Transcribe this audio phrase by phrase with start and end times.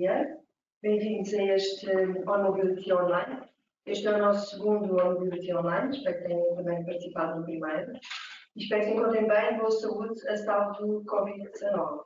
[0.00, 0.38] dia.
[0.80, 1.86] Bem-vindos a este
[2.26, 3.42] On Online.
[3.84, 7.92] Este é o nosso segundo On Online, espero que tenham também participado no primeiro.
[8.56, 12.00] E espero que se encontrem bem, boa saúde, a salvo do Covid-19.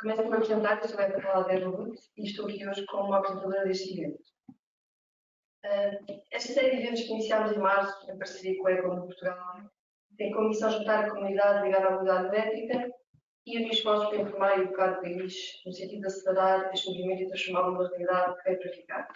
[0.00, 3.92] Começo por apresentar, eu sou a Paula Berlut e estou aqui hoje como apresentadora deste
[3.92, 4.22] evento.
[5.64, 9.56] Uh, esta série de eventos que iniciámos em março, em parceria com a Ecom Portugal,
[10.16, 12.99] tem como missão juntar a comunidade ligada à mobilidade elétrica
[13.46, 17.22] e unir esforços para informar e educar o país no sentido de acelerar este movimento
[17.22, 19.08] e transformá-lo numa realidade que é para ficar.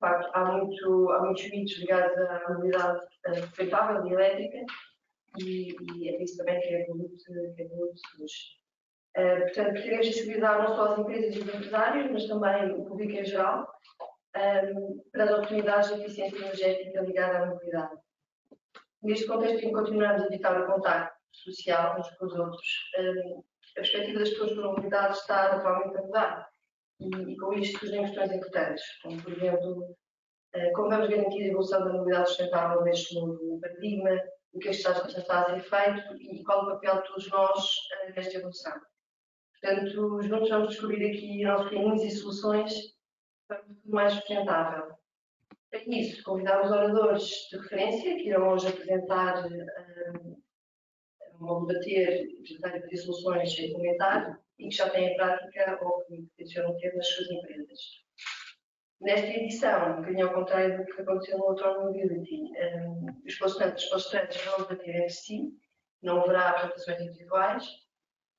[0.00, 3.00] Facto, há, muito, há muitos mitos ligados à mobilidade
[3.40, 4.58] sustentável e elétrica
[5.38, 7.68] e, e é isso também que é Evolute, que é
[8.16, 8.62] surge.
[9.16, 13.12] Uh, portanto, queremos sensibilizar não só as empresas e os empresários, mas também o público
[13.12, 13.70] em geral,
[14.34, 17.94] um, ehm, para as oportunidades de eficiência energética ligada à mobilidade.
[19.02, 23.42] Neste contexto, em continuarmos a evitar o contacto social uns com os outros, um, ehm,
[23.72, 26.48] a perspectiva das pessoas com mobilidade está atualmente a mudar.
[27.00, 29.96] E, e, com isto surgem questões importantes, como, por exemplo,
[30.54, 34.10] uh, como vamos garantir a evolução da mobilidade sustentável neste novo paradigma,
[34.52, 38.14] o que está, está a ser feito e qual o papel de todos nós uh,
[38.14, 38.80] nesta evolução.
[39.60, 42.74] Portanto, juntos vamos descobrir aqui nossos caminhos e soluções
[43.48, 44.94] para um futuro mais sustentável.
[45.70, 50.41] Para isso, convidamos oradores de referência que irão hoje apresentar, um,
[51.46, 56.76] vão debater, e pedir soluções sem comentário e que já têm prática ou que tencionam
[56.76, 57.80] ter nas suas empresas.
[59.00, 62.44] Nesta edição, que ao contrário do que aconteceu no Auto Mobility,
[62.86, 65.52] um, os palestrantes, os palestrantes vão debater entre si,
[66.00, 67.68] não haverá apresentações individuais,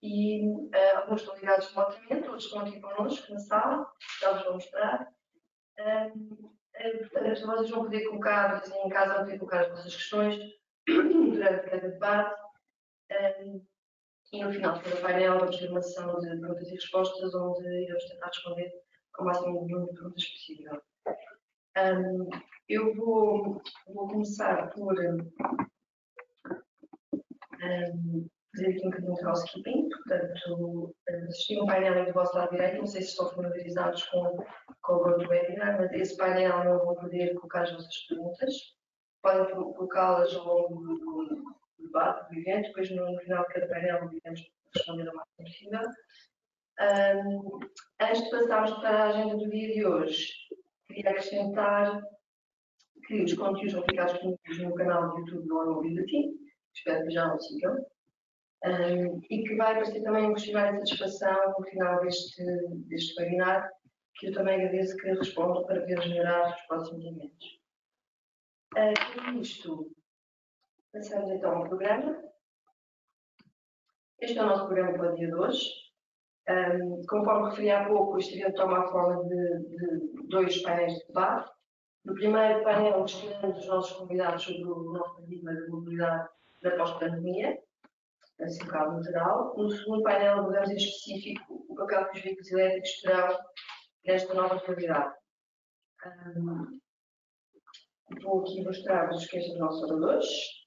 [0.02, 4.54] e uh, alguns estão ligados remotamente, outros estão aqui connosco na sala, já vos vou
[4.54, 5.14] mostrar.
[5.80, 6.54] Uh,
[7.12, 10.40] portanto, vocês vão poder colocar, assim, em casa, vão poder colocar as vossas questões
[10.88, 12.43] durante cada debate.
[13.14, 13.66] Um,
[14.32, 17.84] e no final de cada painel vamos ter uma sessão de perguntas e respostas, onde
[17.84, 18.72] iremos tentar responder
[19.14, 20.82] com o máximo número de perguntas possível.
[21.78, 22.30] Um,
[22.70, 25.18] eu vou, vou começar por um,
[28.56, 30.96] fazer aqui um bocadinho de housekeeping, portanto,
[31.28, 34.38] assisti um painel do vosso lado direito, não sei se estão familiarizados com,
[34.82, 38.54] com o GoToWebinar, mas esse painel não vão poder colocar as vossas perguntas,
[39.22, 45.08] podem colocá-las ao longo do, do evento, depois no final de cada painel iremos responder
[45.08, 45.82] ao máximo possível.
[46.80, 47.60] Um,
[48.02, 50.34] antes de passarmos para a agenda do dia de hoje,
[50.88, 52.02] queria acrescentar
[53.06, 56.34] que os conteúdos vão ficar disponíveis no canal do YouTube do Mobility,
[56.74, 57.86] espero que já o sigam
[58.66, 62.44] um, e que vai aparecer também um questionário de satisfação no final deste,
[62.88, 63.70] deste webinar,
[64.16, 67.60] que eu também agradeço que respondam para ver melhorar os próximos eventos.
[68.76, 69.92] Uh, com isto,
[70.94, 72.24] passamos então ao programa.
[74.20, 75.68] Este é o nosso programa para o dia de hoje.
[76.48, 81.08] Um, conforme referi há pouco, este evento toma a forma de, de dois painéis de
[81.08, 81.52] debate.
[82.06, 86.30] No primeiro painel, questionamos os nossos convidados sobre o nosso paradigma de mobilidade
[86.62, 87.60] na pós-pandemia
[88.42, 89.58] assim, um bocado geral.
[89.58, 93.40] No segundo painel, abordamos em específico o papel que os veículos elétricos terão
[94.06, 95.16] nesta nova realidade.
[96.38, 96.80] Um,
[98.22, 100.63] vou aqui mostrar-vos quem são os nossos oradores.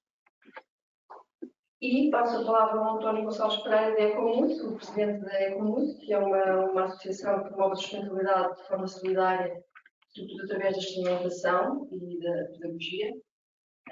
[1.80, 6.10] E passo a palavra ao António Gonçalves Pereira da Ecomus, o presidente da Ecomus, que
[6.10, 9.64] é uma, uma associação que promove a sustentabilidade de forma solidária,
[10.08, 13.12] sobretudo através da experimentação e da pedagogia.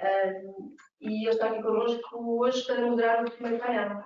[0.01, 4.03] Um, e ele está aqui connosco hoje para moderar o primeiro painel.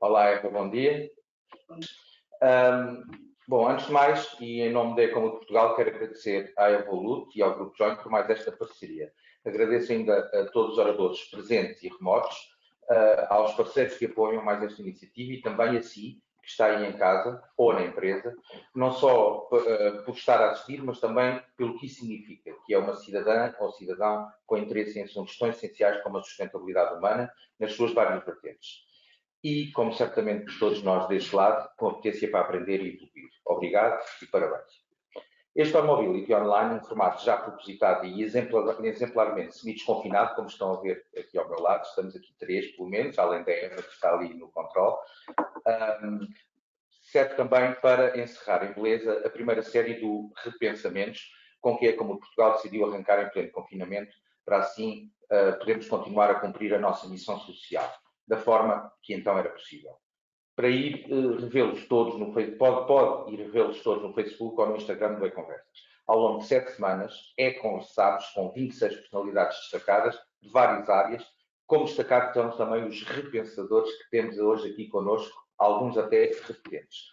[0.00, 1.10] Olá, Eva, bom dia.
[2.40, 3.02] Um,
[3.48, 7.42] bom, antes de mais, e em nome da Ecom Portugal, quero agradecer à Evolute e
[7.42, 9.12] ao Grupo Joint por mais esta parceria.
[9.44, 12.36] Agradeço ainda a todos os oradores presentes e remotos,
[13.28, 16.96] aos parceiros que apoiam mais esta iniciativa e também a si, que está aí em
[16.96, 18.34] casa ou na empresa,
[18.74, 22.78] não só uh, por estar a assistir, mas também pelo que isso significa, que é
[22.78, 27.30] uma cidadã ou cidadão com interesse em assuntos tão essenciais como a sustentabilidade humana,
[27.60, 28.86] nas suas várias vertentes.
[29.44, 33.30] E, como certamente todos nós deste lado, competência para aprender e evoluir.
[33.44, 34.87] Obrigado e parabéns.
[35.58, 41.04] Este Mobility Online, um formato já propositado e exemplar, exemplarmente semi-desconfinado, como estão a ver
[41.18, 44.34] aqui ao meu lado, estamos aqui três, pelo menos, além da Eva que está ali
[44.34, 44.94] no controle,
[46.04, 46.20] um,
[47.02, 51.28] serve também para encerrar em beleza a primeira série do Repensamentos,
[51.60, 54.14] com que é como Portugal decidiu arrancar em pleno confinamento,
[54.44, 57.92] para assim uh, podermos continuar a cumprir a nossa missão social,
[58.28, 59.98] da forma que então era possível
[60.58, 64.70] para ir uh, revê-los todos no Facebook, pode, pode ir revê-los todos no Facebook ou
[64.70, 65.86] no Instagram do E-Conversas.
[66.04, 71.24] Ao longo de sete semanas, é conversados com 26 personalidades destacadas de várias áreas,
[71.64, 77.04] como destacar estão também os repensadores que temos hoje aqui conosco, alguns até repetentes.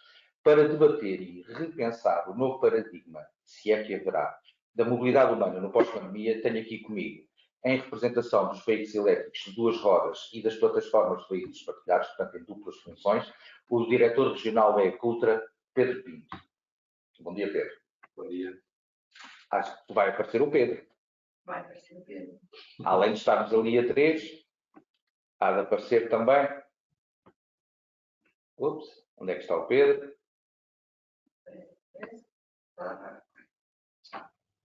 [0.42, 4.36] para debater e repensar o novo paradigma, se é que haverá,
[4.74, 7.24] da mobilidade humana no pós-pandemia, tenho aqui comigo,
[7.64, 12.36] em representação dos veículos elétricos de duas rodas e das plataformas de veículos partilhados, portanto,
[12.36, 13.32] em duplas funções,
[13.68, 15.44] o diretor regional da Ecultra,
[15.74, 16.36] Pedro Pinto.
[17.20, 17.74] Bom dia, Pedro.
[18.16, 18.56] Bom dia.
[19.50, 20.86] Acho que vai aparecer o Pedro.
[21.44, 22.38] Vai aparecer o Pedro.
[22.84, 24.46] Além de estarmos ali a três,
[25.40, 26.46] há de aparecer também.
[28.58, 28.86] Ups,
[29.16, 30.14] onde é que está o Pedro?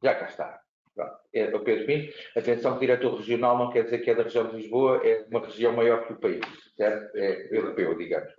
[0.04, 0.64] Já cá está.
[0.94, 1.18] Pronto.
[1.34, 2.14] É o Pedro Pinto.
[2.36, 5.74] Atenção, diretor regional não quer dizer que é da região de Lisboa, é uma região
[5.74, 6.46] maior que o país,
[6.76, 7.16] certo?
[7.16, 8.34] É europeu, digamos.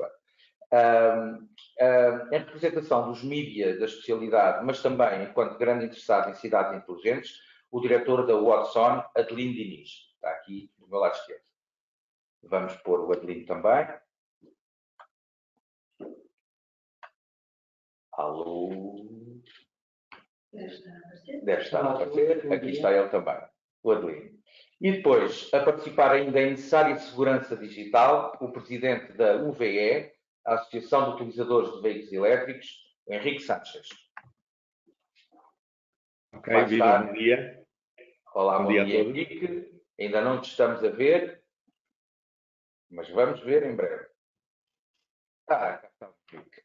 [2.31, 7.39] Em representação dos mídia da especialidade, mas também enquanto grande interessado em cidades inteligentes,
[7.71, 9.91] o diretor da Watson, Adelino Diniz.
[10.15, 11.43] Está aqui do meu lado esquerdo.
[12.43, 13.89] Vamos pôr o Adelino também.
[18.13, 19.22] Alô?
[20.53, 22.53] Deve estar a aparecer.
[22.53, 23.39] Aqui está ele também,
[23.83, 24.39] o Adelino.
[24.81, 30.13] E depois, a participar ainda em necessária segurança digital, o presidente da UVE,
[30.45, 32.67] a Associação de Utilizadores de Veículos Elétricos,
[33.09, 33.89] Henrique Sanches.
[36.35, 37.65] Ok, viva, bom dia.
[38.35, 39.83] Olá, bom, bom dia, dia Henrique.
[40.01, 41.45] Ainda não te estamos a ver,
[42.91, 44.07] mas vamos ver em breve.
[45.49, 46.62] Ah, está Henrique.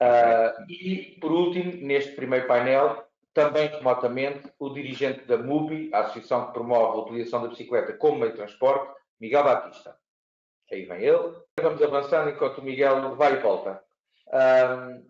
[0.00, 6.46] Uh, e, por último, neste primeiro painel, também remotamente, o dirigente da MUBI, a associação
[6.46, 9.96] que promove a utilização da bicicleta como meio de transporte, Miguel Batista.
[10.72, 11.34] Aí vem ele.
[11.60, 13.82] Vamos avançando enquanto o Miguel vai e volta.
[14.28, 15.06] Um,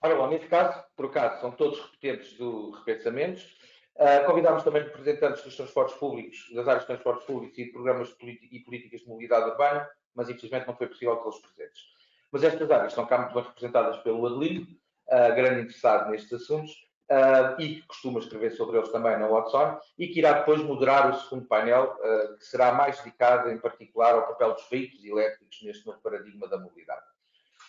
[0.00, 3.58] ora bom, neste caso, por acaso, são todos repetentes do Repensamentos.
[3.96, 8.14] Uh, convidámos também representantes dos transportes públicos, das áreas de transportes públicos e de programas
[8.20, 11.95] e políticas de mobilidade urbana, mas infelizmente não foi possível tê-los presentes.
[12.30, 14.66] Mas estas áreas estão cá muito bem representadas pelo Adelino,
[15.08, 16.72] uh, grande interessado nestes assuntos,
[17.10, 21.10] uh, e que costuma escrever sobre eles também na Watson, e que irá depois moderar
[21.10, 25.62] o segundo painel, uh, que será mais dedicado em particular ao papel dos veículos elétricos
[25.62, 27.04] neste novo paradigma da mobilidade.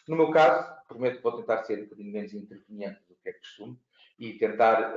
[0.07, 3.33] No meu caso, prometo que vou tentar ser um bocadinho menos interveniente do que é
[3.33, 3.77] costume
[4.18, 4.94] e tentar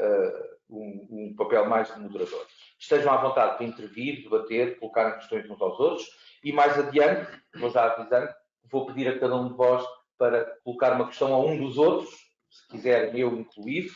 [0.71, 2.47] um, um papel mais de moderador.
[2.79, 6.09] Estejam à vontade para intervir, debater, colocar questões uns aos outros,
[6.43, 8.33] e mais adiante, vou já avisando,
[8.65, 9.85] vou pedir a cada um de vós
[10.19, 12.11] para colocar uma questão a um dos outros,
[12.51, 13.91] se quiserem eu incluir,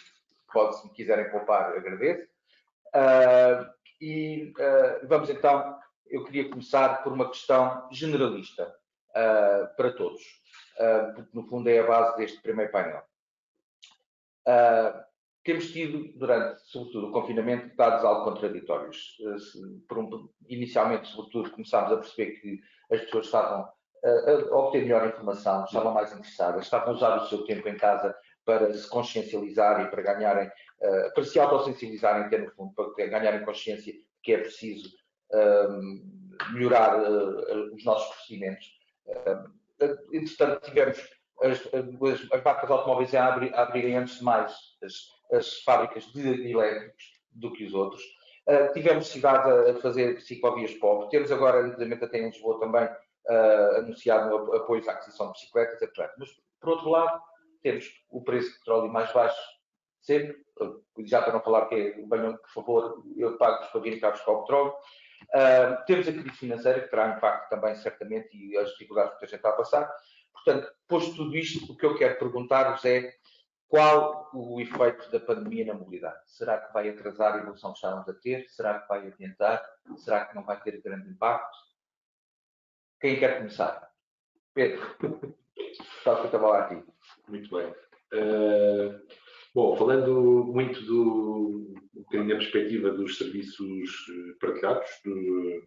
[0.53, 2.27] pode, se me quiserem poupar, agradeço.
[2.95, 3.71] Uh,
[4.01, 8.75] e uh, vamos então, eu queria começar por uma questão generalista
[9.11, 10.23] uh, para todos,
[11.15, 13.03] porque no fundo é a base deste primeiro painel.
[15.45, 19.17] temos tido, durante, sobretudo, o confinamento, dados algo contraditórios.
[19.93, 23.69] Um, inicialmente, sobretudo, começámos a perceber que as pessoas estavam
[24.05, 28.15] a obter melhor informação, estavam mais interessadas, estavam a usar o seu tempo em casa
[28.45, 33.95] para se consciencializarem, para ganharem, uh, para se autossensibilizarem, até no fundo, para ganharem consciência
[34.23, 34.89] que é preciso
[35.33, 38.67] uh, melhorar uh, os nossos procedimentos.
[40.13, 40.99] entretanto, tivemos
[41.43, 44.95] as, as, as marcas automóveis a, a abrirem antes de mais as,
[45.33, 48.03] as fábricas de elétricos do que os outros.
[48.47, 49.47] Uh, tivemos cidades
[49.77, 51.09] a, fazer ciclovias pop.
[51.11, 52.89] Temos agora, inclusive até em Lisboa também,
[53.29, 56.11] uh, anunciado apoios à aquisição de bicicletas, etc.
[56.19, 56.29] Mas,
[56.61, 57.21] por outro lado,
[57.63, 59.55] temos o preço do petróleo mais baixo
[60.05, 60.37] sempre,
[61.07, 64.33] já para não falar que é, venham, por favor, eu pago-vos para virem cá buscar
[64.33, 64.75] o petróleo.
[65.25, 69.29] Uh, temos a crise financeira, que terá impacto também, certamente, e as dificuldades que a
[69.29, 69.91] gente está a passar.
[70.33, 73.15] Portanto, posto tudo isto, o que eu quero perguntar-vos é
[73.67, 76.21] qual o efeito da pandemia na mobilidade?
[76.27, 78.47] Será que vai atrasar a evolução que estávamos a ter?
[78.51, 79.65] Será que vai adiantar?
[79.97, 81.57] Será que não vai ter grande impacto?
[83.05, 83.87] Quem quer começar?
[84.55, 84.81] Pedro,
[85.99, 86.83] está a falar aqui.
[87.29, 87.67] Muito bem.
[88.15, 88.99] Uh,
[89.55, 95.67] bom, falando muito do, um bocadinho da perspectiva dos serviços eh, partilhados, do,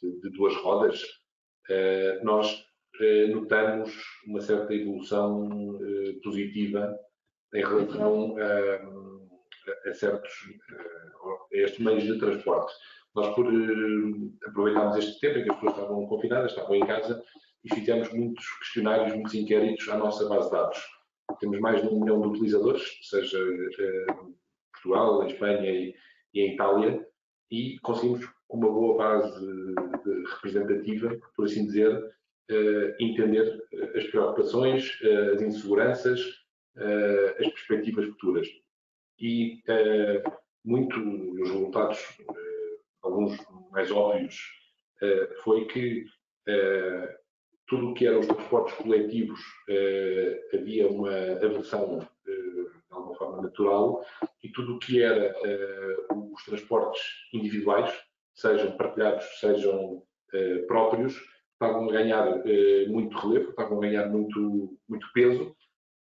[0.00, 1.02] de, de, duas rodas,
[1.68, 3.94] uh, nós uh, notamos
[4.26, 5.78] uma certa evolução
[6.22, 6.98] positiva
[7.52, 10.32] em relação a, a certos
[11.52, 12.72] a estes meios de transporte.
[13.18, 13.48] Nós, por
[14.46, 17.20] aproveitarmos este tempo em que as pessoas estavam confinadas, estavam em casa,
[17.64, 20.78] e fizemos muitos questionários, muitos inquéritos à nossa base de dados.
[21.40, 24.34] Temos mais de um milhão de utilizadores, seja em
[24.72, 25.94] Portugal, em Espanha e,
[26.32, 27.04] e em Itália,
[27.50, 29.74] e conseguimos, uma boa base
[30.36, 33.62] representativa, por assim dizer, uh, entender
[33.96, 34.96] as preocupações,
[35.34, 36.20] as inseguranças,
[36.76, 38.48] as perspectivas futuras.
[39.20, 39.60] E
[40.64, 41.98] muito os resultados,
[43.08, 43.36] alguns
[43.70, 44.36] mais óbvios,
[45.42, 46.04] foi que
[47.66, 49.40] tudo o que eram os transportes coletivos
[50.54, 54.04] havia uma aversão de alguma forma natural
[54.42, 55.34] e tudo o que era
[56.10, 57.92] os transportes individuais,
[58.34, 60.02] sejam partilhados, sejam
[60.66, 61.14] próprios,
[61.52, 62.42] estavam a ganhar
[62.88, 65.54] muito relevo, estavam a ganhar muito, muito peso.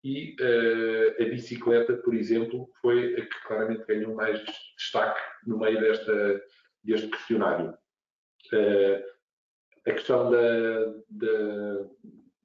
[0.03, 4.43] E uh, a bicicleta, por exemplo, foi a que claramente ganhou mais
[4.77, 6.41] destaque no meio desta,
[6.83, 7.73] deste questionário.
[8.51, 9.13] Uh,
[9.85, 11.87] a questão da, da,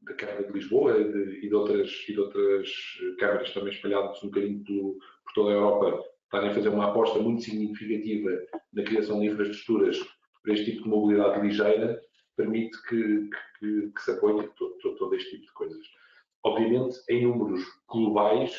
[0.02, 2.70] da Câmara de Lisboa e de, e de, outras, e de outras
[3.18, 7.18] câmaras também espalhadas um bocadinho do, por toda a Europa estarem a fazer uma aposta
[7.18, 8.30] muito significativa
[8.72, 9.98] na criação de infraestruturas
[10.42, 12.00] para este tipo de mobilidade ligeira,
[12.36, 15.86] permite que, que, que se apoie todo, todo, todo este tipo de coisas.
[16.44, 18.54] Obviamente, em números globais,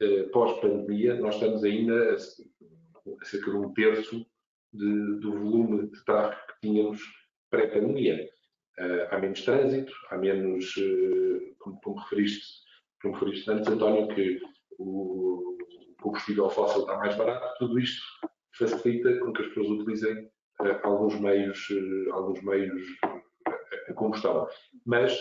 [0.00, 2.18] eh, pós-pandemia, nós estamos ainda a,
[3.24, 4.26] cerca de um terço
[4.72, 7.00] de, do volume de tráfego que tínhamos
[7.50, 8.28] pré-pandemia.
[8.78, 12.46] Uh, há menos trânsito, há menos, uh, como, como, referiste,
[13.02, 14.40] como referiste antes, António, que
[14.78, 15.58] o,
[16.00, 18.02] combustível fóssil está mais barato, tudo isto
[18.56, 21.68] facilita com que as pessoas utilizem uh, alguns meios,
[22.12, 22.82] alguns meios
[23.88, 24.48] a combustão.
[24.86, 25.18] Mas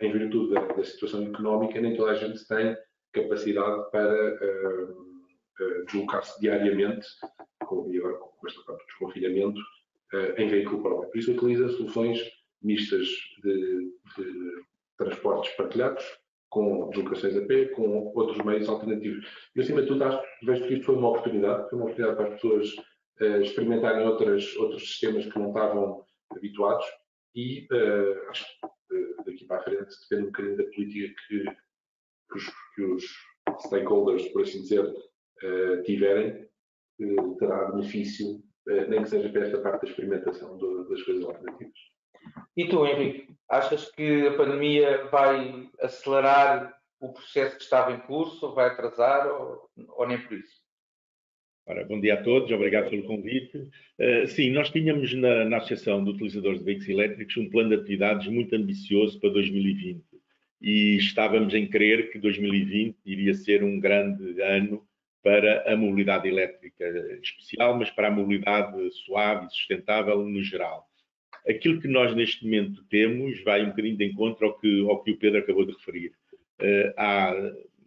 [0.00, 2.74] em virtude da, da, situação económica, nem toda a gente tem
[3.12, 4.38] capacidade para
[5.84, 7.06] deslocar-se diariamente,
[7.68, 9.60] com, e agora com esta parte desconfinamento,
[10.38, 11.10] em veículo próprio.
[11.10, 12.18] Por isso utiliza soluções
[12.62, 13.06] mistas
[13.42, 14.64] de, de
[14.96, 16.04] transportes partilhados,
[16.50, 19.26] com deslocações a pé, com outros meios alternativos.
[19.54, 22.28] E acima de tudo, acho, vejo que isto foi uma oportunidade, foi uma oportunidade para
[22.28, 22.74] as pessoas
[23.20, 26.86] uh, experimentarem outras, outros sistemas que não estavam habituados
[27.34, 28.44] e uh, acho
[28.88, 32.44] que daqui para a frente depende um bocadinho da política que, que, os,
[32.74, 33.28] que os,
[33.60, 36.47] stakeholders, por assim dizer, uh, tiverem,
[37.00, 38.42] uh, terá benefício,
[38.88, 41.78] nem que seja para esta parte da experimentação do, das coisas alternativas.
[42.56, 48.54] E tu, Henrique, achas que a pandemia vai acelerar o processo que estava em curso,
[48.54, 50.68] vai atrasar, ou, ou nem por isso?
[51.66, 53.58] Ora, bom dia a todos, obrigado pelo convite.
[53.98, 57.74] Uh, sim, nós tínhamos na, na, Associação de Utilizadores de Veículos Elétricos um plano de
[57.76, 60.02] atividades muito ambicioso para 2020
[60.62, 64.82] e estávamos em crer que 2020 iria ser um grande ano
[65.28, 66.86] para a mobilidade elétrica
[67.22, 70.88] especial, mas para a mobilidade suave e sustentável no geral.
[71.46, 75.10] Aquilo que nós neste momento temos vai um bocadinho de encontro ao que, ao que
[75.10, 76.12] o Pedro acabou de referir.
[76.58, 77.34] Uh, há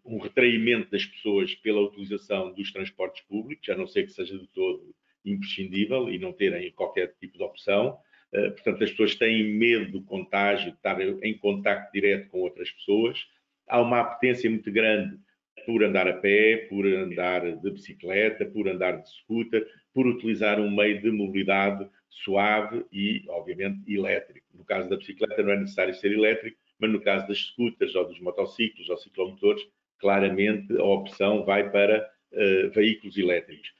[0.05, 4.47] um retraimento das pessoas pela utilização dos transportes públicos, a não ser que seja de
[4.49, 4.93] todo
[5.25, 7.97] imprescindível e não terem qualquer tipo de opção.
[8.31, 12.69] Uh, portanto, as pessoas têm medo do contágio, de estar em contacto direto com outras
[12.69, 13.25] pessoas.
[13.67, 15.17] Há uma apetência muito grande
[15.65, 20.73] por andar a pé, por andar de bicicleta, por andar de scooter, por utilizar um
[20.73, 24.45] meio de mobilidade suave e, obviamente, elétrico.
[24.53, 28.07] No caso da bicicleta não é necessário ser elétrico, mas no caso das scooters ou
[28.07, 29.63] dos motociclos ou ciclomotores
[29.99, 33.71] claramente a opção vai para uh, veículos elétricos.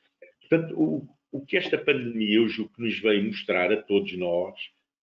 [0.41, 4.55] Portanto, o, o, que esta pandemia, eu julgo que nos veio mostrar a todos nós,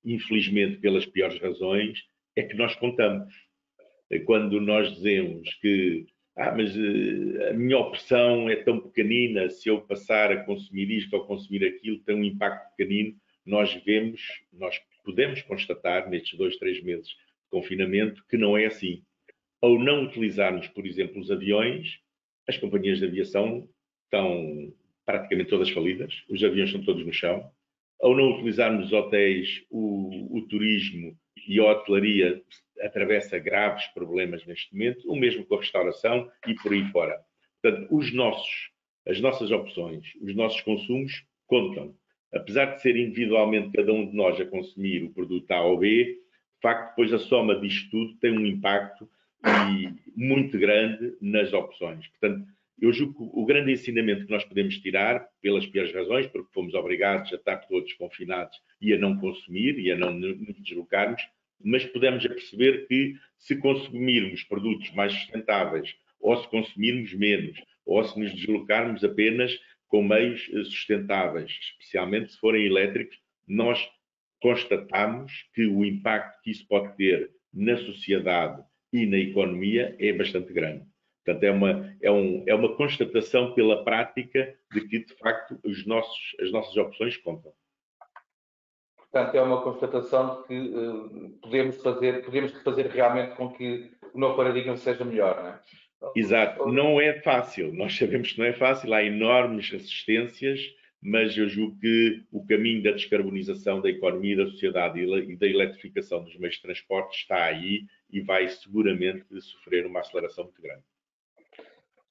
[0.05, 2.05] infelizmente pelas piores razões,
[2.37, 3.35] é que nós contamos.
[4.25, 6.07] Quando nós dizemos que
[6.39, 11.15] ah, mas uh, a minha opção é tão pequenina, se eu passar a consumir isto
[11.15, 14.21] ou consumir aquilo, tem um impacto pequenino, nós vemos,
[14.53, 19.03] nós podemos constatar nestes dois, três meses de confinamento que não é assim
[19.61, 21.99] ao não utilizarmos, por exemplo, os aviões,
[22.47, 23.69] as companhias de aviação
[24.05, 24.73] estão
[25.05, 27.51] praticamente todas falidas, os aviões estão todos no chão.
[28.01, 31.17] Ao não utilizarmos os hotéis, o, o turismo
[31.47, 32.41] e a hotelaria
[32.83, 37.19] atravessa graves problemas neste momento, o mesmo com a restauração e por aí fora.
[37.61, 38.71] Portanto, os nossos,
[39.07, 41.95] as nossas opções, os nossos consumos contam.
[42.33, 46.05] Apesar de ser individualmente cada um de nós a consumir o produto A ou B,
[46.05, 49.09] de facto, depois a soma disto tudo tem um impacto
[50.17, 52.07] muito grande nas opções.
[52.09, 52.47] Portanto,
[52.81, 56.75] eu julgo que o grande ensinamento que nós podemos tirar, pelas piores razões, porque fomos
[56.75, 61.23] obrigados a estar todos confinados e a não consumir e a não nos deslocarmos,
[61.63, 68.19] mas podemos perceber que se consumirmos produtos mais sustentáveis, ou se consumirmos menos, ou se
[68.19, 73.89] nos deslocarmos apenas com meios eh, sustentáveis, especialmente se forem elétricos, nós
[74.41, 78.63] constatamos que o impacto que isso pode ter na sociedade
[78.93, 80.85] e na economia é bastante grande.
[81.25, 85.87] Portanto, é uma, é, um, é uma constatação pela prática de que, de facto, os
[85.87, 87.53] nossos, as nossas opções contam.
[89.11, 94.19] Portanto, é uma constatação de que uh, podemos, fazer, podemos fazer realmente com que o
[94.19, 95.61] novo paradigma seja melhor, não é?
[96.15, 96.69] Exato.
[96.71, 97.73] Não é fácil.
[97.73, 98.93] Nós sabemos que não é fácil.
[98.93, 100.61] Há enormes resistências
[101.01, 106.25] mas eu julgo que o caminho da descarbonização da economia, da sociedade e da eletrificação
[106.25, 110.83] dos meios de transporte está aí e vai seguramente sofrer uma aceleração muito grande.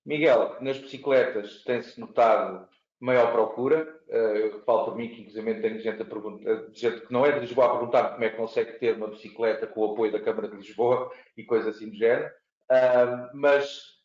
[0.05, 2.67] Miguel, nas bicicletas tem-se notado
[2.99, 3.99] maior procura.
[4.09, 7.31] Eh, eu falo por mim que, inclusive, tenho gente, a perguntar, gente que não é
[7.31, 10.21] de Lisboa a perguntar como é que consegue ter uma bicicleta com o apoio da
[10.21, 12.31] Câmara de Lisboa e coisas assim do género.
[13.33, 13.97] mas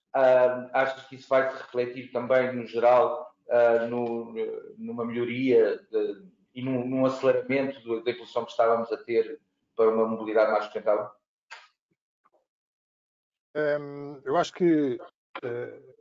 [0.73, 4.35] acho que isso vai se refletir também, no geral, uh, no,
[4.77, 6.23] numa melhoria de,
[6.55, 9.41] e num, num aceleramento da evolução que estávamos a ter
[9.75, 11.09] para uma mobilidade mais sustentável?
[14.25, 14.99] Eu acho que
[15.45, 15.95] uh,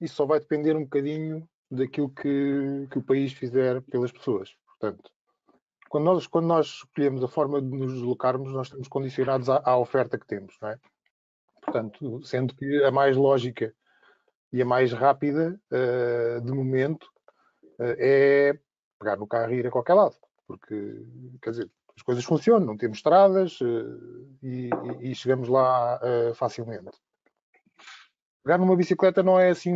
[0.00, 4.54] isso só vai depender um bocadinho daquilo que, que o país fizer pelas pessoas.
[4.66, 5.10] Portanto,
[5.88, 9.76] quando nós, quando nós escolhemos a forma de nos deslocarmos, nós estamos condicionados à, à
[9.76, 10.78] oferta que temos, não é?
[11.62, 13.74] Portanto, sendo que a mais lógica
[14.52, 17.04] e a mais rápida, uh, de momento,
[17.78, 18.58] uh, é
[18.98, 20.16] pegar no carro e ir a qualquer lado.
[20.46, 21.04] Porque,
[21.42, 26.00] quer dizer, as coisas funcionam, não temos estradas uh, e, e, chegamos lá
[26.34, 26.90] facilmente.
[28.42, 29.72] Pegar numa bicicleta não é assim,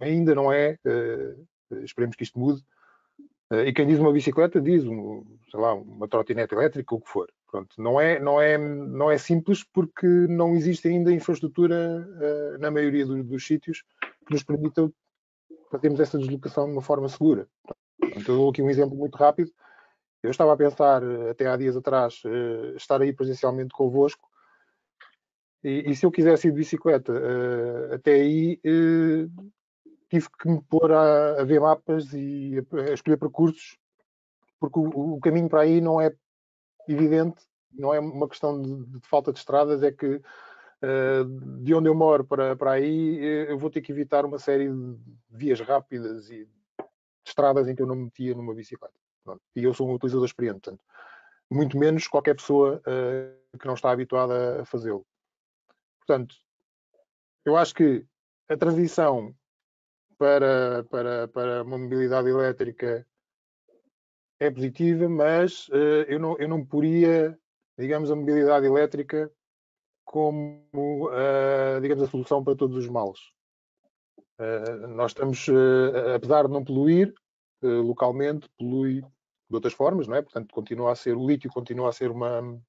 [0.00, 0.76] ainda não é,
[1.84, 2.62] esperemos que isto mude.
[3.66, 7.30] e quem diz uma bicicleta diz, um, sei lá, uma trotinete elétrica, o que for.
[7.52, 12.70] Pronto, não é, não é, não é simples porque não existe ainda infraestrutura uh, na
[12.70, 13.84] maioria do, dos sítios
[14.26, 14.90] que nos permitam
[15.70, 17.46] fazermos essa deslocação de uma forma segura.
[18.00, 19.52] Portanto, eu dou aqui um exemplo muito rápido.
[20.22, 24.26] Eu estava a pensar, até há dias atrás, uh, estar aí presencialmente convosco
[25.62, 28.60] e, e se eu quisesse ir de bicicleta uh, até aí,
[30.08, 33.78] tive que me pôr a, a ver mapas e a, a escolher percursos
[34.62, 36.14] porque o, o, caminho para aí não é
[36.88, 37.42] evidente,
[37.72, 41.24] não é uma questão de, de falta de estradas, é que uh,
[41.64, 44.96] de onde eu moro para, para aí eu vou ter que evitar uma série de
[45.28, 46.48] vias rápidas e
[47.26, 48.94] estradas em que eu não me metia numa bicicleta.
[49.24, 49.40] Pronto.
[49.56, 50.84] E eu sou um utilizador experiente, portanto,
[51.50, 55.04] muito menos qualquer pessoa uh, que não está habituada a fazê-lo.
[56.06, 56.34] Portanto,
[57.44, 58.04] eu acho que
[58.48, 59.34] a transição
[60.18, 63.06] para, para, para uma mobilidade elétrica
[64.38, 67.38] é positiva, mas uh, eu, não, eu não poria,
[67.78, 69.30] digamos, a mobilidade elétrica
[70.04, 70.64] como,
[71.08, 73.20] uh, digamos, a solução para todos os males.
[74.38, 75.46] Uh, nós estamos,
[76.14, 77.14] apesar de não poluir
[77.62, 80.22] localmente, polui de outras formas, não é?
[80.22, 82.60] Portanto, continua a ser, o lítio continua a ser uma,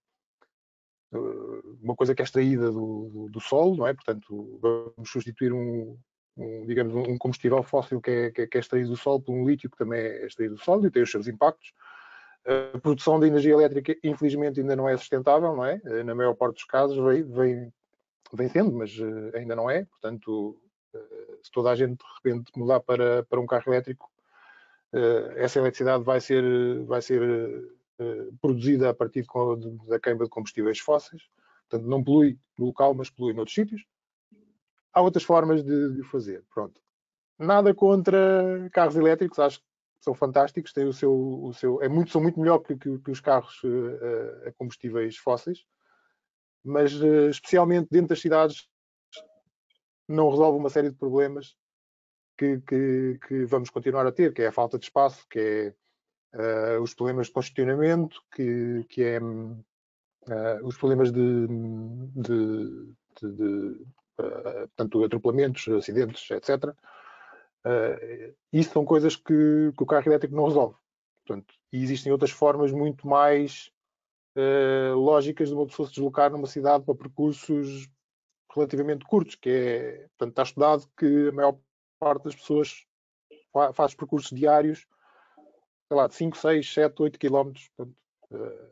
[1.82, 3.94] uma coisa que é extraída do, do, do solo, não é?
[3.94, 5.98] Portanto, vamos substituir um,
[6.38, 9.34] um, digamos, um combustível fóssil que é, que é, que é extraído do sol por
[9.34, 11.74] um lítio que também é extraído do sol e tem os seus impactos.
[12.46, 15.80] A produção de energia elétrica, infelizmente, ainda não é sustentável, não é?
[15.86, 17.74] Eh, na maior parte dos casos vem, vem,
[18.34, 19.86] vem sendo, mas eh, ainda não é.
[19.86, 20.60] Portanto,
[20.94, 24.10] eh, se toda a gente de repente mudar para, para um carro elétrico,
[25.38, 26.44] essa eletricidade vai ser,
[26.86, 27.20] vai ser
[28.42, 31.24] produzida a partir de, da queima de combustíveis fósseis.
[31.70, 33.84] Portanto, não polui no local, mas polui noutros sítios
[34.94, 36.46] há outras formas de, de fazer.
[36.54, 36.80] Pronto.
[37.38, 39.66] Nada contra carros elétricos, acho que
[40.00, 43.12] são fantásticos, têm o seu, o seu é muito, são muito melhor que, que, que
[43.12, 45.66] os carros uh, a combustíveis fósseis,
[46.64, 48.70] mas uh, especialmente dentro das cidades
[50.08, 51.56] não resolve uma série de problemas
[52.38, 55.76] que, que, que, vamos continuar a ter, que é a falta de espaço, que é
[56.34, 59.20] uh, os problemas de congestionamento, que, que é
[60.64, 61.48] os problemas de,
[62.16, 63.86] de, de, de
[64.20, 66.74] uh, portanto, atropelamentos, acidentes, etc.
[67.66, 70.76] Uh, isso são coisas que, que, o carro elétrico não resolve.
[71.26, 73.72] Portanto, e existem outras formas muito mais
[74.38, 77.90] uh, lógicas de uma pessoa se deslocar numa cidade para percursos
[78.54, 81.58] relativamente curtos, que é, portanto, está estudado que a maior
[82.00, 82.86] parte das pessoas
[83.74, 84.86] faz percursos diários,
[85.94, 87.70] sei lá, de 5, 6, 7, 8 quilómetros.
[87.78, 88.72] Uh,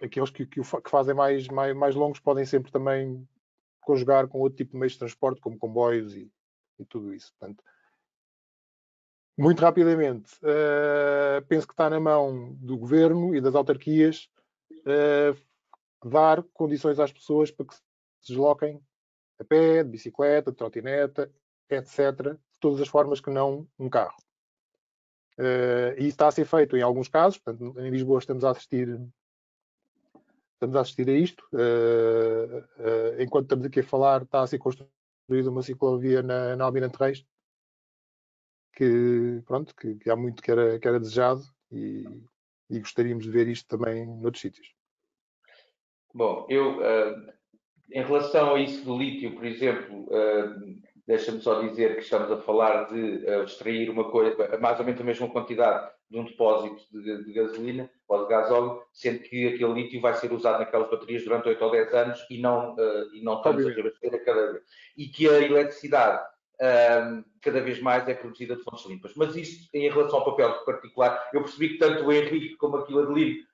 [0.00, 3.28] aqueles que, que, que, fazem mais, mais, mais longos podem sempre também
[3.80, 6.30] conjugar com outro tipo de meios de transporte, como comboios e,
[6.78, 7.34] e tudo isso.
[7.36, 7.64] Portanto,
[9.36, 14.28] muito rapidamente, uh, penso que está na mão do governo e das autarquias
[14.70, 17.82] uh, dar condições às pessoas para que se
[18.28, 18.80] desloquem
[19.38, 21.30] a pé, de bicicleta, de trotineta,
[21.68, 24.16] etc., de todas as formas que não um carro.
[25.38, 28.98] Uh, e está a ser feito em alguns casos, portanto, em Lisboa estamos a assistir
[30.56, 31.44] estamos a assistir a isto.
[31.52, 36.64] Uh, uh, enquanto estamos aqui a falar, está a ser construída uma ciclovia na, na
[36.64, 37.24] Almirante Reis,
[38.74, 42.04] que, pronto, que, que, há muito que era, que era desejado e,
[42.70, 44.74] e, gostaríamos de ver isto também noutros sítios.
[46.14, 47.32] Bom, eu, uh,
[47.92, 50.08] em relação a isso do lítio, por exemplo,
[51.06, 55.00] Deixa-me só dizer que estamos a falar de uh, extrair uma coisa, mais ou menos
[55.00, 59.72] a mesma quantidade de um depósito de, de, gasolina ou de gasóleo, sendo que aquele
[59.72, 63.22] lítio vai ser usado naquelas baterias durante 8 ou 10 anos e não, uh, e
[63.22, 64.64] não estamos a reabastecer a cada vez.
[64.96, 66.24] E que a eletricidade
[66.60, 69.12] um, cada vez mais é produzida de fontes limpas.
[69.14, 73.02] Mas isto, em relação ao papel particular, eu percebi que tanto o Henrique como aquilo
[73.02, 73.45] Adelino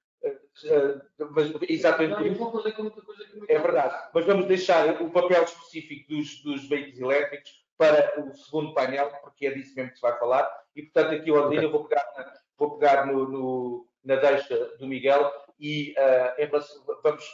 [1.31, 2.39] mas, exatamente.
[2.39, 4.11] Não, fazer com muita coisa que é verdade.
[4.15, 9.47] Mas vamos deixar o papel específico dos, dos, veículos elétricos para o segundo painel, porque
[9.47, 10.49] é disso mesmo que se vai falar.
[10.77, 11.65] E, portanto, aqui, Adelino, okay.
[11.65, 16.85] eu vou pegar, na, vou pegar no, no, na deixa do Miguel e uh, relação,
[17.03, 17.25] vamos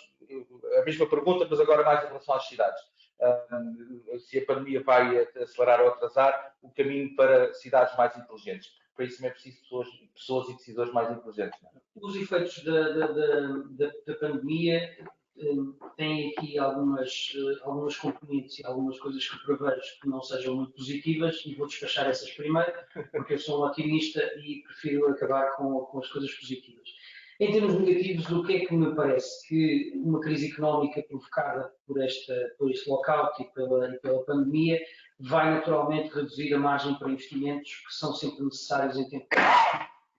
[0.78, 2.80] a mesma pergunta, mas agora mais em relação às cidades.
[3.18, 9.06] Uh, se a pandemia vai acelerar ou atrasar o caminho para cidades mais inteligentes para
[9.06, 11.60] isso é preciso pessoas, pessoas e decisores mais inteligentes.
[11.62, 11.68] É?
[11.94, 14.98] Os efeitos da, da, da, da pandemia
[15.36, 20.56] um, têm aqui algumas, uh, algumas componentes e algumas coisas que prevejo que não sejam
[20.56, 22.72] muito positivas e vou despachar essas primeiro,
[23.12, 26.88] porque eu sou um otimista e prefiro acabar com, com as coisas positivas.
[27.38, 29.46] Em termos negativos, o que é que me parece?
[29.46, 34.80] Que uma crise económica provocada por, esta, por este lockout e pela, e pela pandemia
[35.20, 39.26] vai naturalmente reduzir a margem para investimentos que são sempre necessários em tempo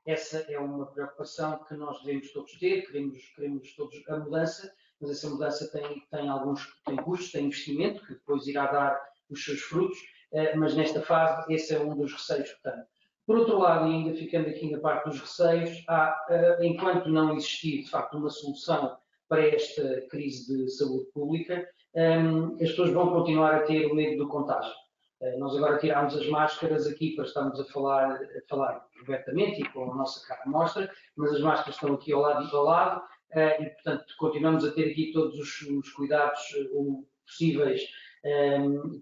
[0.06, 5.12] Essa é uma preocupação que nós devemos todos ter, queremos, queremos todos a mudança, mas
[5.12, 9.62] essa mudança tem, tem alguns tem custos, tem investimento, que depois irá dar os seus
[9.62, 9.98] frutos,
[10.34, 12.84] eh, mas nesta fase esse é um dos receios que tenho.
[13.26, 17.36] Por outro lado, e ainda ficando aqui na parte dos receios, há, eh, enquanto não
[17.36, 18.98] existir de facto uma solução
[19.30, 22.18] para esta crise de saúde pública, eh,
[22.62, 24.74] as pessoas vão continuar a ter o medo do contágio.
[25.22, 29.70] Eh, nós agora tiramos as máscaras aqui para estarmos a falar, a falar abertamente e
[29.70, 33.02] com a nossa cara mostra, mas as máscaras estão aqui ao lado e ao lado
[33.32, 36.68] eh, e, portanto, continuamos a ter aqui todos os, os cuidados eh,
[37.26, 37.82] possíveis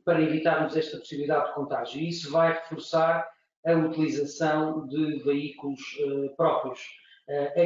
[0.06, 2.00] para evitarmos esta possibilidade de contágio.
[2.00, 3.28] E isso vai reforçar
[3.66, 5.82] a utilização de veículos
[6.36, 6.80] próprios.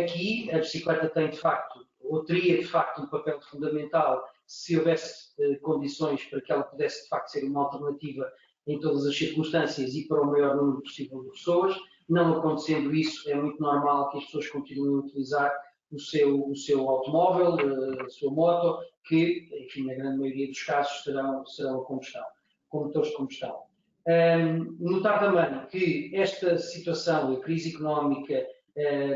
[0.02, 5.32] Aqui, a bicicleta tem, de facto, ou teria, de facto, um papel fundamental se houvesse
[5.62, 8.30] condições para que ela pudesse, de facto, ser uma alternativa
[8.68, 11.74] em todas as circunstâncias e para o maior número possível de pessoas.
[12.10, 15.54] Não acontecendo isso, é muito normal que as pessoas continuem a utilizar
[15.90, 17.56] o seu, o seu automóvel,
[18.02, 22.24] a sua moto, que, enfim, na grande maioria dos casos serão, serão a combustão,
[22.68, 23.58] com motores de combustão.
[24.06, 28.46] Um, notar também que esta situação, a crise económica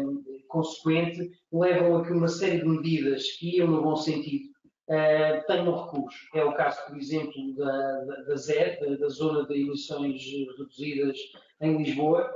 [0.02, 4.55] um, consequente, levam a que uma série de medidas que iam no bom sentido
[4.90, 6.20] uh, tenham recurso.
[6.34, 10.22] É o caso, por exemplo, da, da, da da, da, Zona de Emissões
[10.58, 11.18] Reduzidas
[11.62, 12.34] em Lisboa,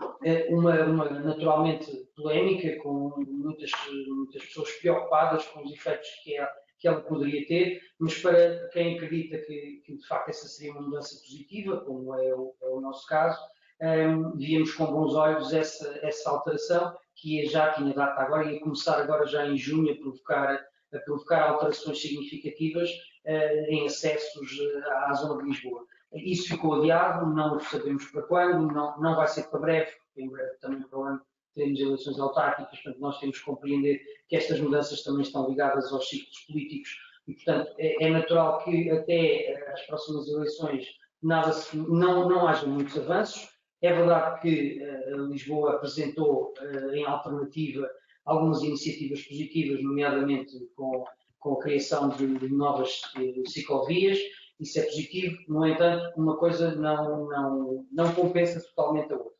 [0.00, 3.70] uh, uma, uma, naturalmente polémica, com muitas,
[4.08, 8.96] muitas pessoas preocupadas com os efeitos que, é, que ela poderia ter, mas para quem
[8.96, 12.80] acredita que, que, de facto essa seria uma mudança positiva, como é o, é o
[12.80, 13.40] nosso caso,
[13.80, 18.60] um, ehm, víamos com bons olhos essa, essa alteração, que já tinha data agora, ia
[18.60, 24.90] começar agora já em junho a provocar a provocar alterações significativas uh, em acessos uh,
[25.06, 25.84] à zona de Lisboa.
[26.14, 30.54] Isso ficou adiado, não sabemos para quando, não, não vai ser para breve, em breve
[30.60, 31.22] também para o ano
[31.54, 36.08] teremos eleições autárquicas, portanto nós temos que compreender que estas mudanças também estão ligadas aos
[36.08, 36.96] ciclos políticos
[37.28, 40.86] e, portanto, é, é natural que até as próximas eleições
[41.22, 43.48] nada se, não, não haja muitos avanços.
[43.80, 47.88] É verdade que uh, Lisboa apresentou uh, em alternativa
[48.24, 51.04] algumas iniciativas positivas, nomeadamente com,
[51.38, 54.18] com a criação de, novas eh, ciclovias,
[54.60, 59.32] isso é positivo, no entanto, uma coisa não, não, não compensa totalmente a outra.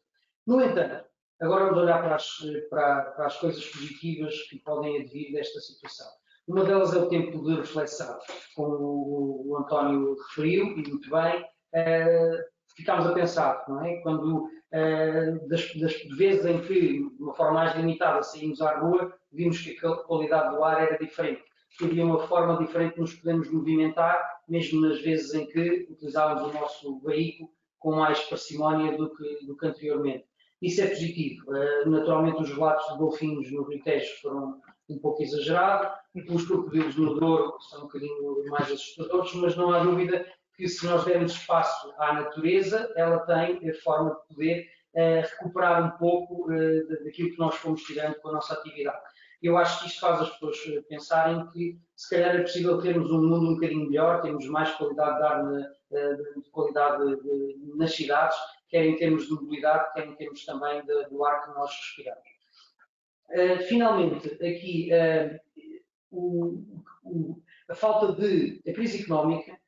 [0.47, 1.05] No entanto,
[1.41, 6.09] agora vamos olhar para as, para, para as coisas positivas que podem advir desta situação.
[6.49, 8.19] Uma delas é o tempo de reflexão,
[8.57, 12.43] como o, o António referiu, e muito bem, uh,
[12.77, 14.01] ficámos a pensar, não é?
[14.03, 14.62] Quando eh,
[15.49, 19.87] das, das, vezes em que, de uma forma mais limitada, saímos à rua, vimos que
[19.87, 21.43] a qualidade do ar era diferente,
[21.77, 26.51] que havia uma forma diferente de nos podermos movimentar, mesmo nas vezes em que utilizávamos
[26.51, 30.25] o nosso veículo com mais parcimónia do que, do que anteriormente.
[30.61, 31.45] Isso é positivo.
[31.51, 35.93] Uh, naturalmente, os relatos de golfinhos no Rio Tejo foram um pouco exagerados,
[36.29, 40.25] os crocodilos no Douro são um bocadinho mais assustadores, mas não há dúvida
[40.63, 45.85] que se nós dermos espaço à natureza, ela tem a forma de poder uh, recuperar
[45.85, 49.03] um pouco uh, daquilo que nós fomos tirando com a nossa atividade.
[49.43, 53.11] Eu acho que isto faz as pessoas eh, pensarem que se calhar é possível termos
[53.11, 55.59] um mundo um bocadinho melhor, termos mais qualidade de ar, na,
[55.91, 58.37] de qualidade de, de, nas cidades,
[58.69, 62.23] quer em termos de mobilidade, quer em termos também de, do ar que nós respiramos.
[63.31, 64.91] Uh, finalmente, aqui
[66.13, 66.63] o,
[67.03, 69.61] o, a falta de a crise económica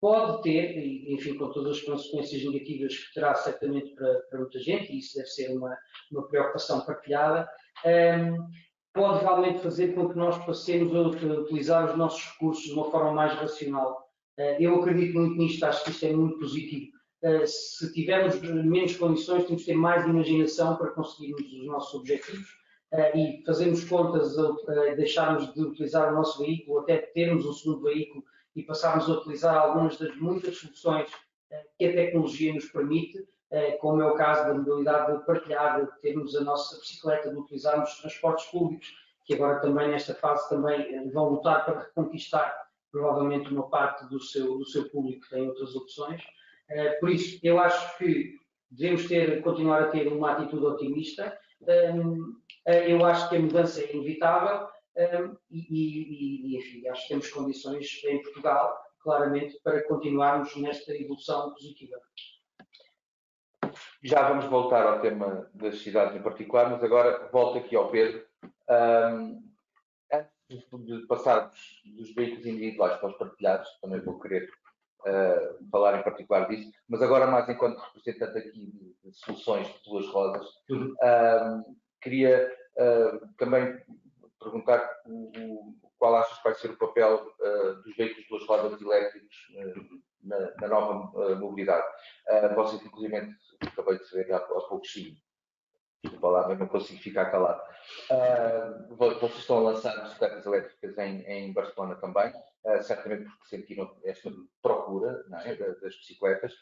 [0.00, 0.78] pode ter,
[1.12, 5.16] enfim, com todas as consequências negativas que terá certamente para, para muita gente, e isso
[5.16, 5.76] deve ser uma,
[6.10, 7.48] uma preocupação partilhada,
[7.84, 8.48] um,
[8.94, 13.12] pode realmente fazer com que nós passemos a utilizar os nossos recursos de uma forma
[13.12, 14.08] mais racional.
[14.38, 16.90] Uh, eu acredito muito nisto, acho que isto é muito positivo.
[17.22, 22.48] Uh, se tivermos menos condições, temos que ter mais imaginação para conseguirmos os nossos objetivos
[22.94, 24.34] uh, e fazermos contas
[24.96, 29.56] deixarmos de utilizar o nosso veículo, até termos um segundo veículo e passarmos a utilizar
[29.56, 31.10] algumas das muitas soluções
[31.50, 36.00] eh, que a tecnologia nos permite, eh, como é o caso da modalidade partilhada, de
[36.00, 38.92] termos a nossa bicicleta, de utilizarmos transportes públicos,
[39.24, 42.54] que agora também nesta fase também eh, vão lutar para reconquistar
[42.90, 46.20] provavelmente uma parte do seu, do seu público que tem outras opções.
[46.98, 48.34] Por isso, eu acho que
[48.68, 51.38] devemos ter, continuar a ter uma atitude otimista.
[52.66, 54.68] Eu acho que a mudança é inevitável,
[55.00, 61.50] um, e, e, enfim, acho que temos condições em Portugal, claramente, para continuarmos nesta evolução
[61.54, 61.96] positiva.
[64.02, 68.26] Já vamos voltar ao tema das cidades em particular, mas agora volto aqui ao Pedro.
[68.68, 69.42] Um,
[70.12, 74.50] antes de passarmos dos veículos individuais para os partilhados, também vou querer
[75.00, 79.90] uh, falar em particular disso, mas agora mais enquanto representante aqui de, de soluções de
[79.90, 83.80] duas rodas, um, queria uh, também
[84.40, 88.80] perguntar o, qual achas que vai ser o papel uh, dos veículos de duas rodas
[88.80, 91.86] elétricos uh, na, na, nova uh, mobilidade.
[92.54, 95.14] vocês, inclusive, acabei de saber há, há pouco sim,
[96.06, 97.60] a palavra, não consigo ficar calado.
[98.96, 102.32] vocês estão a lançar bicicletas elétricas em, em Barcelona também,
[102.80, 104.30] certamente porque sentiram esta
[104.62, 106.54] procura é, das bicicletas,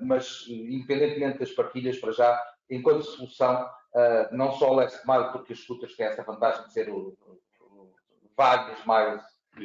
[0.00, 5.52] mas independentemente das partilhas, para já, enquanto solução, Uh, não só o last mile, porque
[5.52, 7.16] os scooters têm essa vantagem de ser o,
[7.60, 7.92] o,
[8.36, 9.22] vários miles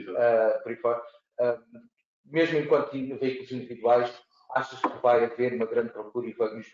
[0.07, 1.01] uh, por aí fora.
[1.39, 1.59] Uh,
[2.25, 4.15] mesmo enquanto veículos individuais,
[4.53, 6.67] achas que vai haver uma grande procura e, os,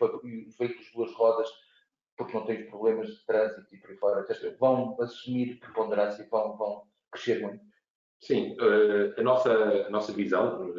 [0.48, 1.48] os veículos de duas rodas,
[2.14, 4.26] porque não têm problemas de trânsito e por aí fora,
[4.58, 7.64] vão assumir preponderância e vão, vão crescer muito?
[8.20, 8.54] Sim,
[9.16, 10.74] a, nossa, a nossa visão,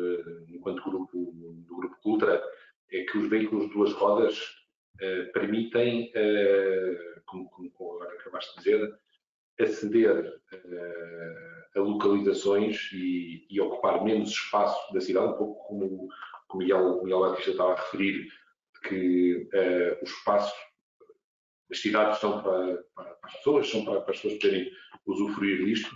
[0.48, 2.44] enquanto grupo do Grupo Ultra,
[2.92, 4.67] é que os veículos de duas rodas
[5.34, 9.00] permitem, eh, como, como agora acabaste de dizer,
[9.60, 16.08] aceder eh, a localizações e, e, ocupar menos espaço da cidade, um pouco como,
[16.48, 18.28] como Miguel, Miguel Batista estava a referir,
[18.84, 19.50] que
[20.02, 20.54] o espaço
[21.70, 24.72] as cidades são para, para, para, as pessoas, são para, para, as pessoas poderem
[25.06, 25.94] usufruir disto.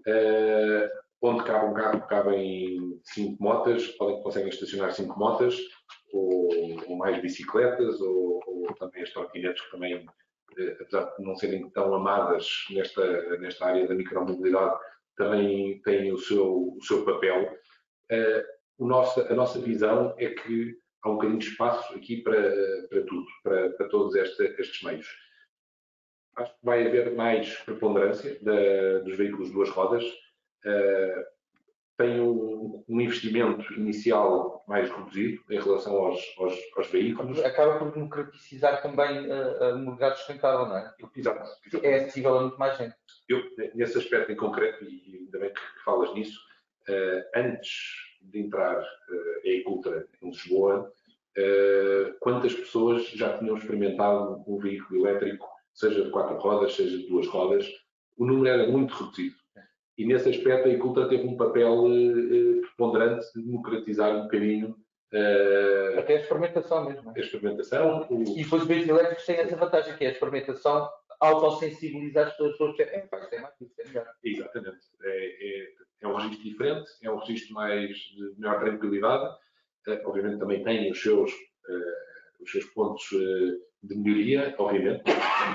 [0.00, 5.56] Uh, onde cabe um carro, cabem cinco motas, podem, conseguem estacionar cinco motas,
[6.12, 6.48] ou,
[6.86, 10.06] ou mais bicicletas, ou, ou, também as trotinetes que também,
[10.58, 14.78] eh, apesar de não serem tão amadas nesta, nesta área da micromobilidade,
[15.16, 17.58] também têm o seu, o seu papel.
[18.10, 22.42] Uh, o a nossa visão é que há um bocadinho de espaço aqui para,
[22.88, 25.06] para tudo, para, para todos este, estes meios.
[26.36, 30.04] Acho que vai haver mais preponderância da, dos veículos de duas rodas.
[30.64, 31.31] Uh,
[31.96, 37.38] tem um, um, investimento inicial mais reduzido em relação aos, aos, aos veículos.
[37.44, 40.94] Acaba por democratizar também a, a mobilidade sustentável, não é?
[41.14, 41.50] Exato.
[41.82, 42.94] É acessível a muito mais gente.
[43.28, 43.42] Eu,
[43.74, 46.38] nesse aspecto em concreto, e ainda bem que, falas nisso,
[46.88, 47.70] uh, antes
[48.22, 50.92] de entrar uh, a Ecultra em Lisboa,
[51.38, 57.06] uh, quantas pessoas já tinham experimentado um veículo elétrico, seja de quatro rodas, seja de
[57.06, 57.66] duas rodas?
[58.16, 59.41] O número era muito reduzido.
[59.96, 64.70] E nesse aspecto a Ecultra teve um papel uh, preponderante de democratizar um bocadinho
[65.12, 67.12] uh, até a experimentação mesmo.
[67.14, 68.06] A experimentação.
[68.08, 68.22] O...
[68.22, 70.88] E depois os veículos elétricos têm essa vantagem que é a experimentação
[71.20, 74.06] autossensibilizar as pessoas é, ser mais isso, é melhor.
[74.24, 74.80] Exatamente.
[75.04, 75.68] É, é,
[76.00, 79.36] é, um registro diferente, é um registro mais de melhor tranquilidade.
[79.86, 81.32] Uh, obviamente também tem os seus,
[82.40, 83.04] os seus pontos
[83.82, 85.04] de melhoria, obviamente.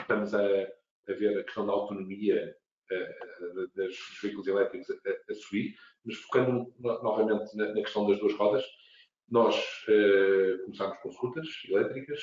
[0.02, 2.56] Estamos a, a ver a questão da autonomia
[3.76, 8.64] dos veículos elétricos a, a, subir, mas focando novamente na, na, questão das duas rodas,
[9.30, 9.56] nós
[9.90, 12.20] uh, começámos com scooters elétricas.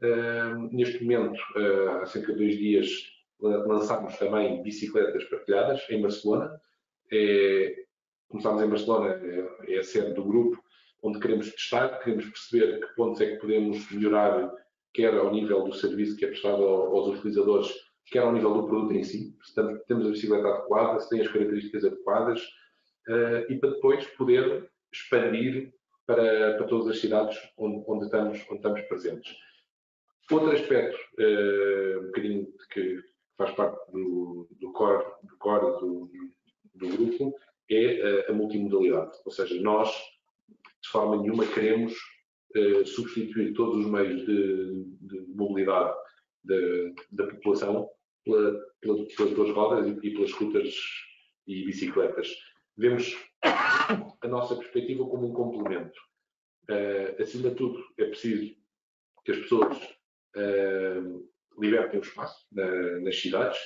[0.00, 2.88] Uh, neste momento, uh, há cerca de dois dias,
[3.40, 6.60] lançámos também bicicletas partilhadas em Barcelona.
[7.12, 7.84] É,
[8.28, 9.20] começámos em Barcelona,
[9.68, 10.62] é, é a sede do grupo,
[11.02, 14.52] onde queremos testar, queremos perceber que pontos é que podemos melhorar,
[14.92, 17.72] quer ao nível do serviço que é prestado aos utilizadores,
[18.06, 19.54] quer ao nível do produto em si, se
[19.86, 22.40] temos a bicicleta adequada, se tem as características adequadas,
[23.08, 25.74] uh, e para depois poder expandir
[26.06, 29.36] para, para todas as cidades onde, onde, estamos, onde estamos presentes.
[30.30, 33.00] Outro aspecto, uh, um bocadinho que
[33.36, 36.10] faz parte do, do core, do, core do,
[36.74, 37.34] do grupo,
[37.68, 39.18] é a multimodalidade.
[39.24, 39.90] Ou seja, nós
[40.80, 41.92] de forma nenhuma queremos
[42.56, 45.92] uh, substituir todos os meios de, de mobilidade
[47.10, 47.90] da população
[48.26, 50.74] pela, pela, pelas duas rodas e, e pelas scooters
[51.46, 52.28] e bicicletas.
[52.76, 53.16] Vemos
[54.20, 55.98] a nossa perspectiva como um complemento.
[56.68, 58.54] Uh, acima de tudo, é preciso
[59.24, 59.78] que as pessoas
[60.36, 63.58] uh, libertem o espaço na, nas cidades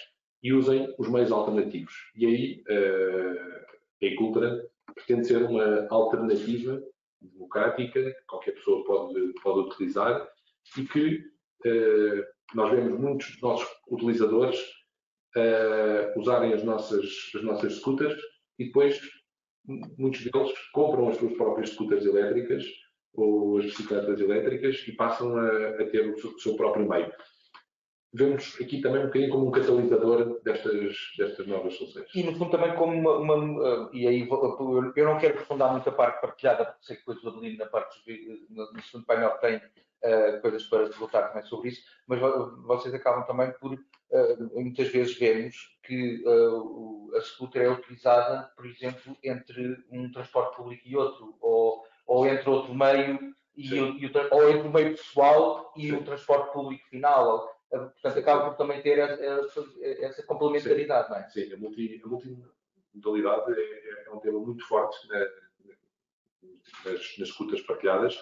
[0.43, 1.95] e usem os meios alternativos.
[2.15, 3.67] E aí uh,
[4.03, 6.83] a Ecultra pretende ser uma alternativa
[7.21, 10.29] democrática, que qualquer pessoa pode, pode utilizar
[10.77, 11.25] e que
[11.67, 14.59] uh, nós vemos muitos dos nossos utilizadores
[15.37, 18.21] uh, usarem as nossas, as nossas scooters
[18.59, 19.01] e depois
[19.99, 22.65] muitos deles compram as suas próprias scooters elétricas
[23.15, 27.13] ou as bicicletas elétricas e passam a, a ter o seu, o seu próprio meio
[28.13, 32.09] vemos aqui também um bocadinho como um catalisador destas, destas novas soluções.
[32.15, 35.73] E no fundo também como uma, uma uh, e aí vou, eu não quero aprofundar
[35.73, 37.99] muito a parte partilhada, porque sei que depois o Adelino na parte
[38.51, 42.19] no, segundo painel tem uh, coisas para derrotar também sobre isso, mas
[42.65, 46.25] vocês acabam também por, uh, muitas vezes vemos que
[47.17, 52.49] a scooter é utilizada, por exemplo, entre um transporte público e outro, ou, ou entre
[52.49, 53.19] outro meio,
[53.57, 55.97] e, o, e o, ou entre o meio pessoal e Sim.
[55.97, 59.65] o transporte público final portanto, acaba por também ter essa,
[60.01, 61.13] essa complementaridade, Sim.
[61.13, 61.29] não é?
[61.29, 65.19] Sim, a, multi, a multimodalidade é, é, um tema muito forte na,
[66.85, 68.17] nas, nas escutas partilhadas.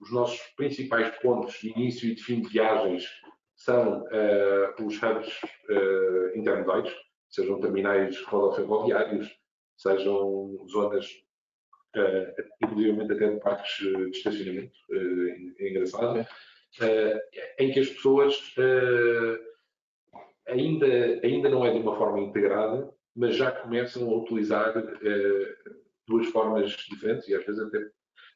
[0.00, 3.04] Os nossos principais pontos de início e de fim de viagens
[3.54, 5.28] são uh, os hubs
[5.68, 6.90] uh, intermodais,
[7.28, 9.30] sejam terminais rodoferroviários,
[9.76, 11.06] sejam zonas,
[11.96, 16.18] uh, inclusivamente até de parques de estacionamento, uh, é engraçado.
[16.18, 16.26] Eh,
[17.58, 19.40] em que as pessoas eh,
[20.46, 20.86] ainda,
[21.24, 25.56] ainda não é de uma forma integrada, mas já começam a utilizar eh,
[26.06, 27.78] duas formas diferentes e às vezes até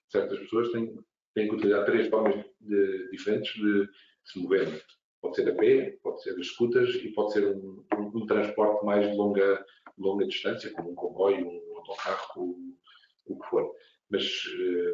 [0.09, 0.99] certas pessoas têm,
[1.35, 3.91] têm que utilizar três formas de, diferentes de, de
[4.25, 4.81] se moverem.
[5.23, 8.85] Pode ser a pé, pode ser as scooters e pode ser um, um, um transporte
[8.85, 9.65] mais de longa,
[9.97, 12.77] longa distância, como um comboio, um autocarro, o,
[13.27, 13.73] o que for.
[14.11, 14.45] Mas,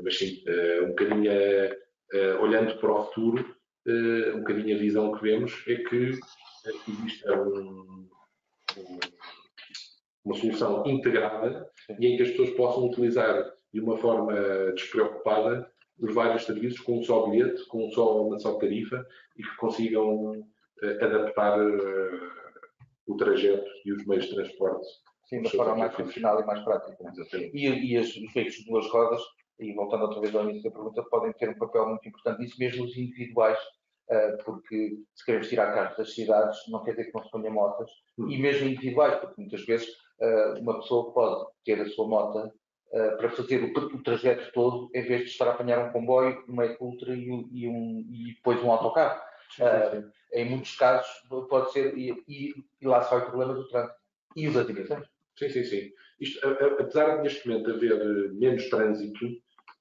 [0.05, 0.45] mas sim,
[0.85, 1.31] um bocadinho
[2.41, 6.19] olhando para o futuro, uh, um bocadinho a visão que vemos é que
[6.89, 8.09] existe um,
[8.77, 8.99] um,
[10.25, 11.69] uma solução integrada
[11.99, 14.35] e em que as pessoas possam utilizar de uma forma
[14.75, 19.43] despreocupada os vários serviços com um só bilhete, com um só, uma só tarifa e
[19.43, 20.33] que consigam
[21.01, 21.59] adaptar
[23.07, 24.87] o trajeto e os meios de transporte.
[25.27, 26.97] Sim, da forma mais funcional e mais prática.
[27.53, 29.21] E, e as, os veículos de duas rodas
[29.61, 32.57] e voltando outra vez ao início da pergunta, podem ter um papel muito importante nisso,
[32.59, 33.59] mesmo os individuais,
[34.11, 37.51] eh, porque se queremos tirar carros das cidades, não quer dizer que não se ponha
[37.51, 39.89] motas, e mesmo individuais, porque muitas vezes
[40.21, 42.53] eh, uma pessoa pode ter a sua moto
[42.93, 46.65] eh, para fazer o, trajeto todo, em vez de estar a apanhar um comboio, uma
[46.81, 49.21] ultra e, e, um, e depois um autocarro.
[49.55, 50.11] Sim, sim, sim.
[50.33, 51.09] em muitos casos
[51.49, 53.99] pode ser, e, e, e lá sai o problema do trânsito
[54.37, 55.07] e os dimensões.
[55.37, 55.93] Sim, sim, sim.
[56.21, 56.47] Isto,
[56.79, 59.27] apesar de neste momento haver menos trânsito,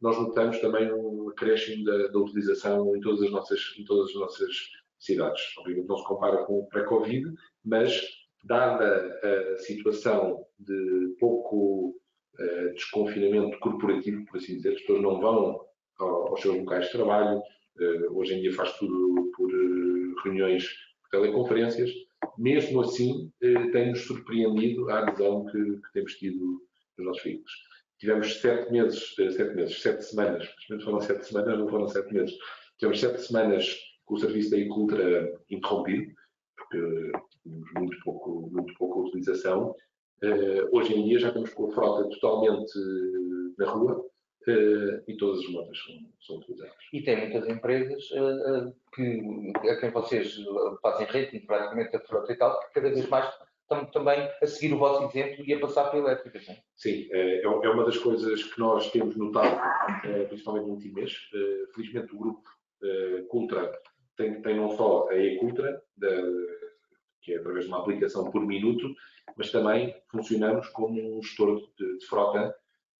[0.01, 4.15] nós notamos também um acréscimo da, da utilização em todas as nossas, em todas as
[4.15, 4.55] nossas
[4.97, 5.41] cidades.
[5.57, 7.33] Obviamente não se compara com o pré-Covid,
[7.63, 8.01] mas
[8.43, 9.19] dada
[9.53, 11.95] a situação de pouco
[12.39, 15.65] uh, desconfinamento corporativo, por assim dizer, as pessoas não vão
[15.97, 20.65] aos seus locais de trabalho, uh, hoje em dia faz tudo por uh, reuniões,
[21.01, 21.91] por teleconferências,
[22.37, 23.31] mesmo assim
[23.73, 26.61] tem-nos surpreendido a adesão que, que temos tido
[26.97, 27.51] nos nossos veículos
[27.99, 32.13] tivemos sete meses, eh, sete meses, sete semanas, menos foram sete semanas, não foram sete
[32.13, 32.35] meses.
[32.77, 36.11] Tivemos sete semanas com o serviço da Ecultra interrompido,
[36.57, 37.11] porque
[37.43, 39.75] tínhamos muito pouco, muito pouca utilização.
[40.23, 42.73] Uh, hoje em dia já estamos com a frota totalmente
[43.57, 46.75] na rua uh, e todas as motas são, são, utilizadas.
[46.91, 50.35] E tem muitas empresas uh, que, a quem vocês
[50.81, 53.33] fazem rating praticamente a frota e tal, que cada vez mais
[53.91, 56.39] também a seguir o vosso exemplo e a passar pela elétrica.
[56.39, 59.59] Sim, sim é, é, é uma das coisas que nós temos notado,
[60.05, 61.13] é, principalmente no último mês.
[61.33, 62.49] É, felizmente o grupo
[63.27, 63.77] Cultra
[64.15, 65.81] tem, tem não só a e-Cultra,
[67.21, 68.95] que é através de uma aplicação por minuto,
[69.35, 72.55] mas também funcionamos como um gestor de, de frota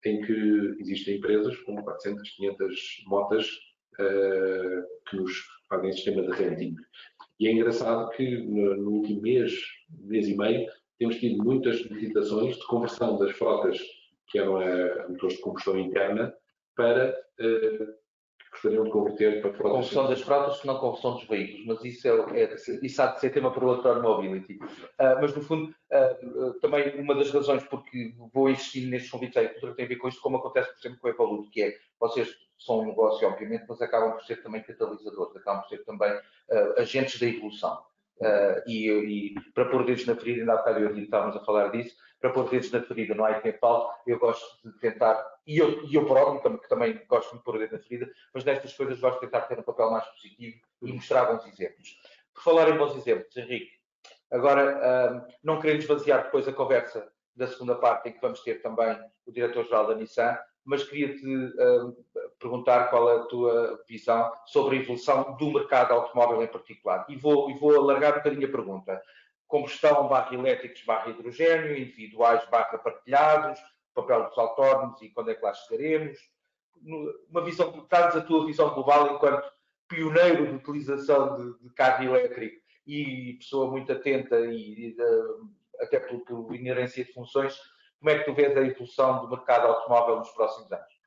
[0.06, 3.48] em que existem empresas com 400, 500 motas
[4.00, 6.76] uh, que nos fazem sistema de renting.
[7.40, 9.54] E é engraçado que no, no, último mês,
[9.90, 13.80] mês e meio, temos tido muitas solicitações de conversão das frotas
[14.28, 16.34] que eram a, a motores de combustão interna
[16.76, 18.00] para uh,
[18.52, 19.72] gostariam de converter para frotas.
[19.72, 23.30] Conversão das frotas, não conversão dos veículos, mas isso, é, é, isso há de ser
[23.30, 24.56] tema para o outro mobility.
[24.56, 29.76] Uh, mas, no fundo, uh, também uma das razões porque vou insistir nestes convites agricultura
[29.76, 32.36] tem a ver com isto, como acontece, por exemplo, com o Evoluto, que é, vocês
[32.60, 36.80] são um negócio, obviamente, mas acabam por ser também catalisadores, acabam por ser também uh,
[36.80, 37.82] agentes da evolução.
[38.68, 41.96] E, e, para pôr dedos na ferida, ainda há bocado eu estávamos a falar disso,
[42.20, 45.86] para pôr dedos na ferida não há quem fale, eu gosto de tentar, e eu,
[45.86, 49.22] e eu próprio, que também gosto de pôr dedos na ferida, mas nestas coisas gosto
[49.22, 51.98] de tentar ter um papel mais positivo e mostrar bons exemplos.
[52.34, 53.72] Por falar em bons exemplos, Henrique,
[54.30, 59.00] agora não querendo esvaziar depois a conversa da segunda parte, em que vamos ter também
[59.26, 60.38] o diretor-geral da Nissan,
[60.70, 61.24] mas queria-te
[62.40, 67.06] perguntar qual é a tua visão sobre a evolução do mercado automóvel em particular.
[67.10, 69.02] E vou, e vou alargar um bocadinho a pergunta
[69.48, 73.60] combustão barra elétricos barra hidrogênio, individuais barra partilhados,
[73.96, 76.20] papel dos autónomos e quando é que lá chegaremos.
[77.30, 79.52] Uma visão, traz a tua visão global enquanto
[79.88, 84.96] pioneiro de utilização de, de carro elétrico e pessoa muito atenta e,
[85.82, 87.60] até por, por inerência de funções,
[88.00, 91.00] como é que tu vês a evolução do mercado automóvel nos próximos anos?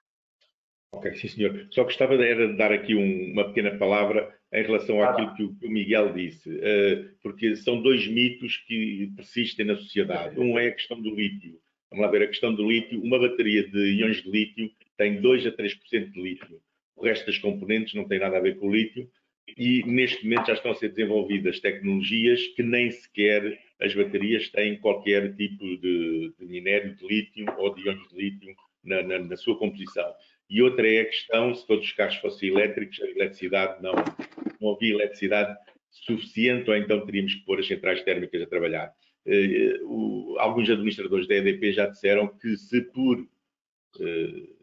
[0.95, 1.67] Ok, sim senhor.
[1.71, 5.55] Só gostava era de dar aqui um, uma pequena palavra em relação àquilo que o,
[5.55, 10.39] que o Miguel disse, uh, porque são dois mitos que persistem na sociedade.
[10.39, 11.59] Um é a questão do lítio.
[11.91, 15.47] Vamos lá ver, a questão do lítio, uma bateria de íons de lítio tem 2
[15.47, 16.61] a 3% de lítio.
[16.95, 19.11] O resto das componentes não tem nada a ver com o lítio
[19.57, 24.79] e neste momento já estão a ser desenvolvidas tecnologias que nem sequer as baterias têm
[24.79, 28.55] qualquer tipo de, de minério de lítio ou de íons de lítio
[28.85, 30.09] na, na, na sua composição.
[30.49, 33.93] E outra é a questão, se todos os carros fossem elétricos, a eletricidade não,
[34.61, 35.57] não havia eletricidade
[35.91, 38.93] suficiente, ou então teríamos que pôr as centrais térmicas a trabalhar.
[39.27, 44.63] Uh, o, alguns administradores da EDP já disseram que se por uh,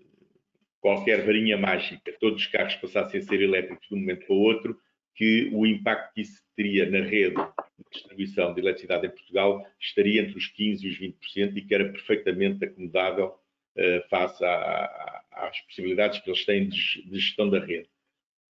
[0.80, 4.40] qualquer varinha mágica todos os carros passassem a ser elétricos de um momento para o
[4.40, 4.78] outro,
[5.16, 10.22] que o impacto que isso teria na rede de distribuição de eletricidade em Portugal estaria
[10.22, 13.36] entre os 15% e os 20% e que era perfeitamente acomodável
[13.76, 17.90] uh, face à, às possibilidades que eles têm de, de gestão da rede.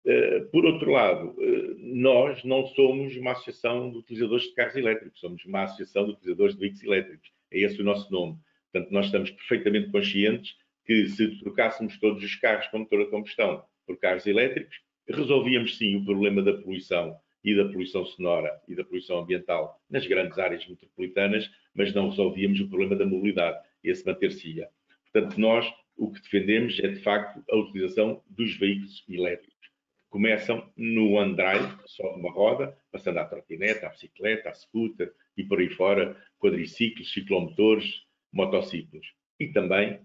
[0.05, 5.19] Uh, por outro lado, uh, nós não somos uma associação de utilizadores de carros elétricos,
[5.19, 7.31] somos uma associação de utilizadores de veículos elétricos.
[7.51, 8.37] É esse o nosso nome.
[8.71, 10.55] Portanto, nós estamos perfeitamente conscientes
[10.85, 15.97] que se trocássemos todos os carros com motor a combustão por carros elétricos, resolvíamos sim
[15.97, 20.67] o problema da poluição e da poluição sonora e da poluição ambiental nas grandes áreas
[20.67, 23.57] metropolitanas, mas não resolvíamos o problema da mobilidade.
[23.83, 24.69] Esse manter-se-ia.
[25.11, 25.71] Portanto, nós
[26.01, 29.69] o que defendemos é, de facto, a utilização dos veículos elétricos.
[30.09, 35.59] Começam no on-drive, só numa roda, passando à trotineta, à bicicleta, à scooter e por
[35.59, 39.13] aí fora, quadriciclos, ciclomotores, motociclos.
[39.39, 39.99] E também,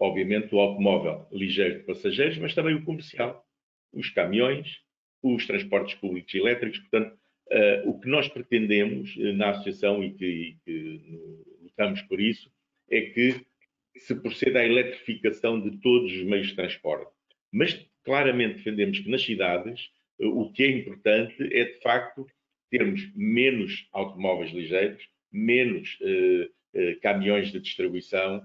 [0.00, 3.46] obviamente, o automóvel ligeiro de passageiros, mas também o comercial,
[3.92, 4.80] os caminhões,
[5.22, 6.78] os transportes públicos elétricos.
[6.78, 7.16] Portanto,
[7.50, 12.20] uh, o que nós pretendemos uh, na associação e que, e que uh, lutamos por
[12.20, 12.50] isso
[12.90, 13.46] é que
[13.96, 17.10] se proceda à eletrificação de todos os meios de transporte.
[17.52, 19.90] Mas claramente defendemos que nas cidades
[20.20, 22.24] eh, o que é importante é, de facto,
[22.70, 25.02] termos menos automóveis ligeiros,
[25.32, 25.98] menos
[27.02, 28.42] caminhões de distribuição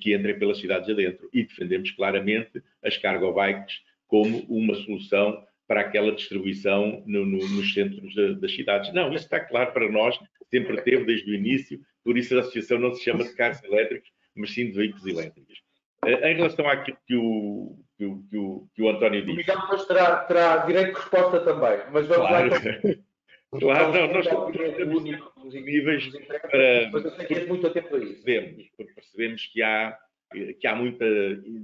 [0.00, 1.28] que entrem pelas cidades adentro.
[1.32, 7.74] E defendemos claramente as cargo bikes como uma solução para aquela distribuição no, no, nos
[7.74, 8.92] centros de, das cidades.
[8.92, 10.18] Não, isso está claro para nós,
[10.50, 14.10] sempre teve desde o início, por isso a associação não se chama de carros elétricos,
[14.34, 15.66] mas sim de veículos elétricos.
[16.04, 19.32] Eh, em relação àquilo que o, que o, que o, que o António disse.
[19.32, 22.50] O Miguel depois terá, terá direito de resposta também, mas vamos claro.
[22.50, 22.58] lá.
[23.58, 25.04] Claro, não, nós temos
[25.54, 26.08] níveis
[26.50, 26.90] para.
[26.92, 28.22] Mas eu sei que muito atento a isso.
[28.22, 29.98] Percebemos, porque percebemos que há,
[30.60, 31.04] que há muita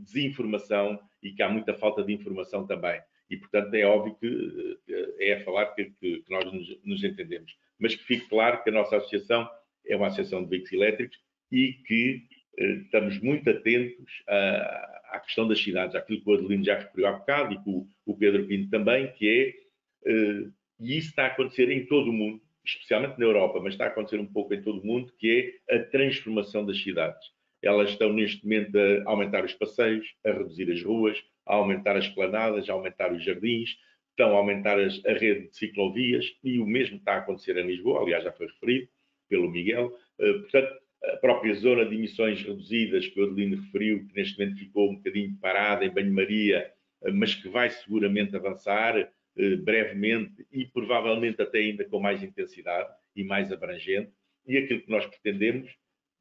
[0.02, 3.00] desinformação e que há muita falta de informação também.
[3.32, 7.56] E, portanto, é óbvio que eh, é a falar que, que, nós nos, nos entendemos.
[7.78, 9.48] Mas que fique claro que a nossa associação
[9.86, 11.18] é uma associação de veículos elétricos
[11.50, 12.24] e que
[12.58, 17.06] eh, estamos muito atentos à, à, questão das cidades, àquilo que o Adelino já referiu
[17.06, 21.24] há bocado e que o, o Pedro Pinto também, que é, eh, e isso está
[21.24, 24.52] a acontecer em todo o mundo, especialmente na Europa, mas está a acontecer um pouco
[24.52, 27.30] em todo o mundo, que é a transformação das cidades.
[27.62, 31.16] Elas estão neste momento a aumentar os passeios, a reduzir as ruas,
[31.46, 33.76] a aumentar as planadas, a aumentar os jardins,
[34.10, 37.66] estão a aumentar as, a rede de ciclovias e o mesmo está a acontecer em
[37.66, 38.88] Lisboa, aliás já foi referido
[39.28, 39.96] pelo Miguel.
[40.18, 44.58] Eh, portanto, a própria zona de emissões reduzidas que o Adelino referiu, que neste momento
[44.58, 46.70] ficou um bocadinho parada em banho-maria,
[47.14, 53.24] mas que vai seguramente avançar eh, brevemente e provavelmente até ainda com mais intensidade e
[53.24, 54.12] mais abrangente.
[54.46, 55.74] E aquilo que nós pretendemos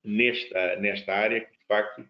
[0.03, 2.03] nesta, nesta área, que de facto,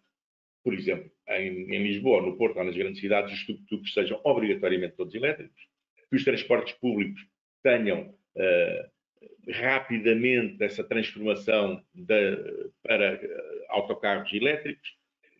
[0.63, 4.95] por exemplo, em, em Lisboa, no Porto ou nas grandes cidades, os tuk-tuks sejam obrigatoriamente
[4.95, 5.61] todos elétricos,
[6.09, 7.25] que os transportes públicos
[7.63, 12.37] tenham uh, rapidamente essa transformação de,
[12.83, 14.95] para uh, autocarros elétricos,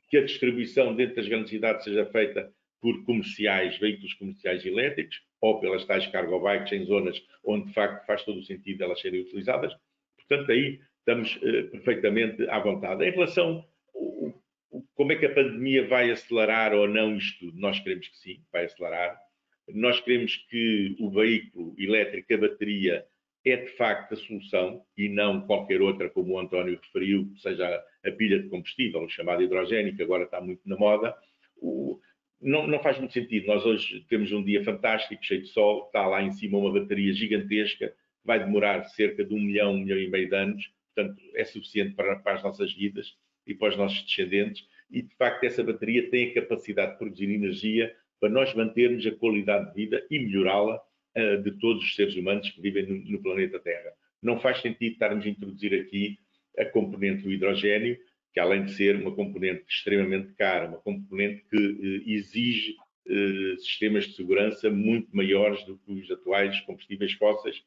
[0.10, 5.60] que a distribuição dentro das grandes cidades seja feita por comerciais, veículos comerciais elétricos, ou
[5.60, 9.22] pelas tais cargo bikes em zonas onde de facto faz todo o sentido elas serem
[9.22, 9.74] utilizadas.
[10.18, 13.06] Portanto, aí estamos uh, perfeitamente à vontade.
[13.06, 13.66] Em relação
[15.02, 17.60] como é que a pandemia vai acelerar ou não isto tudo?
[17.60, 19.20] Nós queremos que sim, vai acelerar.
[19.70, 23.08] Nós queremos que o veículo elétrico, a bateria,
[23.43, 28.12] é de facto a solução e não qualquer outra, como o António referiu, seja a
[28.12, 31.18] pilha de combustível, chamada hidrogénio, que agora está muito na moda.
[31.58, 31.99] O,
[32.39, 33.47] não, não, faz muito sentido.
[33.47, 37.12] Nós hoje temos um dia fantástico, cheio de sol, está lá em cima uma bateria
[37.12, 37.91] gigantesca,
[38.24, 41.95] vai demorar cerca de um milhão, um milhão e meio de anos, portanto é suficiente
[41.95, 44.70] para, para as nossas vidas e para os nossos descendentes.
[44.92, 49.12] E de facto, essa bateria tem a capacidade de produzir energia para nós mantermos a
[49.12, 50.80] qualidade de vida e melhorá-la
[51.18, 53.92] uh, de todos os seres humanos que vivem no, no, planeta Terra.
[54.22, 56.20] Não faz sentido estarmos a introduzir aqui
[56.58, 57.98] a componente do hidrogênio,
[58.34, 62.76] que além de ser uma componente extremamente cara, uma componente que uh, exige
[63.08, 67.64] uh, sistemas de segurança muito maiores do que os atuais combustíveis fósseis,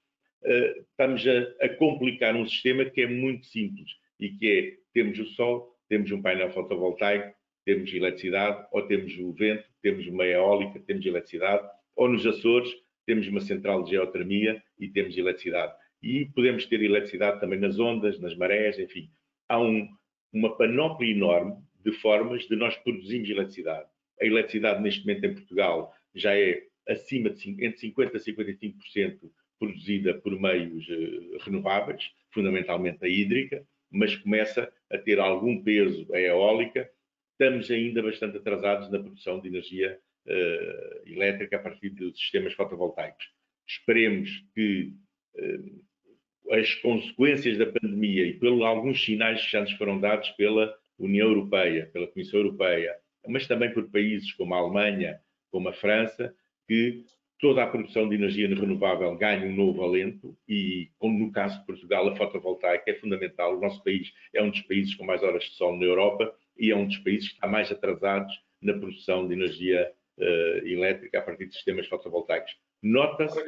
[0.91, 5.25] estamos a, a complicar um sistema que é muito simples e que é, temos o
[5.25, 11.05] sol, temos um painel fotovoltaico, temos eletricidade, ou temos o vento, temos uma eólica, temos
[11.07, 11.67] eletricidade,
[11.97, 12.71] ou nos Açores
[13.07, 15.75] temos uma central de geotermia e temos eletricidade.
[16.03, 19.11] E podemos ter eletricidade também nas ondas, nas marés, enfim.
[19.49, 19.89] Há um,
[20.33, 23.89] uma panóplia enorme de formas de nós produzirmos eletricidade.
[24.21, 30.15] A eletricidade neste momento em Portugal já é acima de entre 50% a 55% produzida
[30.15, 36.91] por meios uh, renováveis, fundamentalmente a hídrica, mas começa a ter algum peso a eólica.
[37.33, 43.27] Estamos ainda bastante atrasados na produção de energia uh, elétrica a partir de sistemas fotovoltaicos.
[43.67, 44.93] Esperemos que
[45.37, 50.75] uh, as consequências da pandemia e pelos alguns sinais que já nos foram dados pela
[50.99, 52.95] União Europeia, pela Comissão Europeia,
[53.27, 55.21] mas também por países como a Alemanha,
[55.51, 56.35] como a França,
[56.69, 57.05] que
[57.41, 61.67] toda a produção de energia renovável ganha um novo alento e, como no caso de
[61.67, 63.57] Portugal, a fotovoltaica é fundamental.
[63.57, 66.71] O nosso país é um dos países com mais horas de sol na Europa e
[66.71, 68.33] é um dos países que está mais atrasados
[68.63, 72.53] na produção de energia uh, elétrica a partir de sistemas fotovoltaicos.
[72.83, 73.43] Nota-se...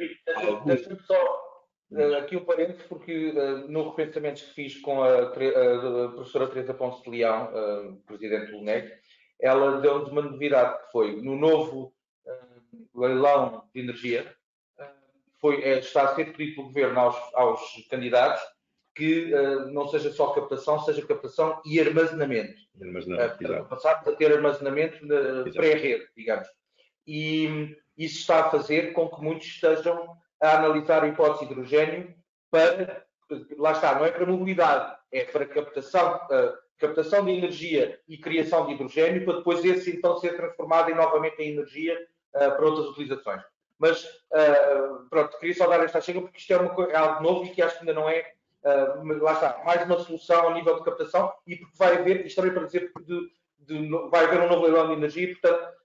[0.65, 1.39] Deixa-me só
[1.91, 6.73] uh, aqui um parênteses, porque uh, no repensamento que fiz com a, a professora Teresa
[6.73, 8.91] Ponce de Leão, presidente do UNEC,
[9.39, 11.93] ela deu-nos uma novidade que foi, no novo
[12.97, 14.35] leilão de energia,
[14.79, 14.89] eh,
[15.39, 18.41] foi, é, está a ser pedido pelo governo aos, aos candidatos
[18.95, 22.59] que uh, não seja só captação, seja captação e armazenamento.
[22.81, 25.05] Armazenamento, uh, Passar a ter armazenamento
[25.53, 26.47] pré-rede, digamos.
[27.05, 32.15] E isso está a fazer com que muitos estejam a analisar a hipótese de hidrogênio
[32.49, 33.05] para,
[33.57, 38.65] lá está, não é para mobilidade, é para captação, uh, captação de energia e criação
[38.65, 41.95] de hidrogênio, para depois esse então ser transformado em, novamente em energia
[42.31, 43.41] para outras utilizações.
[43.79, 47.45] Mas, uh, pronto, queria só dar esta chega porque isto é, uma, é, algo novo
[47.45, 50.77] e que acho que ainda não é, uh, lá está, mais uma solução ao nível
[50.77, 54.49] de captação e porque vai haver, isto também para dizer de, de, vai haver um
[54.49, 55.77] novo leilão de energia e, portanto,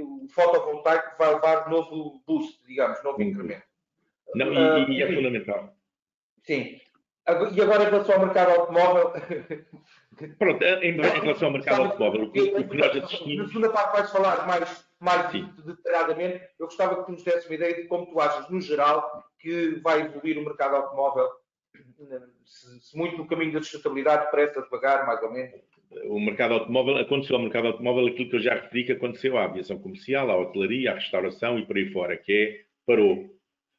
[0.00, 3.64] o fotovoltaico vai levar novo boost, digamos, novo incremento.
[4.34, 4.46] Não,
[4.88, 5.74] e, e é fundamental.
[6.42, 6.80] Sim.
[7.52, 9.12] E agora em relação ao mercado automóvel.
[10.38, 13.36] Pronto, em, relação ao mercado automóvel, o que, o que nós assistimos.
[13.36, 15.30] Na segunda parte vais falar mais mais
[15.64, 19.24] detalhadamente, eu gostava que tu nos desse uma ideia de como tu achas, no geral,
[19.38, 21.28] que vai evoluir o mercado automóvel,
[22.44, 25.60] se, se muito no caminho da sustentabilidade, depressa, devagar, mais ou menos.
[26.06, 29.44] O mercado automóvel, aconteceu ao mercado automóvel aquilo que eu já referi que aconteceu à
[29.44, 33.30] aviação comercial, à hotelaria, à restauração e por aí fora, que é, parou.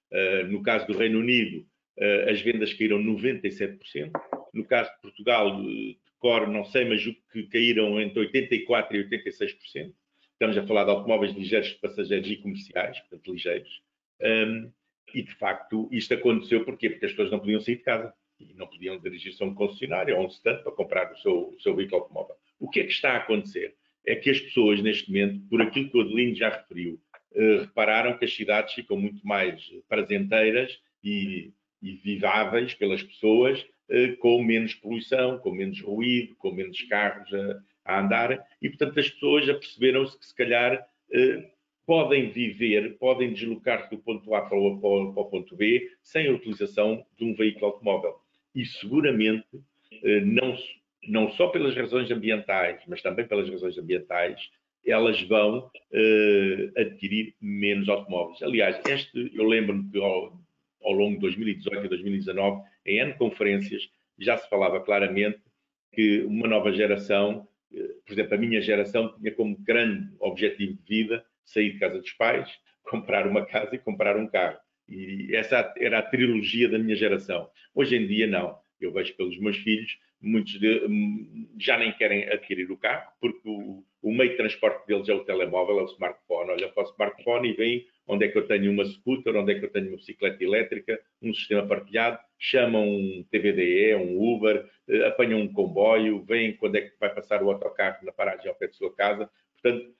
[0.10, 1.66] Uh, no caso do Reino Unido,
[2.00, 4.12] uh, as vendas caíram 97%.
[4.54, 9.94] No caso de Portugal, de cor, não sei, mas que caíram entre 84% e 86%.
[10.40, 13.82] Estamos a falar de automóveis ligeiros de passageiros e comerciais, portanto, ligeiros.
[14.22, 14.72] Um,
[15.12, 16.92] e, de facto, isto aconteceu porquê?
[16.92, 20.16] Porque as pessoas não podiam sair de casa e não podiam dirigir-se a um concessionário
[20.16, 22.36] ou a um stand para comprar o seu, o seu veículo automóvel.
[22.60, 23.74] O que é que está a acontecer?
[24.06, 28.16] É que as pessoas, neste momento, por aquilo que o Adelino já referiu, uh, repararam
[28.16, 29.60] que as cidades ficam muito mais
[29.90, 33.60] prazenteiras e, e viváveis pelas pessoas,
[33.90, 39.00] uh, com menos poluição, com menos ruído, com menos carros a, a andar e, portanto,
[39.00, 41.50] as pessoas aperceberam-se que, se calhar, eh,
[41.86, 46.34] podem viver, podem deslocar-se do ponto A para o, para o, ponto B sem a
[46.34, 48.16] utilização de um veículo automóvel.
[48.54, 49.48] E, seguramente,
[50.04, 50.56] eh, não,
[51.08, 54.50] não só pelas razões ambientais, mas também pelas razões ambientais,
[54.86, 58.42] elas vão uh, adquirir menos automóveis.
[58.42, 60.40] Aliás, este, eu lembro-me que ao,
[60.82, 65.42] ao, longo de 2018 e 2019, em N conferências, já se falava claramente
[65.94, 67.47] que uma nova geração,
[68.08, 72.12] por exemplo, a minha geração tinha como grande objetivo de vida sair de casa dos
[72.14, 72.50] pais,
[72.84, 74.58] comprar uma casa e comprar um carro.
[74.88, 77.50] E essa era a trilogia da minha geração.
[77.76, 78.58] Hoje em dia, não.
[78.80, 83.42] Eu vejo pelos meus filhos, muitos de, hum, já nem querem adquirir o carro, porque
[83.44, 86.52] o, o, meio de transporte deles é o telemóvel, é o smartphone.
[86.52, 89.60] Olha para o smartphone e veem onde é que eu tenho uma scooter, onde é
[89.60, 95.08] que eu tenho uma bicicleta elétrica, um sistema partilhado, chamam um TVDE, um Uber, eh,
[95.08, 98.68] apanham um comboio, veem quando é que vai passar o autocarro na paragem ao pé
[98.68, 99.30] de sua casa.
[99.62, 99.94] Portanto,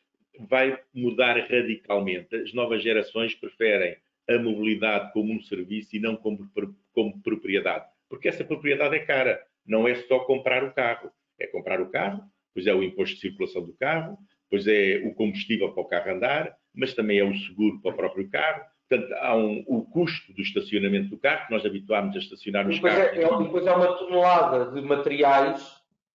[0.48, 2.36] vai mudar radicalmente.
[2.36, 3.98] As novas gerações preferem
[4.30, 6.50] a mobilidade como um serviço e não como,
[6.94, 9.44] como propriedade porque essa propriedade é cara.
[9.66, 11.12] Não é só comprar o carro.
[11.40, 14.18] É comprar o carro, pois é o imposto de circulação do carro,
[14.50, 17.96] pois é o combustível para o carro andar, mas também é o seguro para o
[17.96, 18.62] próprio carro.
[18.88, 22.76] Portanto, há um, o custo do estacionamento do carro, que nós habituámos a estacionar nos
[22.76, 23.18] depois carros.
[23.18, 25.62] É, é, depois há uma tonelada de materiais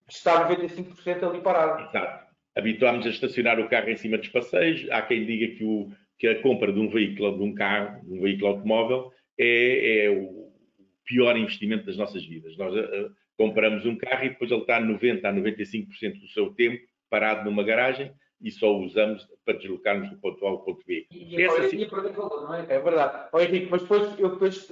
[0.07, 1.83] que está 95% ali parado.
[1.83, 2.33] Exato.
[2.57, 4.89] Habituámos a estacionar o carro em cima dos passeios.
[4.91, 8.15] Há quem diga que, o, que a compra de um veículo, de um carro, de
[8.15, 10.43] um veículo automóvel, é, é o,
[11.05, 12.57] pior investimento das nossas vidas.
[12.57, 16.51] Nós uh, compramos um carro e depois ele está a 90% a 95% do seu
[16.55, 18.13] tempo parado numa garagem
[18.43, 21.07] e só o usamos para deslocarmos do ponto A ao ponto B.
[21.11, 21.79] E, e, assim...
[21.79, 22.67] e perder valor, não é?
[22.69, 23.29] É verdade.
[23.33, 24.69] Oh, Henrique, mas depois eu depois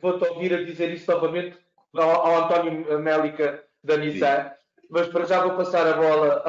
[0.00, 1.56] vou-te ouvir a dizer isso novamente
[1.94, 4.86] ao, ao António Mélica da Nissan, Sim.
[4.88, 6.42] mas para já vou passar a bola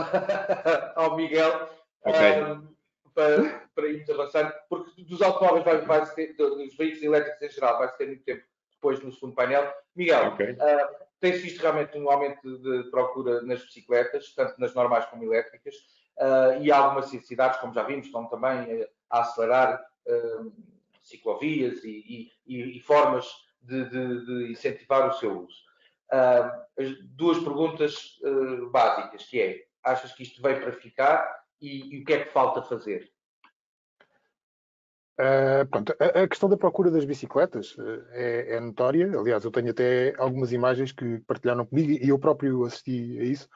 [0.95, 1.69] ao Miguel
[2.05, 2.43] okay.
[2.43, 2.67] um,
[3.13, 7.77] para, para irmos avançando, porque dos automóveis vai, vai ter, dos veículos elétricos em geral,
[7.77, 9.71] vai ter muito tempo depois no segundo painel.
[9.95, 10.51] Miguel, okay.
[10.53, 15.75] uh, tem-se visto realmente um aumento de procura nas bicicletas, tanto nas normais como elétricas,
[16.19, 20.51] uh, e algumas necessidades, como já vimos, estão também a acelerar uh,
[21.01, 23.27] ciclovias e, e, e formas
[23.61, 25.55] de, de, de, incentivar o seu uso.
[27.15, 28.19] duas perguntas
[28.71, 32.31] básicas, que é, achas que isto veio para ficar e, e o que é que
[32.31, 33.11] falta fazer?
[35.19, 39.05] Uh, pronto, a, a, questão da procura das bicicletas uh, é, é, notória.
[39.19, 43.47] Aliás, eu tenho até algumas imagens que partilharam comigo e eu próprio assisti a isso.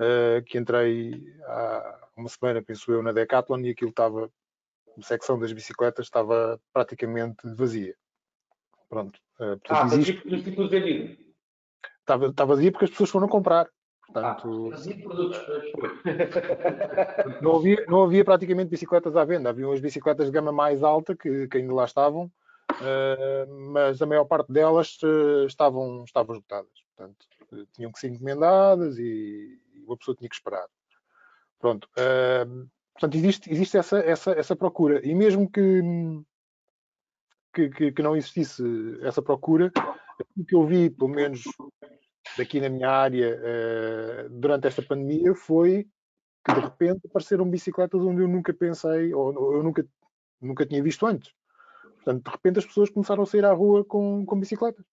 [0.00, 4.30] Uh, que entrei há uma semana, penso eu, na Decathlon e aquilo estava,
[4.98, 7.94] a secção das bicicletas estava praticamente vazia.
[8.88, 9.20] Pronto.
[9.36, 10.42] Portanto, ah, existe...
[10.42, 11.16] tipo vendido.
[12.00, 13.68] Estava, estava vazia porque as pessoas foram comprar.
[14.12, 14.78] Portanto, ah,
[17.40, 19.50] não, havia, não havia praticamente bicicletas à venda.
[19.50, 24.06] Havia umas bicicletas de gama mais alta que, que ainda lá estavam, uh, mas a
[24.06, 26.72] maior parte delas uh, estavam, estavam esgotadas.
[26.96, 30.66] Portanto, uh, tinham que ser encomendadas e uma pessoa tinha que esperar.
[31.58, 31.88] Pronto.
[32.94, 35.06] portanto, existe, existe essa, essa, essa procura.
[35.06, 35.82] E mesmo que,
[37.52, 38.62] que, que, não existisse
[39.02, 39.70] essa procura,
[40.36, 41.42] o que eu vi, pelo menos
[42.36, 45.86] daqui na minha área uh, durante esta pandemia foi
[46.44, 49.86] que de repente apareceram bicicletas onde eu nunca pensei ou eu nunca,
[50.40, 51.32] nunca tinha visto antes.
[51.96, 54.84] Portanto, de repente as pessoas começaram a sair à rua com, com bicicletas.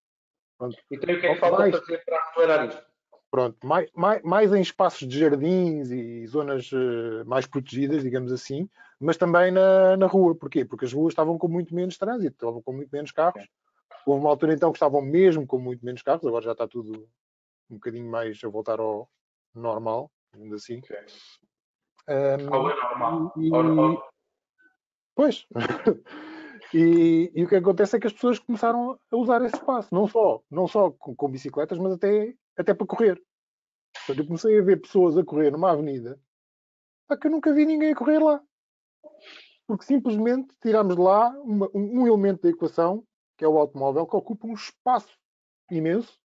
[0.57, 0.77] Pronto.
[0.91, 2.85] Então, o que é que falta fazer para acelerar isto?
[3.29, 8.69] Pronto, mais, mais, mais, em espaços de jardins e zonas uh, mais protegidas, digamos assim,
[8.99, 10.33] mas também na, na rua.
[10.33, 10.63] Porquê?
[10.63, 13.45] Porque as ruas estavam com muito menos trânsito, estavam com muito menos carros.
[14.05, 17.07] Houve uma altura então que estavam mesmo com muito menos carros, agora já está tudo
[17.69, 19.09] um bocadinho mais a voltar ao
[19.53, 20.79] normal, ainda assim.
[20.79, 20.97] Okay.
[22.07, 23.33] Um, é normal.
[23.37, 23.49] E,
[25.17, 25.47] Pois.
[26.73, 30.07] e, e, o que acontece é que as pessoas começaram a usar esse espaço, não
[30.07, 33.21] só, não só com, com bicicletas, mas até, até para correr.
[33.93, 36.19] Portanto, eu comecei a ver pessoas a correr numa avenida
[37.09, 38.41] a que eu nunca vi ninguém a correr lá.
[39.65, 43.03] Porque simplesmente tiramos de lá uma, um, um elemento da equação,
[43.37, 45.17] que é o automóvel, que ocupa um espaço
[45.71, 46.17] imenso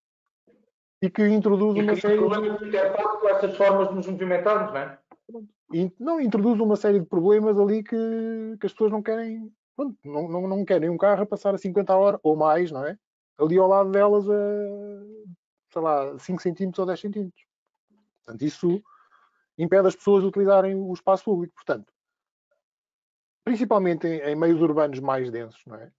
[1.03, 3.21] e que introduz e uma série de...
[3.21, 4.99] com essas formas de nos movimentarmos, não é?
[5.99, 10.29] não, introduz uma série de problemas ali que, que as pessoas não querem, pronto, não,
[10.29, 12.97] não, não querem um carro a passar a 50 horas ou mais, não é?
[13.39, 14.35] Ali ao lado delas a,
[15.73, 17.45] sei lá, 5 centímetros ou 10 centímetros.
[18.25, 18.83] Portanto, isso
[19.59, 21.55] impede as pessoas de utilizarem o espaço público.
[21.55, 21.93] Portanto,
[23.45, 25.91] principalmente em, em meios urbanos mais densos, não é?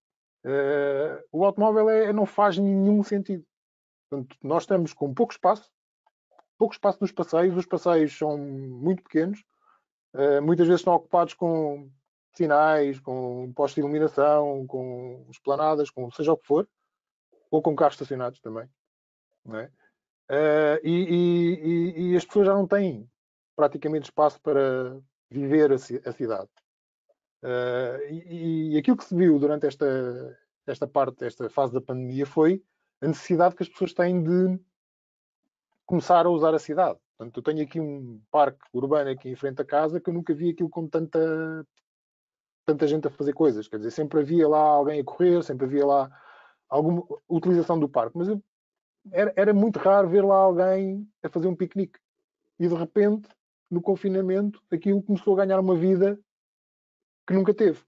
[0.45, 3.45] Uh, o automóvel é, não faz nenhum sentido.
[4.09, 5.71] Portanto, nós estamos com pouco espaço,
[6.57, 9.43] pouco espaço nos passeios, os passeios são muito pequenos,
[10.13, 11.89] uh, muitas vezes estão ocupados com
[12.35, 16.67] sinais, com postos de iluminação, com esplanadas, com seja o que for,
[17.49, 18.67] ou com carros estacionados também.
[19.51, 19.69] É?
[20.29, 23.09] Uh, e, e, e, as pessoas já não têm
[23.55, 26.49] praticamente espaço para viver a, a cidade.
[27.43, 32.25] Uh, e, e, aquilo que se viu durante esta, esta parte, esta fase da pandemia,
[32.25, 32.63] foi
[33.01, 34.59] a necessidade que as pessoas têm de
[35.85, 36.97] começar a usar a cidade.
[37.17, 40.33] Portanto, eu tenho aqui um parque urbano aqui em frente à casa que eu nunca
[40.33, 41.19] vi aquilo com tanta,
[42.65, 43.67] tanta gente a fazer coisas.
[43.67, 46.09] Quer dizer, sempre havia lá alguém a correr, sempre havia lá
[46.69, 48.17] alguma utilização do parque.
[48.17, 48.41] Mas eu,
[49.11, 51.99] era, era muito raro ver lá alguém a fazer um piquenique.
[52.59, 53.29] E de repente,
[53.69, 56.19] no confinamento, aquilo começou a ganhar uma vida
[57.27, 57.83] que nunca teve.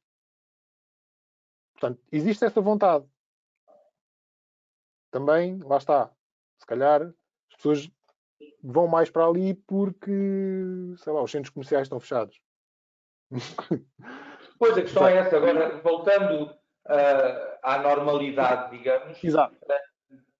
[1.74, 3.06] Portanto, existe essa vontade.
[5.12, 6.12] Também, lá está.
[6.58, 7.92] Se calhar as pessoas
[8.64, 10.12] vão mais para ali porque,
[10.98, 12.40] sei lá, os centros comerciais estão fechados.
[14.58, 15.36] Pois, a questão é essa.
[15.36, 19.54] Agora, voltando uh, à normalidade, digamos, Exato.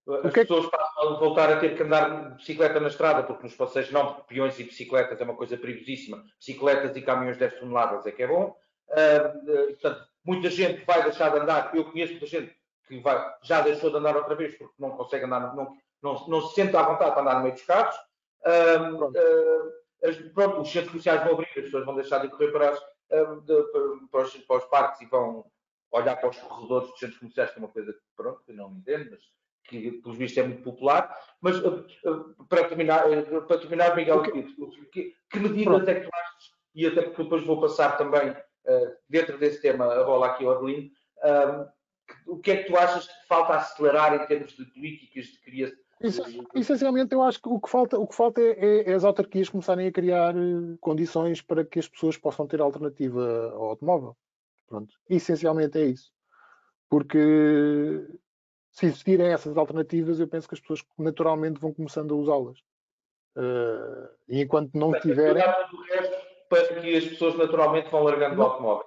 [0.08, 3.56] As que pessoas a voltar a ter que andar de bicicleta na estrada, porque nos
[3.56, 6.24] passeios não, peões e bicicletas é uma coisa perigosíssima.
[6.38, 8.56] Bicicletas e caminhões de 10 toneladas é que é bom.
[8.88, 11.74] Uh, portanto, muita gente vai deixar de andar.
[11.74, 15.24] Eu conheço muita gente que vai, já deixou de andar outra vez porque não consegue
[15.24, 17.96] andar, não, não, não se sente à vontade para andar no meio dos carros.
[18.42, 19.18] Uh, pronto.
[19.18, 22.70] Uh, as, pronto, os centros sociais vão abrir, as pessoas vão deixar de correr para,
[22.70, 23.62] as, de,
[24.10, 25.44] para, os, para, os, parques e vão
[25.90, 28.70] olhar para os corredores dos centros comerciais, que é uma coisa que, pronto, que não
[28.72, 29.20] entendo, mas
[29.68, 31.14] que, pelos vistos, é muito popular.
[31.40, 31.56] Mas,
[32.48, 33.04] para terminar,
[33.46, 34.42] para terminar Miguel, okay.
[34.92, 35.88] que, que medidas pronto.
[35.88, 38.34] é que tu achas, e até porque depois vou passar também
[38.66, 40.90] eh, dentro desse tema, a bola aqui ao Adelino,
[42.26, 45.78] o que é que tu achas que falta acelerar em termos de políticas de criação?
[46.54, 49.86] Essencialmente, eu acho que o que falta, o que falta é, é, as autarquias começarem
[49.86, 54.16] a criar eh, condições para que as pessoas possam ter alternativa ao automóvel.
[54.68, 54.94] Pronto.
[55.08, 56.12] Essencialmente é isso.
[56.88, 58.04] Porque
[58.76, 62.58] se existirem essas alternativas, eu penso que as pessoas naturalmente vão começando a usá-las.
[63.34, 65.42] Uh, e enquanto não Bem, tiverem.
[66.48, 68.86] Para que as pessoas naturalmente vão largando não, o automóvel.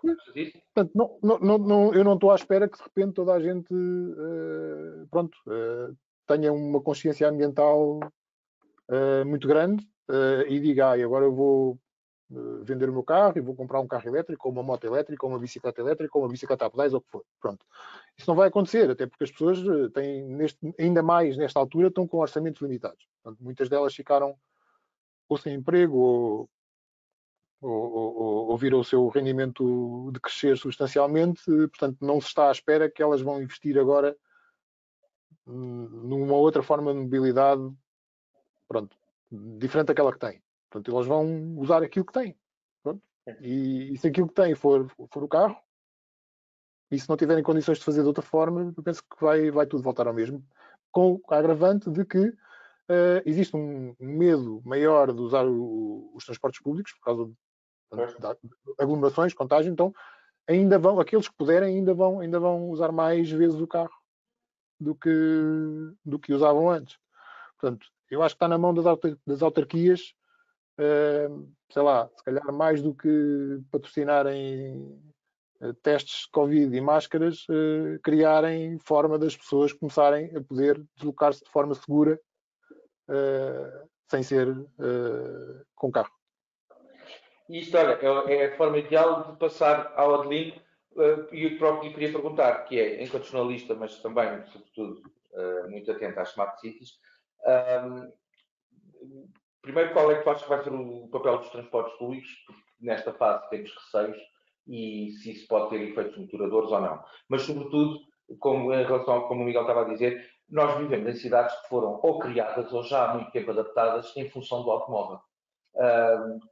[0.74, 3.74] Portanto, não, não, não, eu não estou à espera que de repente toda a gente
[3.74, 8.00] uh, pronto, uh, tenha uma consciência ambiental
[9.28, 9.88] muito grande
[10.48, 11.80] e diga, ah, agora eu vou
[12.64, 15.32] vender o meu carro e vou comprar um carro elétrico, ou uma moto elétrica, ou
[15.32, 17.26] uma bicicleta elétrica, ou uma bicicleta a pedais, ou o que for.
[17.40, 17.66] Pronto.
[18.18, 19.60] Isso não vai acontecer, até porque as pessoas
[19.94, 23.08] têm, neste, ainda mais nesta altura, estão com orçamentos limitados.
[23.24, 24.36] Portanto, muitas delas ficaram
[25.28, 26.50] ou sem emprego, ou
[27.62, 32.90] ou, ou, ou viram o seu rendimento decrescer substancialmente, portanto, não se está à espera
[32.90, 34.16] que elas vão investir agora
[35.46, 37.62] numa outra forma de mobilidade,
[38.68, 38.96] pronto,
[39.32, 40.42] diferente daquela que têm.
[40.70, 42.38] Portanto, elas vão usar aquilo que têm.
[42.84, 43.02] Pronto.
[43.42, 45.58] E, e se aquilo que têm for, for o carro,
[46.92, 49.66] e se não tiverem condições de fazer de outra forma, eu penso que vai, vai
[49.66, 50.44] tudo voltar ao mesmo,
[50.92, 56.62] com a agravante de que uh, existe um medo maior de usar o, os transportes
[56.62, 57.32] públicos por causa
[58.78, 59.94] aglomerações, contágio, então
[60.48, 63.94] ainda vão, aqueles que puderem ainda vão, ainda vão usar mais vezes o carro
[64.80, 65.10] do que,
[66.06, 66.98] do que usavam antes.
[67.60, 70.14] Portanto, eu acho que está na mão das, autar das autarquias,
[71.72, 75.00] sei lá, se calhar mais do que patrocinarem
[75.62, 81.50] uh, testes Covid e máscaras, uh, criarem forma das pessoas começarem a poder deslocar-se de
[81.50, 82.20] forma segura
[84.08, 84.48] sem ser
[85.74, 86.12] com carro.
[87.50, 90.62] Isto, olha, é, é a forma ideal de passar ao Adelino
[91.32, 95.02] e o próprio queria perguntar, que é, enquanto jornalista, mas também, sobretudo,
[95.70, 97.00] muito atento às smart cities,
[99.72, 102.30] primeiro, qual é que tu achas que vai ser o papel dos transportes públicos?
[102.46, 104.18] Porque nesta fase temos receios
[104.68, 107.04] e se isso pode ter efeitos motoradores ou não.
[107.28, 108.00] Mas, sobretudo,
[108.40, 111.70] como em relação ao como o Miguel estava a dizer, nós vivemos em cidades que
[111.70, 115.20] foram ou criadas ou já há muito tempo adaptadas em função do automóvel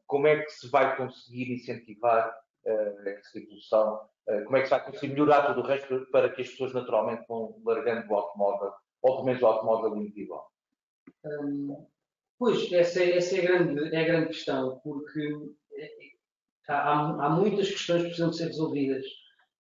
[0.06, 2.30] como é que se vai conseguir incentivar
[2.66, 4.02] uh, essa evolução?
[4.28, 6.74] Uh, como é que se vai conseguir melhorar todo o resto para que as pessoas
[6.74, 10.50] naturalmente vão largando o automóvel, ou pelo menos o automóvel individual?
[11.26, 11.88] Um,
[12.38, 15.36] pois, essa, é, essa é, a grande, é a grande questão, porque
[15.74, 15.90] é,
[16.70, 19.06] há, há muitas questões que precisam de ser resolvidas.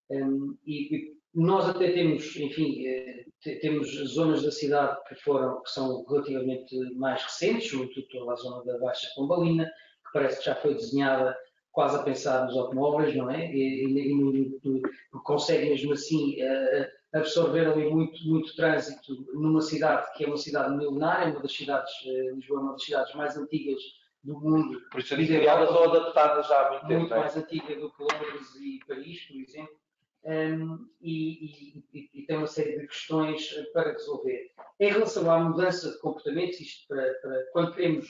[0.09, 3.25] Um, e, e, nós até temos, enfim, eh,
[3.61, 8.79] temos zonas da cidade que foram, que são relativamente mais recentes, sobretudo a zona da
[8.79, 11.37] Baixa Pombalina, que parece que já foi desenhada
[11.71, 13.53] quase a pensar nos automóveis, não é?
[13.53, 16.87] E, e, e consegue mesmo assim uh,
[17.17, 21.91] absorver ali muito, muito trânsito numa cidade que é uma cidade milenária, uma das cidades,
[22.05, 23.81] uh, Lisboa é uma das cidades mais antigas
[24.23, 24.81] do mundo.
[24.91, 26.99] Por isso, criadas ou adaptadas já há muito tempo.
[27.01, 27.19] Muito é?
[27.19, 29.77] mais antiga do que Londres e Paris, por exemplo
[30.27, 34.51] um, e, e, e, tem uma série de questões para resolver.
[34.79, 38.07] Em relação à mudança de comportamentos, isto para, para quando, queremos,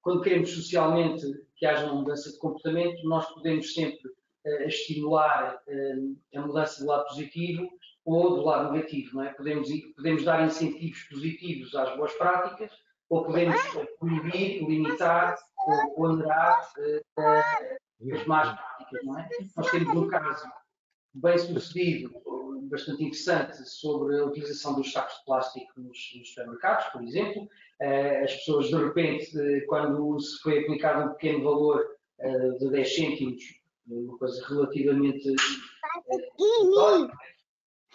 [0.00, 4.10] quando queremos socialmente que haja uma mudança de comportamento, nós podemos sempre
[4.66, 5.60] estimular
[6.34, 7.68] a mudança do lado positivo
[8.04, 9.16] ou do lado negativo.
[9.16, 9.32] Não é?
[9.34, 12.70] podemos, podemos dar incentivos positivos às boas práticas
[13.08, 13.56] ou podemos
[13.98, 19.04] proibir, limitar ou ponderar uh, as más práticas.
[19.04, 19.28] Não é?
[19.56, 20.46] Nós temos um caso
[21.14, 22.10] bem sucedido,
[22.70, 27.48] bastante interessante, sobre a utilização dos sacos de plástico nos, nos supermercados, por exemplo.
[28.22, 29.30] As pessoas, de repente,
[29.66, 31.86] quando se foi aplicado um pequeno valor
[32.58, 33.42] de 10 cêntimos,
[33.88, 37.08] uma coisa relativamente uh,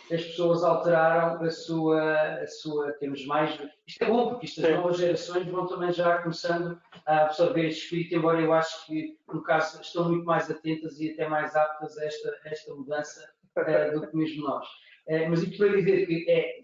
[0.10, 4.72] as pessoas alteraram a sua, a sua, temos mais, isto é bom, porque isto, as
[4.74, 9.42] novas gerações vão também já começando a absorver este espírito, embora eu acho que, no
[9.44, 14.00] caso, estão muito mais atentas e até mais aptas a esta, a esta mudança uh,
[14.00, 14.68] do que mesmo nós.
[15.08, 16.61] Uh, mas isto para dizer que é,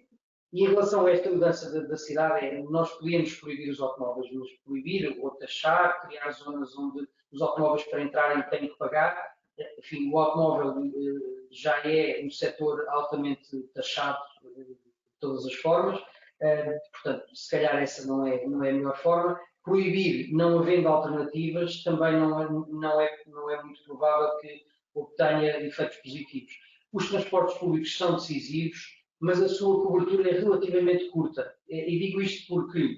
[0.53, 4.31] e em relação a esta mudança da, da, cidade, é, nós podíamos proibir os automóveis,
[4.31, 9.35] mas proibir ou taxar, criar zonas onde os automóveis para entrarem têm que pagar,
[9.77, 14.19] enfim, o automóvel eh, já é um setor altamente taxado
[14.55, 14.77] de
[15.19, 15.99] todas as formas,
[16.41, 19.39] eh, portanto, se calhar essa não é, não é a melhor forma.
[19.63, 25.59] Proibir, não havendo alternativas, também não é, não é, não é muito provável que obtenha
[25.59, 26.53] efeitos positivos.
[26.93, 31.53] Os transportes públicos são decisivos, mas a sua cobertura é relativamente curta.
[31.67, 32.97] E digo isto porque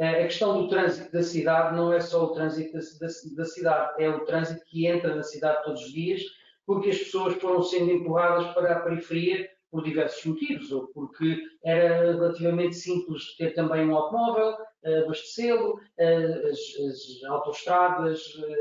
[0.00, 4.02] a questão do trânsito da cidade não é só o trânsito da, da, da, cidade,
[4.02, 6.22] é o trânsito que entra na cidade todos os dias,
[6.66, 12.12] porque as pessoas foram sendo empurradas para a periferia por diversos motivos, ou porque era
[12.12, 14.56] relativamente simples ter também um automóvel,
[15.04, 18.20] abastecê-lo, as, as autoestradas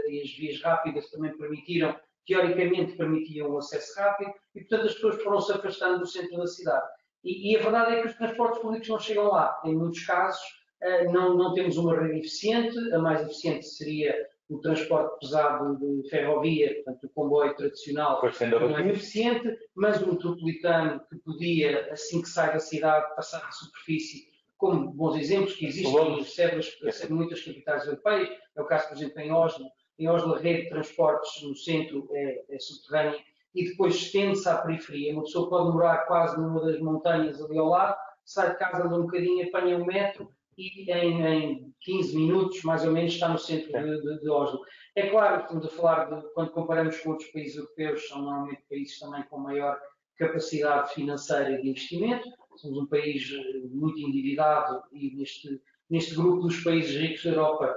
[0.09, 1.95] e as vias rápidas também permitiram,
[2.27, 6.47] teoricamente permitiam o acesso rápido, e portanto as pessoas foram se afastando do centro da
[6.47, 6.87] cidade.
[7.23, 9.59] E, e a verdade é que os transportes públicos não chegam lá.
[9.65, 10.41] Em muitos casos,
[10.81, 14.15] eh, não, não temos uma rede eficiente, a mais eficiente seria
[14.49, 20.99] o transporte pesado de ferrovia, portanto o comboio tradicional não é eficiente, mas o metropolitano
[21.07, 26.19] que podia, assim que sai da cidade, passar de superfície, como bons exemplos que existem
[26.19, 26.77] em células,
[27.09, 29.65] muitas capitais europeias, é o caso, por exemplo, em Oslo,
[29.99, 33.19] em Oslo a rede de transportes no centro é, é subterrânea
[33.53, 35.13] e depois estende-se à periferia.
[35.13, 38.95] Uma pessoa pode morar quase numa das montanhas ali ao lado, sai de casa anda
[38.95, 43.37] um bocadinho, apanha um metro e em, em 15 minutos, mais ou menos, está no
[43.37, 44.59] centro de, de, de Oslo.
[44.95, 48.99] É claro, estamos a falar de, quando comparamos com outros países europeus, são normalmente países
[48.99, 49.79] também com maior
[50.17, 52.29] capacidade financeira de investimento.
[52.57, 57.75] Somos um país eh, muito endividado e neste, neste grupo dos países ricos da Europa,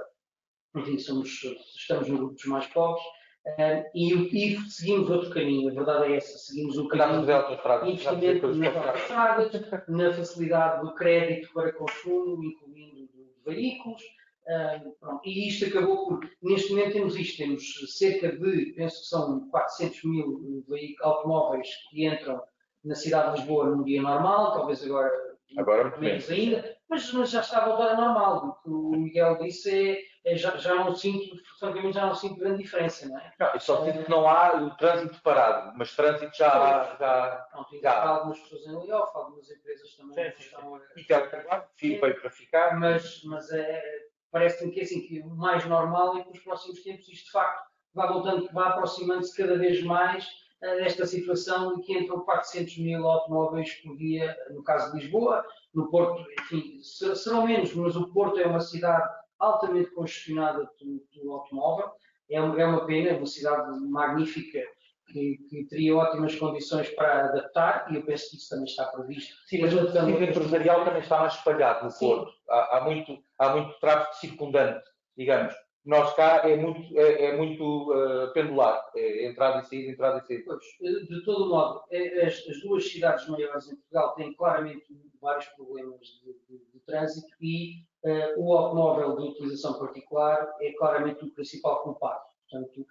[0.75, 1.41] enfim, somos,
[1.77, 3.03] estamos no grupo dos mais pobres.
[3.45, 4.13] Uh, e,
[4.53, 10.13] e, seguimos outro caminho, a verdade é essa, seguimos o caminho de investimento nas na
[10.13, 14.01] facilidade do crédito para consumo, incluindo de veículos,
[14.47, 19.49] uh, e isto acabou por, neste momento temos isto, temos cerca de, penso que são
[19.49, 20.65] 400 mil
[21.01, 22.41] automóveis que entram
[22.81, 25.11] na cidade de Lisboa num dia normal, talvez agora,
[25.57, 26.29] agora menos.
[26.29, 30.13] ainda, mas, mas, já está a voltar a normal, o que o Miguel disse é
[30.25, 33.33] é, já, já não sinto, francamente, já não sinto grande diferença, não é?
[33.37, 36.95] Não, eu só sinto que não há o trânsito parado, mas trânsito já.
[36.97, 37.91] já, Pronto, já.
[37.91, 40.81] Há algumas pessoas em layoff, algumas empresas também sim, estão a.
[40.95, 42.79] E teletrabalho, sim, veio para ficar.
[42.79, 43.83] Mas, mas é,
[44.31, 47.31] parece-me que, é assim, que o mais normal é que nos próximos tempos isto de
[47.31, 52.77] facto vá voltando, vá aproximando-se cada vez mais uh, desta situação de que entram 400
[52.77, 58.11] mil automóveis por dia, no caso de Lisboa, no Porto, enfim, serão menos, mas o
[58.13, 59.09] Porto é uma cidade
[59.39, 60.69] altamente congestionada
[61.13, 61.91] pelo, automóvel.
[62.29, 64.59] É, é uma pena, é uma cidade magnífica
[65.07, 69.35] que, que, teria ótimas condições para adaptar e eu penso que isso também está previsto.
[69.47, 72.07] Sim, mas o tecido empresarial também está mais espalhado no Sim.
[72.07, 72.31] Porto.
[72.49, 74.83] Há, há, muito, há muito tráfego circundante,
[75.17, 75.53] digamos.
[75.85, 80.27] Nós cá é muito, é, é muito uh, pendular, é entrada e saída, entrada e
[80.27, 80.43] saída.
[80.45, 84.85] Pois, eh, de todo modo, é, as, as, duas cidades maiores em Portugal têm claramente
[85.23, 91.23] vários problemas de, de, de trânsito e uh, o automóvel de utilização particular é claramente
[91.23, 92.21] o principal culpado.
[92.49, 92.85] Portanto, uh,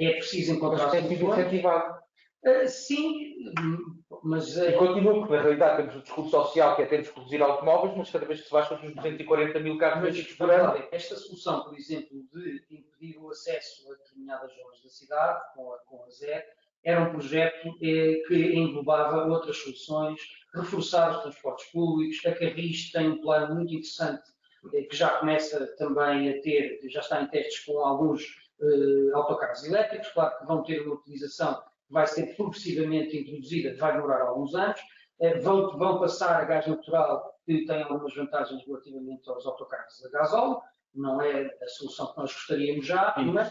[0.00, 1.98] é preciso encontrar mas tem sido incentivado.
[2.44, 3.34] Uh, sim,
[4.22, 4.56] mas.
[4.56, 7.96] E continua, porque na realidade temos o discurso social que é temos que reduzir automóveis,
[7.96, 10.88] mas cada vez que se baixa os 240 mil carros mas, por ano.
[10.92, 15.78] Esta solução, por exemplo, de impedir o acesso a determinadas zonas da cidade, com a,
[15.80, 16.08] com a
[16.82, 20.20] era um projeto eh, que englobava outras soluções,
[20.54, 22.24] reforçar os transportes públicos.
[22.26, 24.22] A Carris tem um plano muito interessante
[24.72, 28.24] eh, que já começa também a ter, já está em testes com alguns
[28.60, 33.92] uh, autocarros elétricos, claro que vão ter uma utilização que vai ser progressivamente introduzida, vai
[33.92, 34.80] demorar alguns anos,
[35.42, 40.60] vão, vão passar a gás natural, que tem algumas vantagens relativamente aos autocarros a gasóleo,
[40.94, 43.50] não é a solução que nós gostaríamos já, mas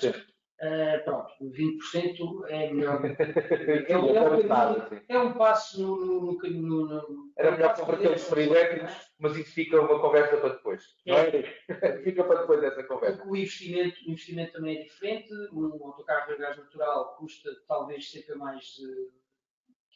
[0.62, 2.99] Uh, pronto, 20% é melhor.
[3.88, 8.41] é, um, é, é um passo no, no, no, no Era melhor converter os para
[8.41, 10.84] elétricos, mas isso fica uma conversa para depois.
[11.05, 11.32] Não é?
[12.03, 13.26] fica para depois dessa conversa.
[13.26, 15.30] O investimento, o investimento também é diferente.
[15.53, 18.66] Um autocarro a gás natural custa talvez cerca mais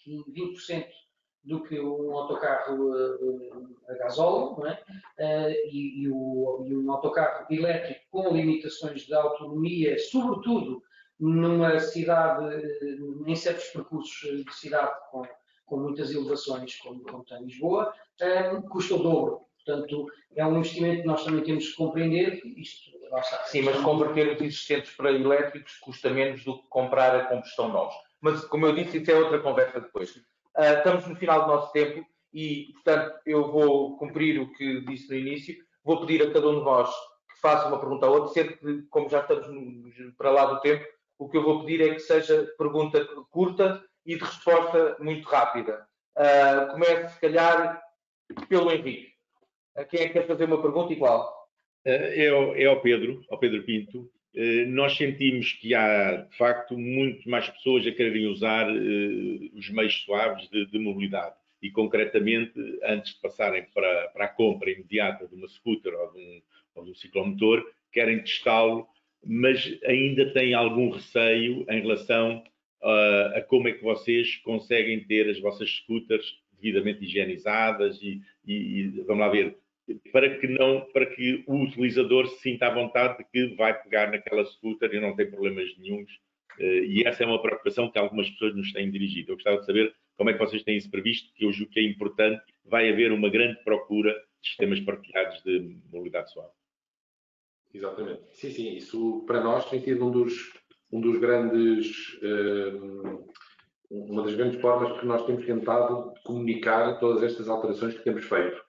[0.06, 0.88] de 20%
[1.44, 2.94] do que um autocarro
[3.90, 4.82] a, gasóleo, não é?
[5.20, 10.82] Uh, e, e, o, e um autocarro elétrico com limitações de autonomia, sobretudo
[11.20, 12.46] numa cidade,
[13.26, 15.24] em certos percursos de cidade com,
[15.66, 19.42] com muitas elevações, como, como tem Lisboa, eh, custa o dobro.
[19.66, 22.42] Portanto, é um investimento que nós também temos que compreender.
[22.58, 22.92] Isto,
[23.46, 27.94] Sim, mas converter os existentes para elétricos custa menos do que comprar a combustão nova.
[28.20, 30.20] Mas, como eu disse, isso é outra conversa depois.
[30.58, 35.10] Uh, estamos no final do nosso tempo e, portanto, eu vou cumprir o que disse
[35.10, 35.56] no início.
[35.84, 36.90] Vou pedir a cada um de vós
[37.30, 39.48] que faça uma pergunta a outro, sendo que, como já estamos
[40.18, 40.86] para lá do tempo,
[41.18, 45.88] o que eu vou pedir é que seja pergunta curta e de resposta muito rápida.
[46.18, 47.82] Uh, comece, se calhar,
[48.48, 49.14] pelo Henrique.
[49.76, 51.44] Uh, quem é que quer fazer uma pergunta igual?
[51.86, 54.10] É, é ao Pedro, ao Pedro Pinto.
[54.36, 59.70] Eh, nós sentimos que há, de facto, muito mais pessoas a quererem usar uh, os
[59.70, 61.36] meios suaves de, de, mobilidade.
[61.62, 66.20] E, concretamente, antes de passarem para, para, a compra imediata de uma scooter ou de
[66.20, 66.42] um,
[66.76, 68.88] ou de um ciclomotor, querem testá-lo,
[69.24, 72.44] mas ainda têm algum receio em relação
[72.82, 78.54] uh, a como é que vocês conseguem ter as vossas scooters devidamente higienizadas e, e,
[78.54, 79.58] e vamos lá ver,
[80.12, 84.12] para que não para que o utilizador se sinta à vontade de que vai pegar
[84.12, 86.12] naquela scooter e não tem problemas nenhums
[86.60, 89.32] eh, e essa é uma preocupação que algumas pessoas nos têm dirigido.
[89.32, 91.80] Eu gostava de saber como é que vocês têm isso previsto, que eu julgo que
[91.80, 96.52] é importante, vai haver uma grande procura de sistemas partilhados de mobilidade suave.
[97.74, 98.22] Exatamente.
[98.34, 100.54] Sim, sim, isso para nós tem sido um dos,
[100.92, 102.74] um dos grandes, eh,
[103.90, 108.63] uma das grandes formas que nós temos tentado comunicar todas estas alterações que temos feito.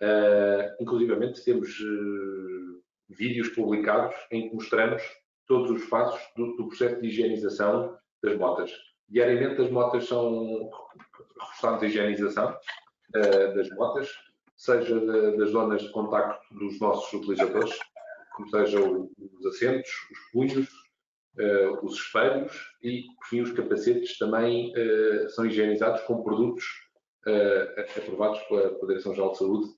[0.00, 5.02] Uh, inclusivamente temos uh, vídeos publicados em que mostramos
[5.44, 8.70] todos os passos do, do, processo de higienização das motas.
[9.08, 10.70] Diariamente as motas são
[11.40, 14.08] reforçadas a higienização uh, das motas,
[14.56, 17.76] seja de, das zonas de contacto dos nossos utilizadores,
[18.36, 20.68] como sejam os assentos, os punhos,
[21.38, 22.52] uh, os espelhos
[22.84, 24.72] e, por fim, os capacetes também
[25.30, 26.64] são higienizados com produtos
[27.96, 29.77] aprovados pela, pela Direção-Geral de Saúde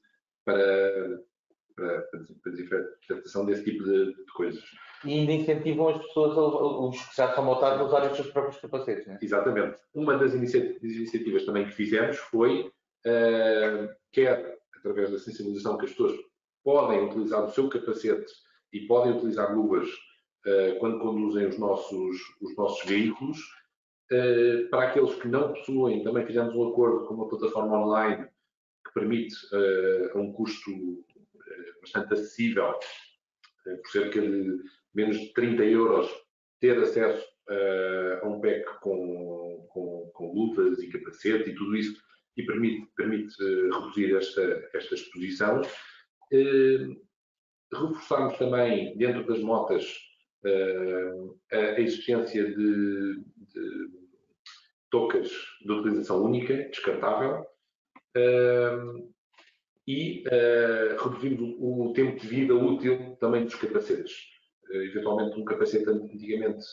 [1.77, 4.63] para, para, para desse tipo de, de, coisas.
[5.05, 8.61] E ainda incentivam as pessoas, os que já são montados, a usarem os seus próprios
[8.61, 9.19] capacetes, não é?
[9.23, 9.79] Exatamente.
[9.95, 12.71] Uma das iniciativas também que fizemos foi,
[13.07, 16.19] uh, quer através da sensibilização que as pessoas
[16.63, 18.31] podem utilizar o seu capacete
[18.73, 23.39] e podem utilizar luvas uh, quando conduzem os nossos, os nossos veículos.
[24.13, 28.29] Uh, para aqueles que não possuem, também fizemos um acordo com uma plataforma online
[28.91, 34.63] que permite, uh, a um custo uh, bastante acessível, uh, por cerca de
[34.95, 36.11] menos de 30 euros,
[36.61, 37.29] ter acesso
[38.23, 42.01] a um pack com, com, com, luvas e capacete e tudo isso,
[42.37, 45.61] e permite, permite reduzir esta, esta exposição.
[47.73, 49.85] reforçamos também, dentro das motas,
[51.51, 53.91] a existência de, de
[54.91, 55.31] tocas
[55.65, 57.45] de utilização única, descartável,
[59.91, 64.13] e uh, reduzimos o, o, tempo de vida útil também dos capacetes.
[64.71, 66.65] Uh, eventualmente, um capacete antigamente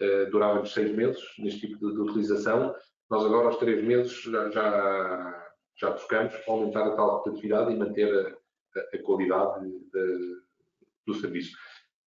[0.00, 2.74] uh, durava-nos seis meses neste tipo de, de, utilização.
[3.10, 8.10] Nós agora, aos três meses, já, já, já para aumentar a tal rotatividade e manter
[8.10, 8.30] a,
[8.80, 10.36] a, a qualidade de,
[11.06, 11.54] do serviço.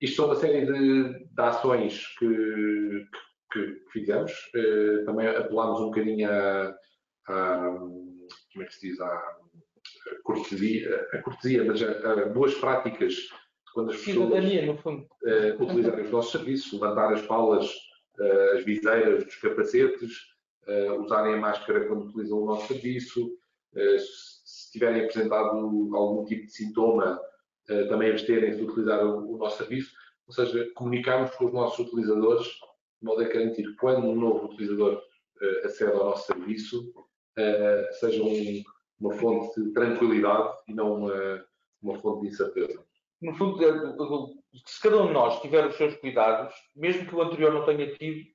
[0.01, 3.05] Isto são uma série de, de ações que,
[3.51, 4.31] que, que fizemos.
[5.05, 6.75] também apelámos um bocadinho a,
[7.27, 7.79] a
[8.53, 9.37] como é que se diz, à
[10.23, 11.81] cortesia, a cortesia, mas
[12.33, 13.29] boas práticas
[13.77, 14.29] quando as pessoas.
[15.23, 17.69] Uh, utilizarem os nossos serviços, levantar as palas,
[18.19, 20.11] uh, as viseiras dos capacetes,
[20.67, 23.31] uh, usarem a máscara quando utilizam o nosso serviço,
[24.43, 25.49] se tiverem apresentado
[25.95, 27.21] algum tipo de sintoma,
[27.89, 29.93] também absterem-se de utilizar o, o, nosso serviço,
[30.25, 34.45] ou seja, comunicarmos com os nossos utilizadores de modo a garantir que quando um novo
[34.45, 34.99] utilizador
[35.63, 36.91] acede ao nosso serviço,
[37.37, 38.63] uh, seja um,
[38.99, 41.45] uma fonte de tranquilidade e não uma,
[41.81, 42.83] uma fonte de incerteza.
[43.21, 43.95] No fundo, eh,
[44.65, 47.91] se cada um de nós tiver os seus cuidados, mesmo que o anterior não tenha
[47.95, 48.27] tido,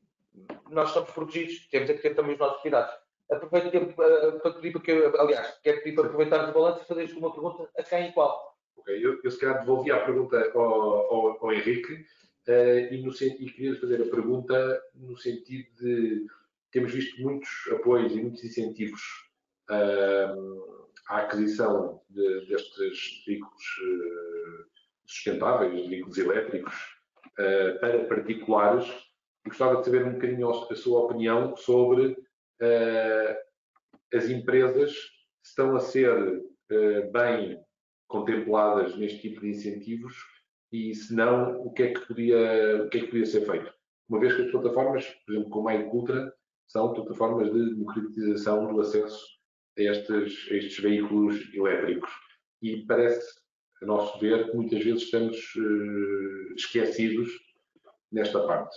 [0.70, 2.92] nós estamos protegidos, temos é que ter também os nossos cuidados.
[3.30, 7.12] aproveito que, para pedir para que, aliás, quero pedir para aproveitar o balanço e fazer
[7.16, 8.56] uma pergunta a quem e qual.
[8.76, 13.12] Ok, eu, eu se calhar devolvi a pergunta ao, ao, ao Henrique uh, e, no,
[13.12, 16.26] e queria fazer a pergunta no sentido de
[16.72, 19.00] temos visto muitos apoios e muitos incentivos
[19.70, 24.64] uh, à aquisição de, destes veículos uh,
[25.06, 26.74] sustentáveis, veículos elétricos,
[27.80, 28.86] para particulares
[29.44, 33.36] e gostava de saber um bocadinho a sua opinião sobre uh,
[34.14, 34.94] as empresas
[35.44, 37.60] estão a ser uh, bem
[38.06, 40.14] contempladas neste tipo de incentivos
[40.70, 43.72] e, se não, o que é que podia, o que é que podia ser feito?
[44.08, 46.32] Uma vez que as plataformas, por exemplo, como a Ecultra,
[46.66, 49.26] são plataformas de democratização do acesso
[49.78, 52.10] a estes, a estes veículos elétricos.
[52.60, 53.26] E parece,
[53.82, 57.30] a nosso ver, que muitas vezes estamos uh, esquecidos
[58.10, 58.76] nesta parte.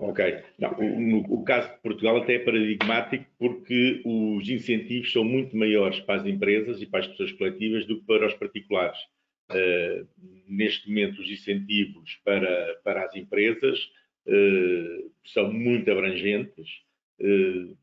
[0.00, 0.42] Ok.
[0.58, 6.00] Não, no, o caso de Portugal até é paradigmático porque os incentivos são muito maiores
[6.00, 8.98] para as empresas e para as pessoas coletivas do que para os particulares.
[9.50, 10.06] Uh,
[10.48, 13.78] neste momento, os incentivos para, para as empresas
[15.24, 16.68] são muito abrangentes.
[17.20, 17.76] Uh,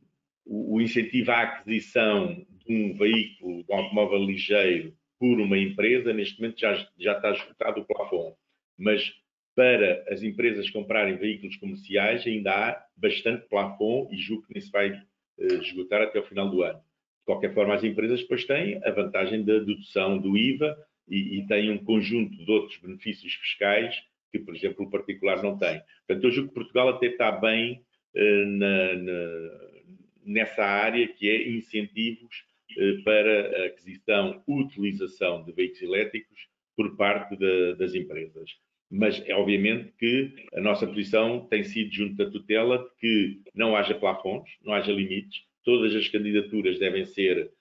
[0.45, 6.39] o, incentivo à aquisição de um veículo, de um automóvel ligeiro, por uma empresa, neste
[6.39, 8.35] momento já, já está esgotado o plafond.
[8.77, 9.11] Mas
[9.55, 14.71] para as empresas comprarem veículos comerciais, ainda há bastante plafond e julgo que nem se
[14.71, 16.79] vai uh, esgotar até o final do ano.
[16.79, 20.77] De qualquer forma, as empresas depois têm a vantagem da dedução do IVA
[21.09, 23.95] e, e têm um conjunto de outros benefícios fiscais
[24.31, 25.81] que, por exemplo, o particular não tem.
[26.05, 27.83] Portanto, eu julgo que Portugal até está bem
[28.15, 29.59] uh, na, na,
[30.25, 32.43] nessa área que é incentivos
[32.77, 38.51] uh, para a aquisição, utilização de veículos elétricos por parte de, das empresas
[38.89, 43.93] mas é obviamente que a nossa posição tem sido junto da tutela que não haja
[43.93, 47.51] plafons, não haja limites, todas as candidaturas devem ser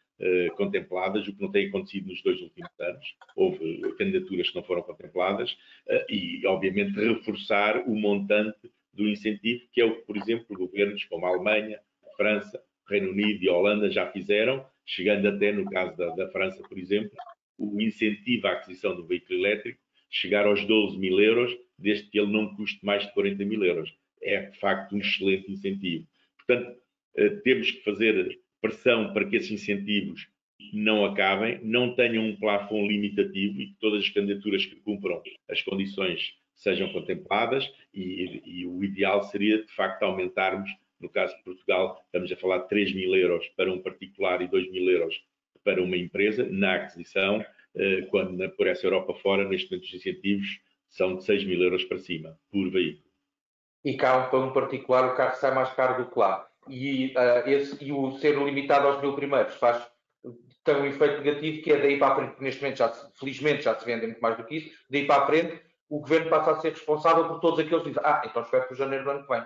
[0.57, 3.05] contempladas, o que não tem acontecido nos dois últimos anos.
[3.37, 9.81] Houve candidaturas que não foram contempladas uh, e, obviamente, reforçar o montante do incentivo, que
[9.81, 13.91] é o que, por exemplo, governos como a Alemanha, a França, Reino Unido e Holanda
[13.91, 17.11] já fizeram, chegando até, no caso da, da França, por exemplo,
[17.59, 22.33] o incentivo à aquisição do veículo elétrico chegar aos 12 mil euros, desde que ele
[22.33, 23.93] não custe mais de 40 mil euros.
[24.23, 26.07] É, de facto, um excelente incentivo.
[26.39, 26.79] Portanto,
[27.17, 30.29] eh, temos que fazer pressão para que esses incentivos
[30.73, 35.63] não acabem, não tenham um plafond limitativo e que todas as candidaturas que cumpram as
[35.63, 42.03] condições sejam contempladas e, e, o ideal seria, de facto, aumentarmos, no caso de Portugal,
[42.07, 45.15] estamos a falar de 3 mil euros para um particular e 2 mil euros
[45.63, 47.45] para uma empresa na aquisição
[47.75, 51.85] eh, quando por essa Europa fora, neste momento, os incentivos são de 6 mil euros
[51.85, 53.05] para cima, por veículo.
[53.85, 56.49] E cá, para um particular, o carro sai mais caro do que lá.
[56.69, 59.87] E, uh, esse, e o ser limitado aos mil primeiros faz
[60.67, 63.63] tem um efeito negativo que é daí para a frente, neste momento, já se, felizmente,
[63.63, 66.51] já se vendem muito mais do que isso, daí para a frente, o governo passa
[66.51, 69.23] a ser responsável por todos aqueles que dizem, ah, então espero para janeiro do ano
[69.23, 69.43] que vem.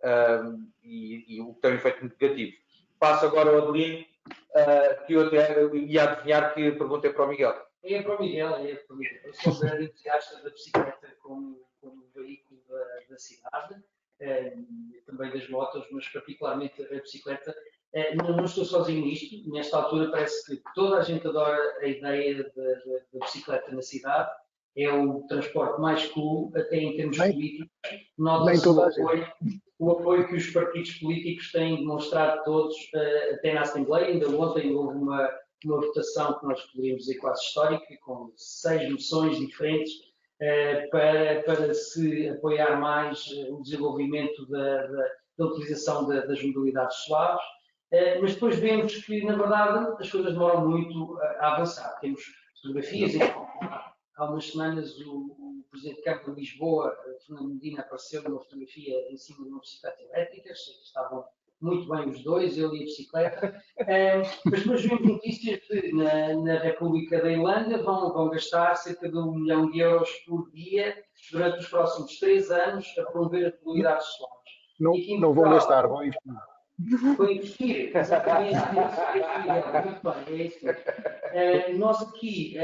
[0.00, 2.52] Uh, e, e o que tem um efeito negativo.
[2.98, 7.54] Passo agora ao Adelino uh, que eu até ia adivinhar que perguntei para o Miguel.
[7.84, 9.20] É para o Miguel, é para o Miguel.
[9.24, 13.76] Eu sou um grande entusiasta da bicicleta como, como veículo da, da cidade,
[15.06, 17.54] também das motos, mas particularmente a bicicleta.
[17.94, 19.48] Uh, não, não, estou sozinho nisto.
[19.50, 24.30] Nesta altura parece que toda a gente adora a ideia da bicicleta na cidade.
[24.76, 27.68] É o transporte mais cool, até em termos Bem, políticos.
[28.18, 29.32] Nota-se o apoio,
[29.78, 34.06] o apoio que os partidos políticos têm demonstrado todos, uh, até na Assembleia.
[34.06, 35.30] Ainda ontem houve uma,
[35.64, 39.92] uma votação que nós poderíamos dizer quase histórica, com seis moções diferentes,
[40.90, 47.42] para, para se apoiar mais o desenvolvimento da, da, da utilização da, das modalidades suaves.
[47.92, 51.98] Uh, mas depois vemos que, na verdade, as coisas demoram muito a, avançar.
[52.00, 52.22] Temos
[52.60, 53.12] fotografias,
[54.16, 56.96] há umas semanas o, o Presidente de Câmara de Lisboa,
[57.26, 61.24] Fernando Medina, apareceu numa fotografia em cima de uma bicicleta elétrica, estavam
[61.64, 63.62] muito bem os dois, ele e a bicicleta,
[64.44, 69.16] mas depois vimos notícias de, na, na, República da Irlanda, vão, vão gastar cerca de
[69.16, 70.94] um milhão de euros por dia
[71.32, 74.34] durante os próximos três anos a promover as mobilidades solares.
[74.78, 76.32] Não, não vão gastar, vão investir.
[77.16, 78.56] Foi investir, exatamente
[79.84, 80.66] Muito bem, é isso.
[80.66, 82.56] Uh, nós aqui,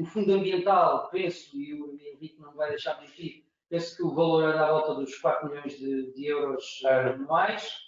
[0.00, 4.14] o fundo ambiental, penso, e o Henrique não vai deixar de mentir, penso que o
[4.14, 7.85] valor era à volta dos 4 milhões de, de euros anuais.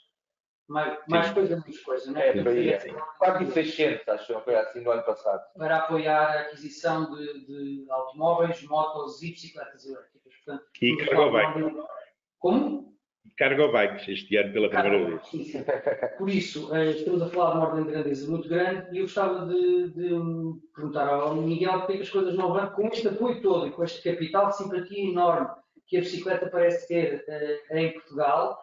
[0.69, 2.29] Mais, mais coisa, menos coisa, não é?
[2.29, 2.95] é foi, assim.
[3.19, 5.43] 4,600, acho que assim no ano passado.
[5.57, 10.35] Para apoiar a aquisição de, de automóveis, motos e bicicletas elétricas.
[10.45, 11.87] Portanto, e carregamento.
[12.39, 12.89] Como?
[13.39, 15.27] cargo bikes este ano pela primeira vez.
[15.29, 15.65] Sim, sim.
[16.19, 19.05] Por isso, eh, estamos a falar de uma ordem de grandeza muito grande e eu
[19.05, 20.11] gostava de, de
[20.75, 23.71] perguntar ao Miguel porque é que as coisas não vão, com este apoio todo e
[23.71, 25.49] com este capital de simpatia enorme
[25.87, 28.59] que a bicicleta parece ter uh, em Portugal,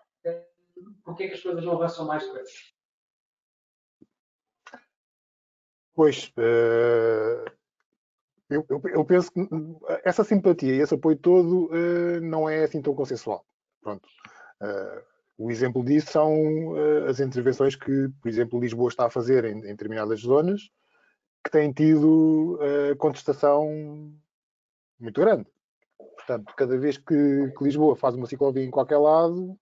[0.77, 2.53] uh, porque é que as coisas não avançam mais depressa?
[5.93, 7.49] Pois, uh,
[8.49, 9.39] eu, penso que
[10.03, 11.69] essa simpatia e esse apoio todo
[12.21, 13.45] não é assim tão consensual.
[13.81, 14.07] Pronto.
[14.61, 15.01] Uh,
[15.37, 16.75] o exemplo disso são
[17.09, 20.69] as intervenções que, por exemplo, Lisboa está a fazer em, determinadas zonas,
[21.43, 22.59] que têm tido
[22.97, 24.13] contestação
[24.99, 25.45] muito grande.
[25.97, 29.57] Portanto, cada vez que, que, Lisboa faz uma ciclovia em qualquer lado,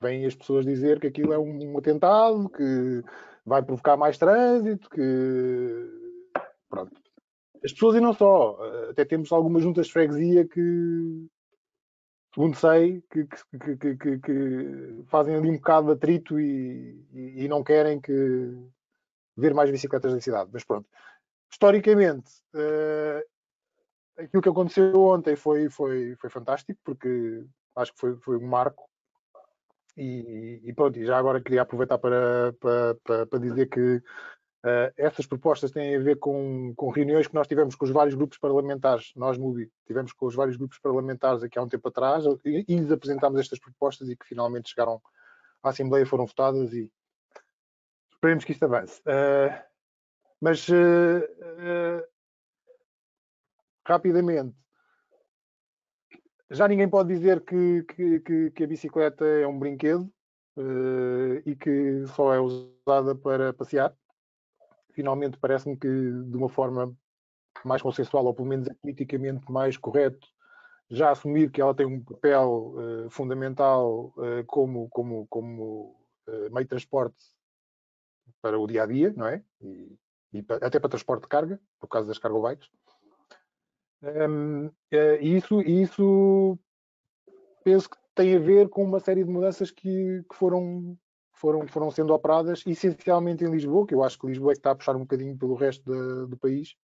[0.00, 3.02] vêm as pessoas dizer que aquilo é um, um atentado, que
[3.44, 6.32] vai provocar mais trânsito, que.
[6.68, 7.00] Pronto.
[7.64, 8.58] As pessoas e não só.
[8.90, 11.26] Até temos algumas juntas de freguesia que,
[12.34, 17.48] segundo sei, que, que, que, que, fazem ali um bocado de atrito e, e, e,
[17.48, 18.12] não querem que
[19.36, 20.50] ver mais bicicletas na cidade.
[20.52, 20.88] Mas pronto,
[21.50, 23.22] historicamente, uh,
[24.18, 27.44] aquilo que aconteceu ontem foi, foi, foi fantástico, porque
[27.74, 28.88] acho que foi, foi um marco.
[29.96, 34.02] E, e pronto, e já agora queria aproveitar para, para, para, para dizer que
[34.66, 38.16] Uh, essas propostas têm a ver com, com, reuniões que nós tivemos com os vários
[38.16, 42.24] grupos parlamentares, nós, MUBI, tivemos com os vários grupos parlamentares aqui há um tempo atrás
[42.44, 45.00] e, e lhes apresentámos estas propostas e que finalmente chegaram
[45.62, 46.90] à Assembleia, foram votadas e
[48.10, 49.00] esperemos que isto avance.
[49.02, 49.56] Uh,
[50.40, 52.02] mas, uh,
[53.86, 54.56] rapidamente,
[56.50, 60.10] já ninguém pode dizer que, que, que, a bicicleta é um brinquedo
[61.44, 63.94] e que só é usada para passear
[64.96, 66.96] finalmente parece-me que de uma forma
[67.64, 70.26] mais consensual, ou pelo menos politicamente mais correto,
[70.88, 75.96] já assumir que ela tem um papel uh, fundamental uh, como, como, como
[76.26, 77.16] uh, meio de transporte
[78.40, 79.44] para o dia a dia, não é?
[79.60, 79.98] E,
[80.32, 82.70] e até para transporte de carga, por causa das cargo bikes.
[84.02, 86.58] Um, e isso, isso
[87.64, 90.96] penso que tem a ver com uma série de mudanças que, que foram
[91.36, 94.70] foram, foram sendo operadas essencialmente em Lisboa, que eu acho que Lisboa é que está
[94.70, 96.74] a puxar um bocadinho pelo resto de, do país,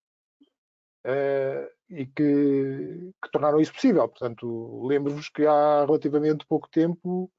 [1.07, 4.09] uh, e que, que, tornaram isso possível.
[4.09, 7.31] Portanto, lembro-vos que há relativamente pouco tempo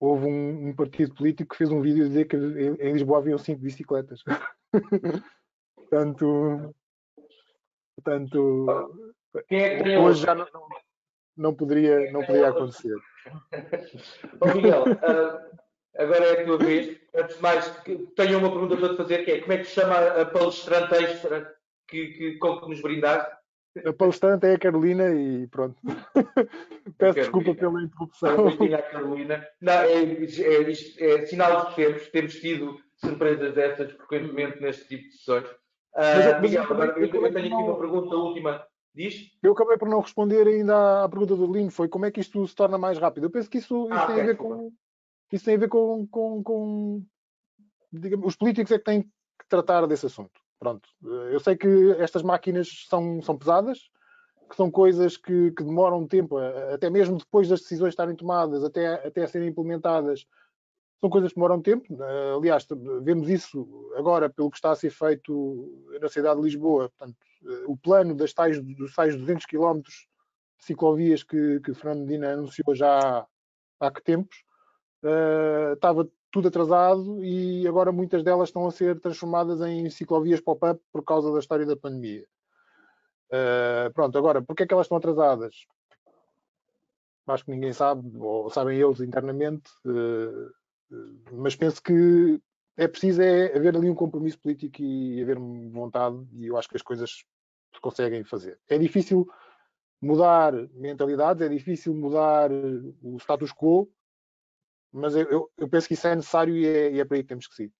[0.00, 3.38] houve um, um, partido político que fez um vídeo a dizer que em Lisboa haviam
[3.38, 4.22] cinco bicicletas.
[5.76, 6.74] portanto,
[7.96, 8.92] portanto
[9.50, 10.46] é hoje já não,
[11.36, 12.96] não, poderia, não poderia acontecer.
[14.40, 15.56] oh, Miguel, uh,
[15.98, 16.98] Agora é a tua vez.
[17.14, 17.82] Antes de mais,
[18.16, 20.94] tenho uma pergunta para te fazer, que é como é que se chama a palestrante
[20.94, 21.54] extra
[21.88, 23.34] que, que, com que nos brindaste?
[23.84, 25.76] A palestrante é a Carolina e pronto.
[25.84, 27.14] Peço Carolina.
[27.14, 28.48] desculpa pela interrupção.
[28.48, 29.46] A Carolina.
[29.60, 30.62] Não, é, é,
[30.98, 32.08] é, é sinal dos tempos.
[32.08, 35.48] Temos tido surpresas dessas frequentemente neste tipo de sessões.
[36.40, 38.66] Miguel, agora, eu, eu, tenho aqui uma pergunta última.
[38.94, 39.30] Diz?
[39.42, 42.46] Eu acabei por não responder ainda à pergunta do Lino, foi como é que isto
[42.46, 43.24] se torna mais rápido?
[43.24, 44.72] Eu penso que isso, isso ah, tem okay, a ver com,
[45.30, 47.02] isso tem a ver com, com, com
[47.92, 50.40] digamos, os políticos é que têm que tratar desse assunto.
[50.58, 50.88] Pronto.
[51.30, 53.90] Eu sei que estas máquinas são, são pesadas,
[54.48, 56.38] que são coisas que, que, demoram tempo,
[56.72, 60.26] até mesmo depois das decisões estarem tomadas, até, até serem implementadas,
[61.00, 61.86] são coisas que demoram tempo.
[62.36, 62.66] Aliás,
[63.02, 66.88] vemos isso agora pelo que está a ser feito na cidade de Lisboa.
[66.88, 67.16] Portanto,
[67.66, 69.92] o plano das tais, dos tais 200 km de
[70.58, 73.26] ciclovias que, que Fernando Medina anunciou já
[73.80, 74.44] há, que tempos,
[75.02, 80.80] uh, estava tudo atrasado e agora muitas delas estão a ser transformadas em ciclovias pop-up
[80.92, 82.26] por causa da história da pandemia.
[83.28, 85.54] Uh, pronto, agora, porquê é que elas estão atrasadas?
[87.26, 90.52] Acho que ninguém sabe, ou sabem eles internamente, uh,
[91.32, 92.40] mas penso que
[92.76, 96.76] é preciso é haver ali um compromisso político e haver vontade, e eu acho que
[96.76, 97.24] as coisas
[97.74, 98.58] se conseguem fazer.
[98.68, 99.26] É difícil
[100.00, 103.90] mudar mentalidades, é difícil mudar o status quo,
[104.92, 107.22] mas eu, eu, eu, penso que isso é necessário e é, e é para aí
[107.22, 107.72] que temos que ir.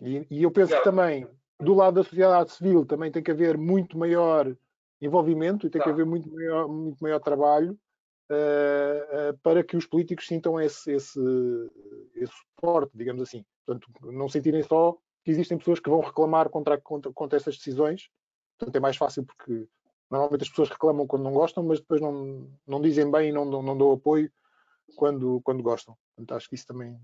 [0.00, 1.26] E, e eu penso que também,
[1.58, 4.54] do lado da sociedade civil, também tem que haver muito maior
[5.00, 7.78] envolvimento e tem que haver muito maior, muito maior trabalho
[8.30, 11.20] uh, uh, para que os políticos sintam esse, esse,
[12.22, 13.44] esse suporte, digamos assim.
[13.64, 18.08] Portanto, não sentirem só que existem pessoas que vão reclamar contra, contra, contra essas decisões.
[18.58, 19.66] Portanto, é mais fácil porque
[20.10, 23.44] normalmente as pessoas reclamam quando não gostam, mas depois não, não dizem bem e não,
[23.44, 24.30] não, não dão apoio
[24.96, 25.96] quando, quando gostam.
[26.14, 26.98] Portanto, acho que isso também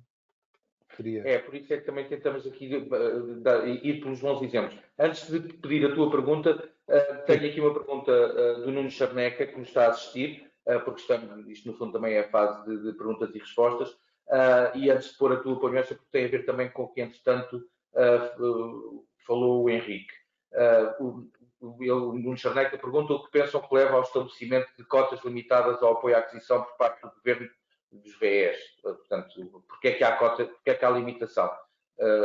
[0.96, 1.22] seria.
[1.26, 4.78] É, por isso é que também tentamos aqui ir pelos bons exemplos.
[4.98, 9.46] Antes de pedir a tua pergunta, uh, tenho aqui uma pergunta uh, do Nuno Charneca,
[9.46, 10.50] que nos está a assistir.
[10.84, 13.96] porque estamos, isto no fundo também é a fase de, de perguntas e respostas.
[14.28, 16.88] Uh, e antes de pôr a tua opinião, porque tem a ver também com o
[16.88, 17.56] que, entretanto,
[17.94, 20.12] uh, falou o Henrique.
[20.52, 21.30] Uh,
[21.60, 25.82] o, o Nuno Charneca pergunta o que pensam que leva ao estabelecimento de cotas limitadas
[25.82, 27.48] ao apoio à aquisição por parte do governo
[27.90, 28.58] dos VEs.
[28.82, 31.50] Portanto, porque é que há cota, porque é que há limitação?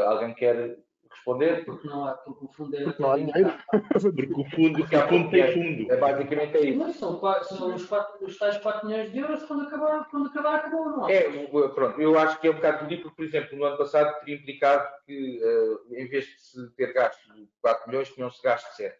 [0.06, 0.78] alguém quer
[1.14, 1.66] responder?
[1.66, 2.84] Porque não há, porque o fundo é.
[2.84, 3.54] Porque não há dinheiro.
[3.70, 5.92] Porque o fundo, porque o fundo tem fundo.
[5.92, 6.80] É, basicamente é isso.
[6.80, 10.56] Mas são, são os, quatro, os tais 4 milhões de euros quando acabar, quando acabar
[10.56, 11.16] acabou, não é?
[11.16, 14.36] É, pronto, eu acho que é um bocado ridículo, por exemplo, no ano passado teria
[14.36, 17.22] implicado que, uh, em vez de se ter gasto
[17.62, 18.96] 4 milhões, tinham-se gasto 7.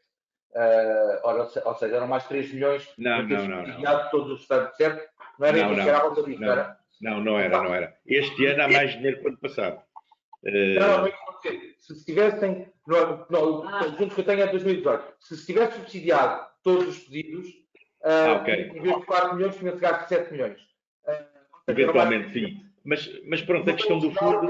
[0.54, 4.10] Uh, ora, ou seja, eram mais 3 milhões não, não, não, não.
[4.12, 5.04] todos os estados, certo?
[5.40, 6.78] Não era não, isso que era a volta disso, não, era?
[7.02, 7.98] Não, não era, não era.
[8.06, 9.82] Este ano há mais dinheiro que o ano passado.
[10.44, 10.80] Uh...
[10.80, 11.12] Não,
[11.80, 13.82] se se tivessem, não, não, ah.
[13.96, 17.48] que eu tenho é 2018, se se tivesse subsidiado todos os pedidos,
[18.04, 18.70] ah, ah okay.
[18.70, 20.62] em vez de 4 milhões, tinha-se gasto 7 milhões.
[21.06, 22.66] Uh, Eventualmente, sim.
[22.84, 24.50] Mas, mas pronto, a questão do fundo.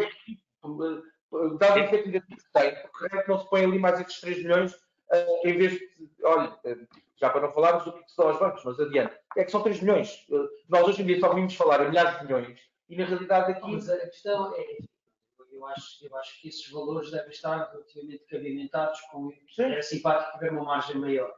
[1.57, 4.21] Dado o efeito negativo que tem, porque é que não se põe ali mais esses
[4.21, 5.89] 3 milhões, uh, em vez de.
[6.23, 6.55] Olha,
[7.19, 9.15] já para não falarmos do que se dá aos bancos, mas adiante.
[9.37, 10.25] É que são 3 milhões.
[10.29, 12.59] Uh, nós hoje em dia só ouvimos falar em milhares de milhões
[12.89, 13.71] e na realidade aqui.
[13.71, 14.77] Mas a questão é
[15.63, 20.51] eu acho, eu acho que esses valores devem estar relativamente cabimentados com era simpático ver
[20.51, 21.33] uma margem maior.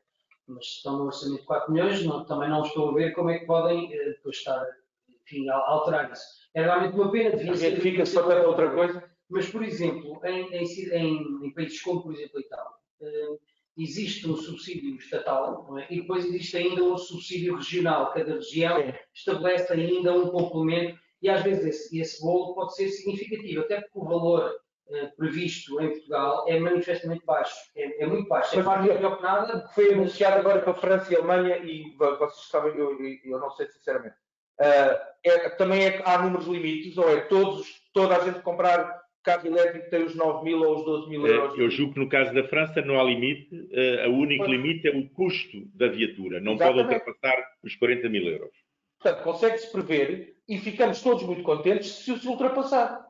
[0.48, 3.40] Mas estão no orçamento de 4 milhões, não, também não estou a ver como é
[3.40, 4.66] que podem eh, depois estar
[5.10, 6.24] enfim, a alterar isso.
[6.54, 7.38] É realmente uma pena.
[7.82, 9.04] Fica só para outra coisa.
[9.30, 12.72] Mas, por exemplo, em, em, em, em países como, por exemplo, a Itália,
[13.02, 13.38] eh,
[13.78, 15.88] existe um subsídio estatal é?
[15.92, 18.14] e depois existe ainda um subsídio regional.
[18.14, 18.94] Cada região Sim.
[19.14, 23.98] estabelece ainda um complemento e às vezes esse, esse bolo pode ser significativo, até porque
[23.98, 24.56] o valor
[24.92, 28.54] eh, previsto em Portugal é manifestamente baixo, é, é muito baixo.
[28.54, 29.68] É mas, mais melhor que nada.
[29.74, 33.50] Foi anunciado agora para a França e a Alemanha e vocês sabem, eu, eu não
[33.50, 34.16] sei sinceramente.
[34.60, 39.48] Uh, é, também é, há números limites, ou é todos, toda a gente comprar carro
[39.48, 41.58] elétrico tem os 9 mil ou os 12 mil euros?
[41.58, 44.96] Eu julgo que no caso da França não há limite, uh, o único limite é
[44.96, 46.84] o custo da viatura, não Exatamente.
[46.84, 48.54] pode ultrapassar os 40 mil euros.
[49.00, 53.06] Portanto, consegue-se prever e ficamos todos muito contentes se se ultrapassar.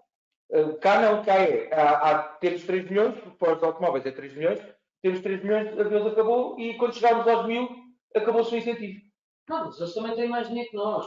[0.49, 1.73] Uh, cá não, cá é.
[1.73, 4.59] Há, há, temos 3 milhões, para os automóveis é 3 milhões,
[5.01, 7.67] temos 3 milhões, a Deus acabou, e quando chegarmos aos mil,
[8.15, 9.01] acabou-se o incentivo.
[9.49, 11.05] Não, mas eles também têm mais dinheiro que nós.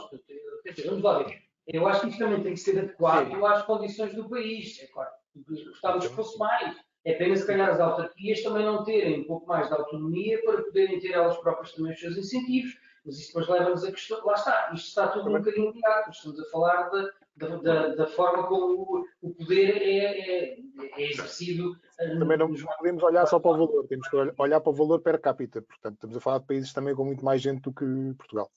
[0.85, 1.41] Vamos lá ver.
[1.67, 3.45] Eu acho que isto também tem que ser adequado Sim.
[3.45, 4.81] às condições do país.
[4.81, 5.11] É claro,
[5.47, 6.77] gostávamos que fosse mais.
[7.05, 10.63] É pena, se calhar, as autarquias também não terem um pouco mais de autonomia para
[10.63, 14.33] poderem ter elas próprias também os seus incentivos mas isso depois leva-nos a questão, lá
[14.33, 19.05] está, isto está tudo um bocadinho ligado, estamos a falar da, da, da forma como
[19.21, 20.57] o, poder é, é,
[20.97, 21.75] é exercido.
[21.99, 24.99] Eh, também não podemos olhar só para o valor, temos que olhar para o valor
[25.01, 27.85] per capita, portanto estamos a falar de países também com muito mais gente do que
[28.17, 28.49] Portugal.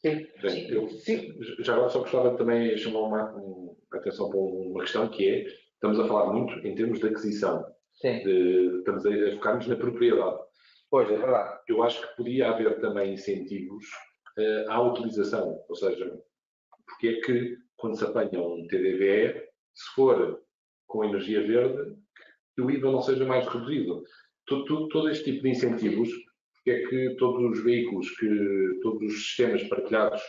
[0.00, 0.26] Sim.
[0.42, 0.88] Bem, eu,
[1.60, 5.46] já agora só gostava também de chamar uma, um, atenção para uma questão que é,
[5.74, 7.64] estamos a falar muito em termos de aquisição,
[8.02, 10.38] de, estamos a, a focar-nos na propriedade.
[10.92, 11.58] Pois, é verdade.
[11.68, 13.86] Eu acho que podia haver também incentivos
[14.38, 16.20] uh, à utilização, ou seja,
[16.84, 19.42] porque é que quando se apanha um TDVE,
[19.72, 20.38] se for
[20.86, 21.96] com energia verde,
[22.58, 24.04] o IVA não seja mais reduzido.
[24.44, 26.10] Todo, todo, todo este tipo de incentivos,
[26.56, 30.20] porque é que todos os veículos, que todos os sistemas partilhados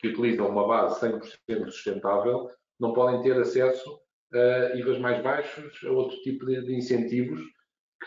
[0.00, 2.46] que utilizam uma base 100% sustentável,
[2.78, 3.98] não podem ter acesso
[4.34, 7.40] a IVAs mais baixos, a outro tipo de, de incentivos,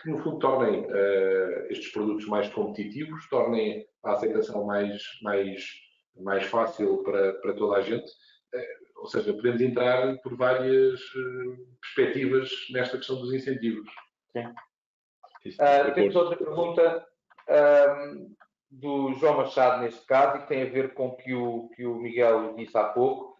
[0.00, 5.64] que no fundo tornem uh, estes produtos mais competitivos, tornem a aceitação mais, mais,
[6.20, 8.10] mais fácil para, para toda a gente.
[8.54, 13.88] Uh, ou seja, podemos entrar por várias uh, perspectivas nesta questão dos incentivos.
[14.32, 14.52] Sim.
[15.94, 17.06] temos outra pergunta
[17.48, 18.34] um,
[18.70, 21.86] do João Machado, neste caso, e que tem a ver com o que o, que
[21.86, 23.36] o Miguel disse há pouco.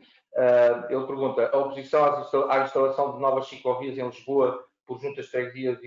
[0.89, 2.05] ele pergunta: a oposição
[2.49, 5.81] à instalação de novas ciclovias em Lisboa por juntas de freguesia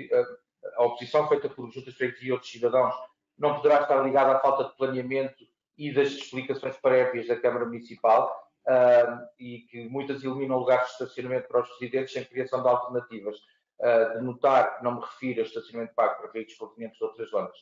[0.78, 2.95] a oposição feita por juntas de freguesia e outros cidadãos
[3.38, 5.45] não poderá estar ligada à falta de planeamento
[5.78, 8.36] e das explicações prévias da Câmara Municipal
[8.68, 13.38] uh, e que muitas eliminam lugares de estacionamento para os residentes sem criação de alternativas.
[13.80, 17.58] Uh, de notar, não me refiro a estacionamento pago para veículos provenientes de outras zonas.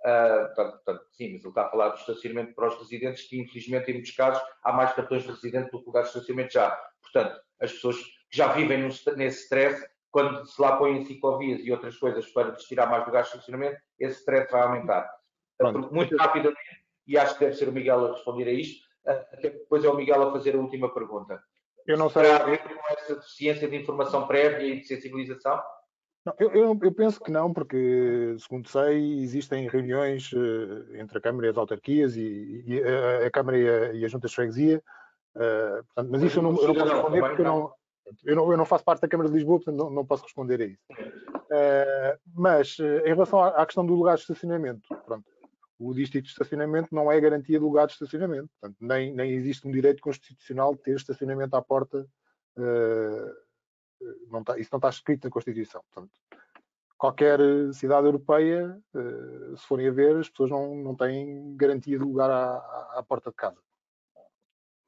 [0.00, 3.40] Uh, portanto, portanto, sim, mas ele está a falar do estacionamento para os residentes, que
[3.40, 6.70] infelizmente em muitos casos há mais cartões de residente do que lugares de estacionamento já.
[7.02, 8.78] Portanto, as pessoas que já vivem
[9.16, 13.36] nesse stress quando se lá põem ciclovias e outras coisas para destinar mais lugares de
[13.36, 15.08] estacionamento, esse stress vai aumentar.
[15.56, 15.92] Pronto.
[15.92, 16.58] Muito rapidamente,
[17.06, 19.88] e acho que deve ser o Miguel a responder a isto, eh, até depois é
[19.88, 21.42] o Miguel a fazer a última pergunta.
[21.86, 22.22] Eu não sei.
[22.22, 25.60] Terá a ver com essa deficiência de informação prévia e de sensibilização?
[26.24, 31.20] Não, eu, eu, eu, penso que não, porque, segundo sei, existem reuniões uh, entre a
[31.20, 34.34] Câmara e as autarquias e, e a, a, Câmara e a, e a Junta de
[34.34, 34.82] Freguesia.
[35.34, 37.72] Uh, portanto, mas isso eu não, eu não posso responder porque eu não,
[38.24, 40.60] eu não, eu não, faço parte da Câmara de Lisboa, portanto não, não posso responder
[40.60, 40.82] a isso.
[40.90, 45.24] Uh, mas, em relação à, à, questão do lugar de estacionamento, pronto,
[45.80, 48.48] o distrito de estacionamento não é garantia de lugar de estacionamento.
[48.60, 52.06] Portanto, nem, nem existe um direito constitucional de ter estacionamento à porta.
[52.56, 55.82] Uh, não tá, isso não está escrito na Constituição.
[55.90, 56.12] Portanto,
[56.98, 57.40] qualquer
[57.72, 62.30] cidade europeia, uh, se forem a ver, as pessoas não, não têm garantia de lugar
[62.30, 63.58] à, à porta de casa.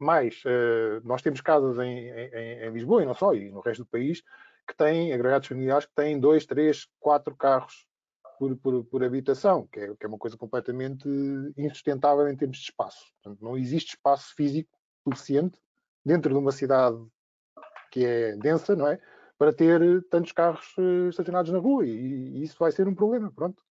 [0.03, 3.85] Mas uh, nós temos casas em, em, em, Lisboa e não só, e no resto
[3.85, 4.21] do país,
[4.67, 7.87] que têm agregados familiares que têm dois, três, quatro carros
[8.37, 11.09] por, por, por habitação, que é, que é, uma coisa completamente
[11.57, 13.13] insustentável em termos de espaço.
[13.23, 14.77] Portanto, não existe espaço físico
[15.07, 15.61] suficiente
[16.05, 16.99] dentro de uma cidade
[17.93, 18.99] que é densa, não é?
[19.39, 23.31] Para ter tantos carros eh, estacionados na rua e, e isso vai ser um problema,
[23.31, 23.63] pronto.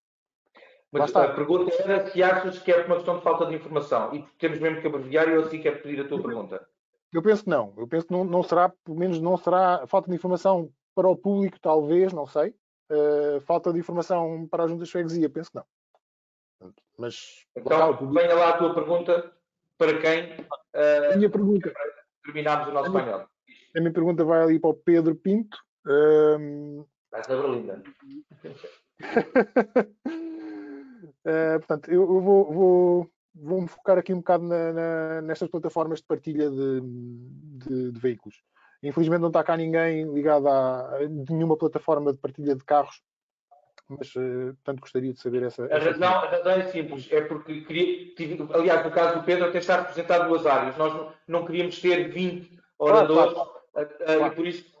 [0.92, 4.22] Mas a pergunta era se achas que é uma questão de falta de informação e
[4.38, 6.68] temos mesmo que abreviar e eu assim quero pedir a tua pergunta.
[7.10, 7.72] Eu penso que não.
[7.78, 11.16] Eu penso que não, não será, pelo menos não será falta de informação para o
[11.16, 12.54] público, talvez, não sei.
[12.90, 15.64] Uh, falta de informação para a Junta de Freguesia, penso que não.
[16.98, 19.32] Mas, então, venha lá a tua pergunta
[19.78, 20.32] para quem.
[20.74, 21.72] Uh, a minha pergunta.
[22.22, 23.26] Terminamos o nosso a painel.
[23.76, 25.56] a minha pergunta vai ali para o Pedro Pinto.
[25.86, 26.84] Um...
[27.10, 27.82] Vai ser Berlinda.
[31.02, 35.48] uh, portanto, eu, eu vou, vou, vou, me focar aqui um bocado na, na, nestas
[35.48, 38.42] plataformas de partilha de, de, de veículos.
[38.82, 40.98] Infelizmente não está cá ninguém ligado a,
[41.28, 43.00] nenhuma plataforma de partilha de carros,
[43.88, 45.64] mas uh, portanto gostaria de saber essa.
[45.66, 49.46] A razão, a razão é simples, é porque queria, tive, aliás, no caso do Pedro,
[49.46, 50.76] até está representado duas áreas.
[50.76, 53.88] Nós não, não queríamos ter 20 oradores claro, claro.
[53.88, 54.26] Uh, claro.
[54.26, 54.71] e por isso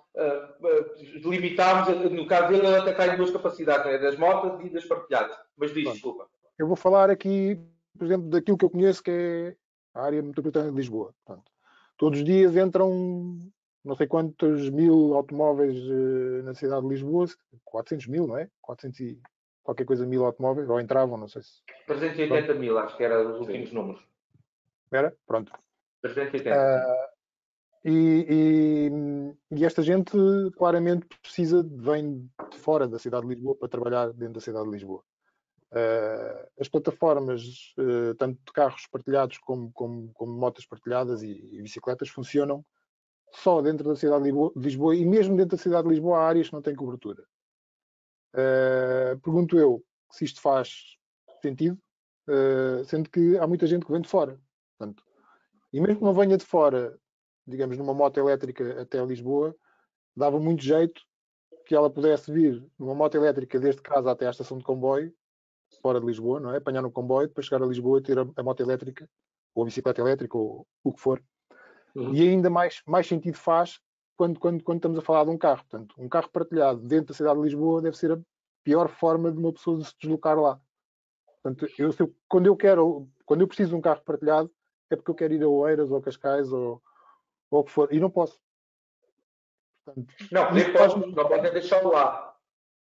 [1.24, 3.98] limitámos, no caso dele, até cá em duas capacidades, né?
[3.98, 5.36] das motas e das partilhadas.
[5.56, 6.28] Mas diz, desculpa.
[6.58, 7.58] Eu vou falar aqui,
[7.96, 9.56] por exemplo, daquilo que eu conheço, que é
[9.94, 11.14] a área metropolitana de Lisboa.
[11.24, 11.50] Portanto,
[11.96, 13.38] todos os dias entram
[13.84, 17.26] não sei quantos mil automóveis uh, na cidade de Lisboa,
[17.64, 18.48] 400 mil, não é?
[18.60, 19.20] 400 e
[19.62, 21.62] qualquer coisa mil automóveis, ou entravam, não sei se.
[21.86, 22.60] 380 Pronto.
[22.60, 23.74] mil, acho que era os últimos Sim.
[23.74, 24.06] números.
[24.92, 25.16] Era?
[25.26, 25.52] Pronto.
[26.02, 26.56] 380.
[26.56, 27.11] Uh,
[27.84, 28.90] e,
[29.50, 30.12] e, e, esta gente
[30.56, 34.70] claramente precisa, vem de fora da cidade de Lisboa para trabalhar dentro da cidade de
[34.70, 35.02] Lisboa.
[35.72, 37.42] Uh, as plataformas,
[37.78, 42.64] uh, tanto de carros partilhados como, como, como motas partilhadas e, e, bicicletas, funcionam
[43.32, 46.48] só dentro da cidade de Lisboa e mesmo dentro da cidade de Lisboa há áreas
[46.48, 47.24] que não têm cobertura.
[48.34, 50.98] Uh, pergunto eu se isto faz
[51.40, 51.78] sentido,
[52.86, 54.38] sendo que há muita gente que vem de fora.
[54.76, 55.02] Portanto,
[55.72, 56.96] e mesmo que não venha de fora,
[57.46, 59.54] digamos, numa moto elétrica até Lisboa,
[60.16, 61.02] dava muito jeito
[61.66, 65.12] que ela pudesse vir numa moto elétrica desde casa até à estação de comboio,
[65.80, 66.58] fora de Lisboa, não é?
[66.58, 69.08] Apanhar no comboio, depois chegar a Lisboa e ter a, a moto elétrica,
[69.54, 71.22] ou a bicicleta elétrica, ou o que for,
[71.94, 72.14] Uhum.
[72.14, 73.80] E ainda mais, mais sentido faz
[74.16, 75.64] quando, quando, quando estamos a falar de um carro.
[75.68, 78.18] Portanto, um carro partilhado dentro da cidade de Lisboa deve ser a
[78.64, 80.60] pior forma de uma pessoa se deslocar lá.
[81.42, 84.50] Portanto, eu, eu, quando eu quero, quando eu preciso de um carro partilhado,
[84.90, 86.82] é porque eu quero ir a Oeiras ou Cascais ou,
[87.52, 88.40] ou o que for, e não posso.
[89.84, 90.94] Portanto, não, nem faz...
[90.94, 92.36] não pode deixá-lo lá.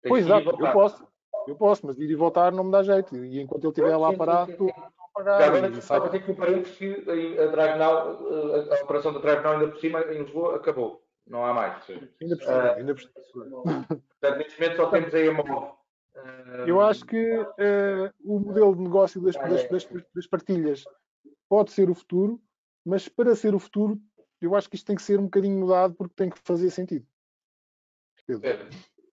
[0.02, 1.06] Tem pois exato, eu posso,
[1.47, 3.16] eu posso, mas ir e voltar não me dá jeito.
[3.16, 4.72] E enquanto ele estiver lá parado, sim
[5.12, 5.43] pagar.
[5.43, 7.10] Agora, só para ter que parênteses que
[7.40, 8.18] a, Drive Now,
[8.72, 11.02] a, operação da Now ainda por cima, em Lisboa, acabou.
[11.26, 11.89] Não há mais.
[11.89, 13.86] Ainda por cima, uh, ainda por cima.
[14.20, 15.51] Portanto, neste momento só temos aí a MOV.
[15.51, 20.84] Uh, Eu acho que uh, o modelo de negócio das, das, das, das partilhas
[21.48, 22.40] pode ser o futuro,
[22.84, 23.98] mas para ser o futuro,
[24.43, 27.06] eu acho que isto tem que ser um bocadinho mudado porque tem que fazer sentido.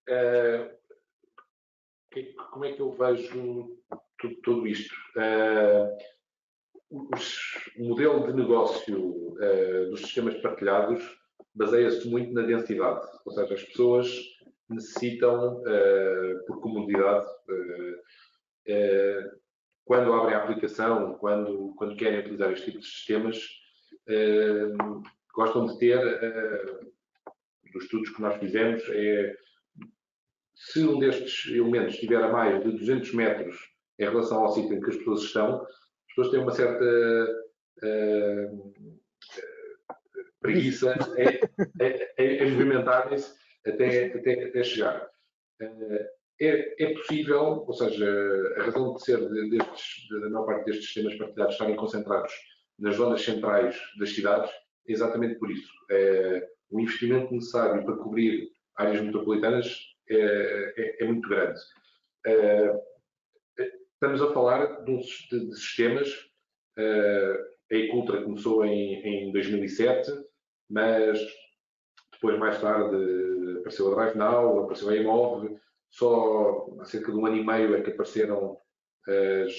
[0.10, 0.80] Uh,
[2.52, 3.78] como é que eu vejo
[4.20, 4.94] tudo, tudo isto?
[5.16, 5.98] Uh,
[7.78, 11.04] o modelo de negócio uh, dos sistemas partilhados
[11.54, 14.08] baseia-se muito na densidade, ou seja, as pessoas
[14.70, 15.64] necessitam,
[16.46, 17.26] por comodidade,
[19.84, 23.38] quando abrem a aplicação, quando, quando querem utilizar este tipo de sistemas,
[25.34, 26.00] gostam de ter,
[27.74, 29.36] dos estudos que nós fizemos, é
[30.60, 33.58] se um destes elementos estiver a mais de 200 metros
[33.98, 36.86] em relação ao sítio em que as pessoas estão, as pessoas têm uma certa
[37.84, 38.74] uh,
[40.42, 40.96] preguiça
[42.18, 43.34] em, movimentarem-se
[43.66, 45.10] até, até, até chegar.
[45.62, 48.08] Uh, é, é, possível, ou seja,
[48.58, 49.18] a razão de ser
[49.50, 52.34] destes, da maior parte destes sistemas partilhados estarem concentrados
[52.78, 54.50] nas zonas centrais das cidades
[54.88, 55.72] exatamente por isso.
[55.92, 61.60] É, o investimento necessário para cobrir áreas metropolitanas é, é muito grande.
[62.26, 62.80] Uh,
[63.94, 66.10] estamos a falar de, de, sistemas.
[66.78, 70.12] Uh, a Ecultra começou em, em 2007,
[70.70, 71.20] mas
[72.14, 72.96] depois, mais tarde,
[73.60, 75.58] apareceu a Drive Now, apareceu a Emove.
[75.90, 78.58] Só há cerca de um ano e meio é que apareceram
[79.08, 79.54] as,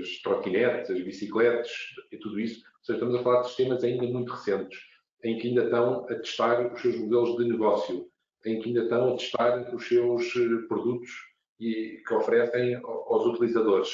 [0.00, 1.70] as trotinetes, as bicicletas
[2.10, 2.64] e tudo isso.
[2.84, 4.78] Seja, estamos a falar de sistemas ainda muito recentes,
[5.22, 8.06] em que ainda estão a testar os seus modelos de negócio,
[8.44, 11.10] em que ainda estão a testar os seus eh, produtos
[11.58, 13.88] e, que oferecem aos utilizadores.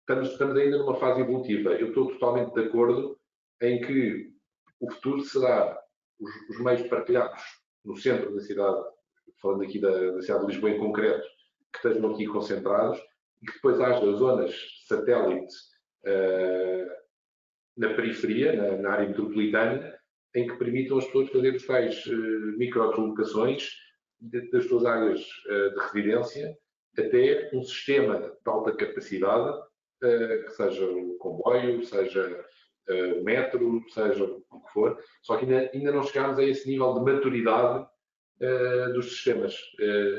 [0.00, 1.72] Estamos, estamos ainda numa fase evolutiva.
[1.72, 3.18] Eu estou totalmente de acordo
[3.60, 4.32] em que
[4.80, 5.78] o futuro será
[6.18, 7.42] os, os meios partilhados
[7.84, 8.82] no centro da cidade,
[9.42, 11.28] falando aqui da, da, cidade de Lisboa em concreto,
[11.70, 12.98] que estejam aqui concentrados
[13.42, 14.54] e que depois haja zonas
[14.88, 15.54] satélite
[16.06, 17.00] uh,
[17.80, 19.98] na periferia, na, na, área metropolitana,
[20.34, 23.70] em que permitam as pessoas fazer tais uh, micro-deslocações
[24.52, 26.56] das suas áreas uh, de residência
[26.98, 32.46] até um sistema de alta capacidade, uh, que seja o comboio, seja
[33.18, 36.94] o metro, seja o que for, só que ainda, ainda não chegámos a esse nível
[36.94, 37.86] de maturidade
[38.94, 39.54] dos sistemas.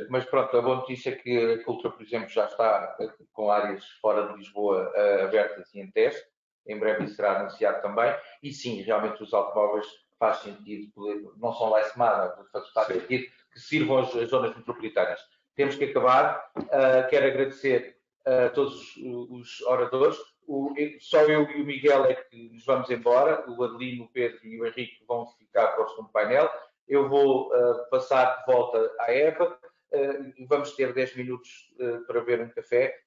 [0.10, 2.96] Mas pronto, a boa notícia é que a Cultura, por exemplo, já está
[3.34, 4.90] com áreas fora de Lisboa
[5.22, 6.31] abertas e em teste,
[6.68, 9.88] em breve será anunciado também, e sim, realmente os automóveis
[10.20, 10.92] faz sentido,
[11.38, 12.34] não são lá semana,
[12.74, 15.20] faz sentido que sirvam as, as zonas metropolitanas
[15.56, 16.52] temos que acabar.
[16.58, 20.18] Uh, quero agradecer a todos os oradores.
[20.48, 23.50] O, só eu e o Miguel é que nos vamos embora.
[23.50, 26.50] O Adelino, o Pedro e o Henrique vão ficar para o segundo painel.
[26.88, 29.58] Eu vou uh, passar de volta à Eva.
[29.94, 31.74] Uh, vamos ter 10 minutos
[32.08, 32.98] para beber um café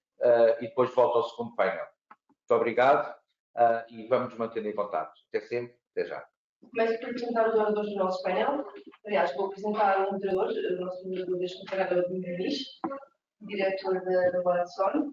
[0.61, 1.87] e depois volto ao segundo painel.
[2.29, 3.15] Muito obrigado
[3.89, 5.13] e vamos manter em contato.
[5.29, 6.27] Até sempre, até já.
[6.71, 8.65] Começo por apresentar os oradores do nosso painel.
[9.07, 12.81] Aliás, vou apresentar o moderador, o nosso moderador deste é o Muniz,
[13.43, 15.13] diretor da, da Watson.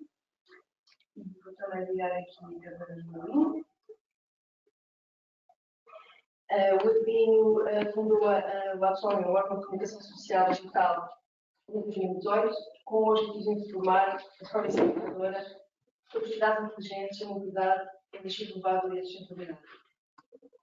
[1.15, 3.65] Vou também ligar aqui a câmera do Adinho.
[6.51, 11.09] Uh, o Adinho uh, fundou a, a Watson, o órgão de comunicação social digital,
[11.69, 12.55] em 2018,
[12.85, 15.45] com o objetivo de informar a formação educadora
[16.11, 19.59] sobre cidades inteligentes, a mobilidade, renovável e a sustentabilidade.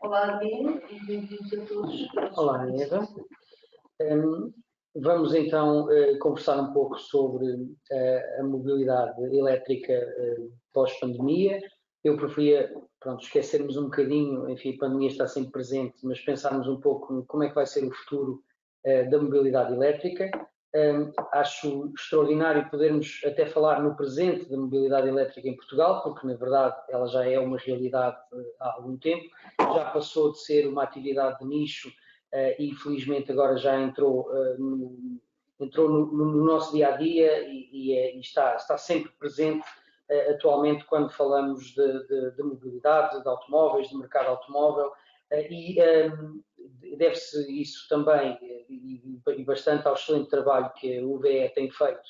[0.00, 2.08] Olá, Dino, e bem-vindos a todos.
[2.36, 3.08] Olá, Eva.
[4.00, 4.52] Um,
[4.94, 11.60] vamos então uh, conversar um pouco sobre uh, a mobilidade elétrica uh, pós-pandemia.
[12.04, 16.80] Eu preferia, pronto, esquecermos um bocadinho, enfim, a pandemia está sempre presente, mas pensarmos um
[16.80, 18.42] pouco como é que vai ser o futuro
[19.10, 20.30] da mobilidade elétrica.
[20.74, 26.34] Um, acho extraordinário podermos até falar no presente da mobilidade elétrica em Portugal, porque na
[26.34, 30.82] verdade ela já é uma realidade uh, há algum tempo, já passou de ser uma
[30.82, 35.18] atividade de nicho uh, e felizmente agora já entrou, uh, no,
[35.58, 39.66] entrou no, no, nosso dia a dia e, e, é, e está, está sempre presente
[40.30, 44.90] atualmente quando falamos de, de, de, mobilidade, de automóveis, de mercado automóvel
[45.32, 45.76] e
[46.10, 46.42] um,
[46.96, 48.38] deve-se isso também
[48.68, 52.00] e, bastante ao excelente trabalho que o UVE tem feito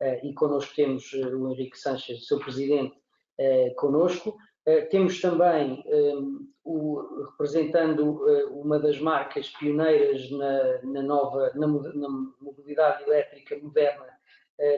[0.00, 2.96] eh, e connosco temos eh, o Henrique Sanches, seu presidente,
[3.38, 4.36] eh, connosco.
[4.90, 5.82] Temos também,
[6.62, 12.08] o, representando uma das marcas pioneiras na, na nova na, na,
[12.40, 14.06] mobilidade elétrica moderna,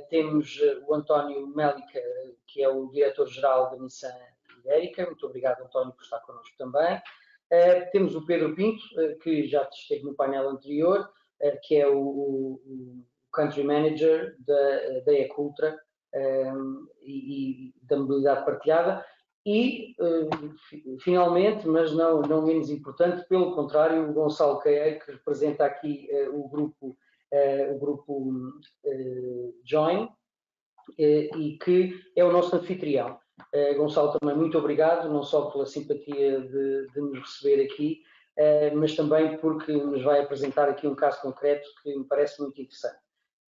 [0.09, 2.01] temos o António Mélica,
[2.47, 4.15] que é o diretor-geral da Nissan
[4.61, 5.05] Ibérica.
[5.05, 7.03] Muito obrigado, António, por estar connosco também.
[7.53, 11.01] Uh, temos o Pedro Pinto, uh, que já esteve no painel anterior,
[11.43, 15.79] uh, que é o, o, Country Manager da, da Ecultra
[16.15, 19.05] um, e, e, da mobilidade partilhada.
[19.45, 19.97] E,
[21.01, 26.47] finalmente, mas não, não menos importante, pelo contrário, o Gonçalo Caeiro, que representa aqui o
[26.49, 26.97] grupo,
[27.71, 28.33] o grupo
[29.65, 30.11] Join,
[30.99, 33.19] e que é o nosso anfitrião.
[33.55, 38.03] Uh, Gonçalo, também muito obrigado, não só pela simpatia de, de nos receber aqui,
[38.39, 42.61] uh, mas também porque nos vai apresentar aqui um caso concreto que me parece muito
[42.61, 42.99] interessante.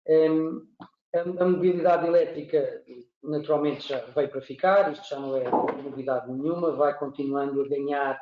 [0.08, 0.66] Um,
[1.14, 2.82] a, a, mobilidade elétrica,
[3.22, 5.44] naturalmente, já veio para ficar, isto já não é
[5.82, 8.20] novidade nenhuma, vai continuando a ganhar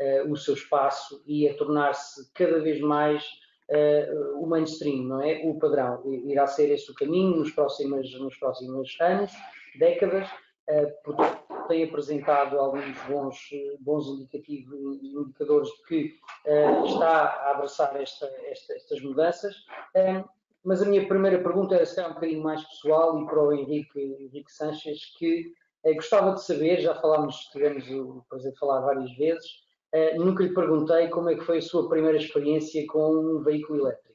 [0.00, 3.24] uh, o seu espaço e a tornar-se cada vez mais
[4.40, 5.42] o mainstream, não é?
[5.44, 6.02] O padrão.
[6.26, 9.30] Irá ser esse o caminho nos próximos, nos próximos anos,
[9.78, 10.28] décadas
[11.70, 13.38] tem apresentado alguns bons,
[13.78, 19.54] bons indicativos, indicadores de que uh, está a abraçar esta, esta, estas mudanças.
[19.94, 20.24] Um,
[20.64, 24.00] mas a minha primeira pergunta era se um bocadinho mais pessoal e para o Henrique,
[24.00, 25.52] Henrique Sanches, que
[25.84, 29.48] uh, gostava de saber, já falámos, tivemos o prazer de falar várias vezes,
[29.94, 33.80] uh, nunca lhe perguntei como é que foi a sua primeira experiência com um veículo
[33.80, 34.10] elétrico.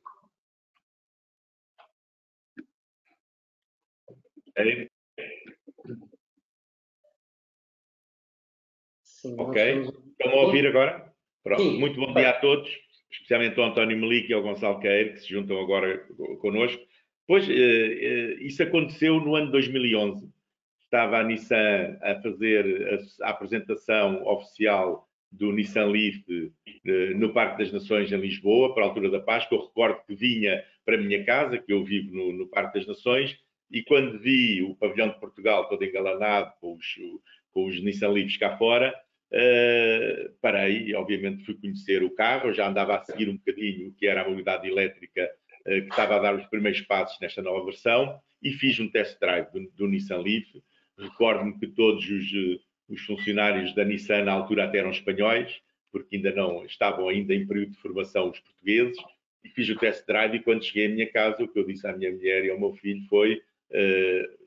[9.26, 9.76] Sim, Ok.
[9.76, 9.88] nós
[10.20, 11.12] Estão a ouvir agora?
[11.44, 11.62] Pronto.
[11.62, 11.80] Sim.
[11.80, 12.70] Muito bom dia a todos,
[13.12, 16.82] especialmente ao António Melique e ao Gonçalo Queiro, que se juntam agora co- connosco.
[17.28, 20.30] Pois, eh, eh, isso aconteceu no ano 2011.
[20.84, 26.24] Estava a Nissan a fazer a, a apresentação oficial do Nissan Leaf
[26.86, 29.58] eh, no Parque das Nações em Lisboa, para a altura da Páscoa.
[29.58, 32.88] Eu recordo que vinha para a minha casa, que eu vivo no, no Parque das
[32.88, 33.36] Nações,
[33.72, 36.86] e quando vi o pavilhão de Portugal todo engalanado com os,
[37.52, 38.94] com os Nissan Leafs cá fora,
[39.36, 44.08] Uh, parei, obviamente fui conhecer o carro, já andava a seguir um bocadinho o que
[44.08, 45.30] era a mobilidade elétrica
[45.68, 49.20] uh, que estava a dar os primeiros passos nesta nova versão e fiz um test
[49.20, 50.48] drive do, do Nissan Leaf.
[50.98, 55.60] Recordo-me que todos os, uh, os, funcionários da Nissan na altura até eram espanhóis,
[55.92, 58.98] porque ainda não estavam ainda em período de formação os portugueses,
[59.44, 61.86] e fiz o test drive e quando cheguei à minha casa o que eu disse
[61.86, 63.42] à minha mulher e ao meu filho foi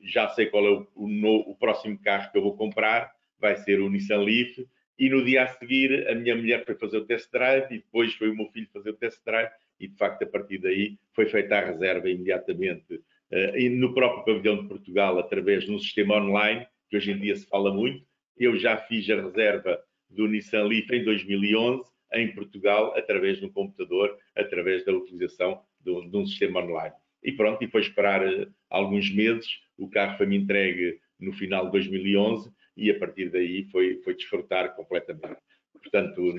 [0.01, 3.55] já sei qual é o, o, no, o próximo carro que eu vou comprar, vai
[3.55, 4.57] ser o Nissan Leaf,
[4.99, 8.13] e no dia a seguir a minha mulher foi fazer o test drive e depois
[8.15, 9.49] foi o meu filho fazer o test drive.
[9.79, 14.25] E de facto a partir daí foi feita a reserva imediatamente uh, e no próprio
[14.25, 18.05] pavilhão de Portugal através de um sistema online que hoje em dia se fala muito.
[18.37, 23.49] Eu já fiz a reserva do Nissan Leaf em 2011 em Portugal através de um
[23.49, 26.95] computador através da utilização de um, de um sistema online.
[27.23, 29.47] E pronto e foi esperar uh, alguns meses.
[29.77, 34.75] O carro foi-me entregue no final de 2011 e a partir daí foi, foi desfrutar
[34.75, 35.39] completamente.
[35.73, 36.37] Portanto,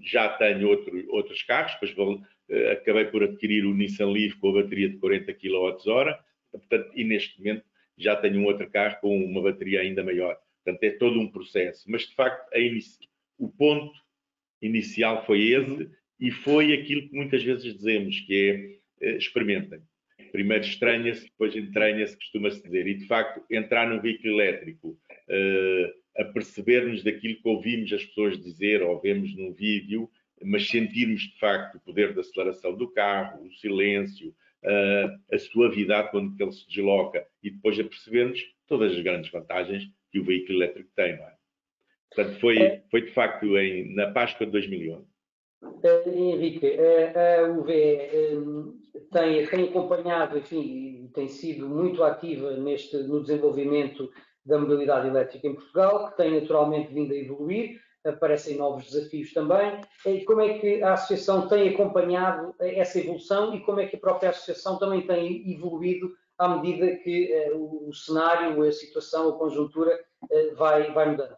[0.00, 4.50] já tenho outro, outros carros, depois vou, uh, acabei por adquirir o Nissan Leaf com
[4.50, 6.14] a bateria de 40 kWh,
[6.52, 7.64] portanto, e neste momento
[7.96, 10.36] já tenho um outro carro com uma bateria ainda maior.
[10.64, 11.84] Portanto, é todo um processo.
[11.88, 12.50] Mas, de facto,
[13.38, 13.94] o ponto
[14.62, 19.80] inicial foi esse e foi aquilo que muitas vezes dizemos, que é uh, experimentem.
[20.32, 22.86] Primeiro estranha-se, depois entranha-se, costuma-se dizer.
[22.86, 24.98] E, de facto, entrar no veículo elétrico,
[26.16, 30.08] a percebermos daquilo que ouvimos as pessoas dizer ou vemos num vídeo,
[30.42, 34.34] mas sentirmos, de facto, o poder da aceleração do carro, o silêncio,
[34.64, 39.84] uh, a suavidade quando ele se desloca e depois a percebermos todas as grandes vantagens
[40.10, 41.16] que o veículo elétrico tem.
[41.16, 41.34] Não é?
[42.14, 45.04] Portanto, foi, foi de facto em, na Páscoa de 2011.
[45.62, 46.66] Uh, Henrique,
[47.16, 47.98] a UVE
[49.10, 54.10] tem, tem acompanhado, enfim, tem sido muito ativa neste, no desenvolvimento
[54.44, 59.80] da mobilidade elétrica em Portugal, que tem naturalmente vindo a evoluir, aparecem novos desafios também.
[60.06, 64.00] E como é que a Associação tem acompanhado essa evolução e como é que a
[64.00, 69.98] própria Associação também tem evoluído à medida que uh, o cenário, a situação, a conjuntura
[70.22, 71.36] uh, vai, vai mudando?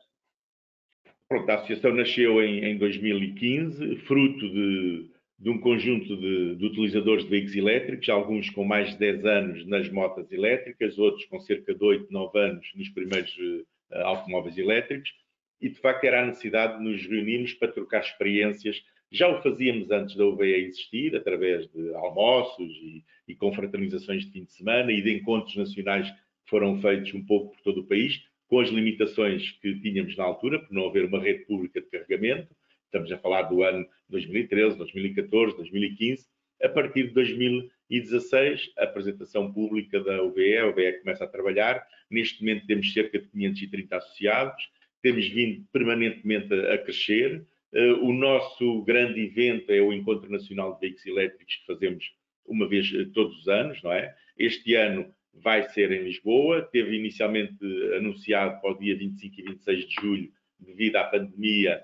[1.29, 7.25] Pronto, a associação nasceu em, em 2015, fruto de, de um conjunto de, de, utilizadores
[7.25, 11.75] de veículos elétricos, alguns com mais de 10 anos nas motas elétricas, outros com cerca
[11.75, 13.67] de 8, 9 anos nos primeiros uh,
[14.05, 15.13] automóveis elétricos,
[15.61, 18.83] e de facto era a necessidade de nos reunirmos para trocar experiências.
[19.11, 24.45] Já o fazíamos antes da UVE existir, através de almoços e, e confraternizações de fim
[24.45, 28.23] de semana e de encontros nacionais que foram feitos um pouco por todo o país,
[28.49, 32.55] com as limitações que tínhamos na altura, por não haver uma rede pública de carregamento.
[32.87, 36.27] Estamos a falar do ano 2013, 2014, 2015.
[36.63, 41.87] A partir de 2016, a apresentação pública da UBE, a UBE começa a trabalhar.
[42.11, 44.71] Neste momento temos cerca de 530 associados,
[45.03, 47.45] temos vindo permanentemente a crescer.
[48.01, 52.13] O nosso grande evento é o Encontro Nacional de Veículos Elétricos, que fazemos
[52.47, 54.15] uma vez todos os anos, não é?
[54.39, 57.59] Este ano vai ser em Lisboa, teve inicialmente
[57.97, 61.83] anunciado para o dia 25 e 26 de julho, devido à pandemia,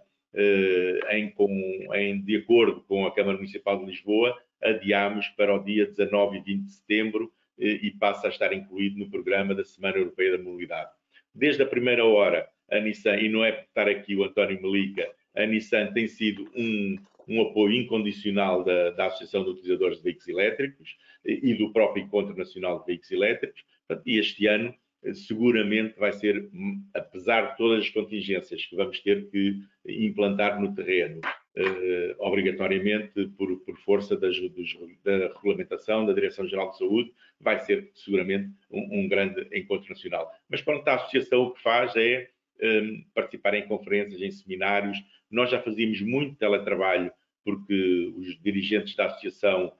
[1.11, 1.51] em, com,
[1.95, 6.41] em, de acordo com a Câmara Municipal de Lisboa, adiámos para o dia 19 e
[6.41, 10.91] 20 de setembro e passa a estar incluído no programa da Semana Europeia da Mobilidade.
[11.35, 15.09] Desde a primeira hora, a Nissan, e não é por estar aqui o António Melica,
[15.37, 16.97] a Nissan tem sido um,
[17.29, 22.37] um apoio incondicional da, da Associação de Utilizadores de Veículos Elétricos e do próprio Encontro
[22.37, 23.65] Nacional de Veículos Elétricos.
[24.05, 24.75] E este ano,
[25.15, 26.49] seguramente, vai ser,
[26.95, 31.21] apesar de todas as contingências que vamos ter que implantar no terreno,
[31.55, 37.91] eh, obrigatoriamente, por, por força das, dos, da regulamentação da Direção-Geral de Saúde, vai ser
[37.95, 40.31] seguramente um, um, grande encontro nacional.
[40.49, 42.31] Mas pronto, a associação o que faz é
[42.63, 44.97] um, participar em conferências, em seminários.
[45.31, 47.13] Nós já fazíamos muito teletrabalho,
[47.45, 49.73] porque os dirigentes da associação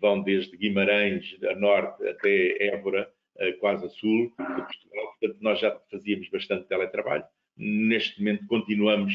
[0.00, 3.10] vão desde Guimarães, a norte, até Évora,
[3.60, 5.16] quase a sul de Portugal.
[5.18, 7.24] Portanto, nós já fazíamos bastante teletrabalho.
[7.56, 9.12] Neste momento, continuamos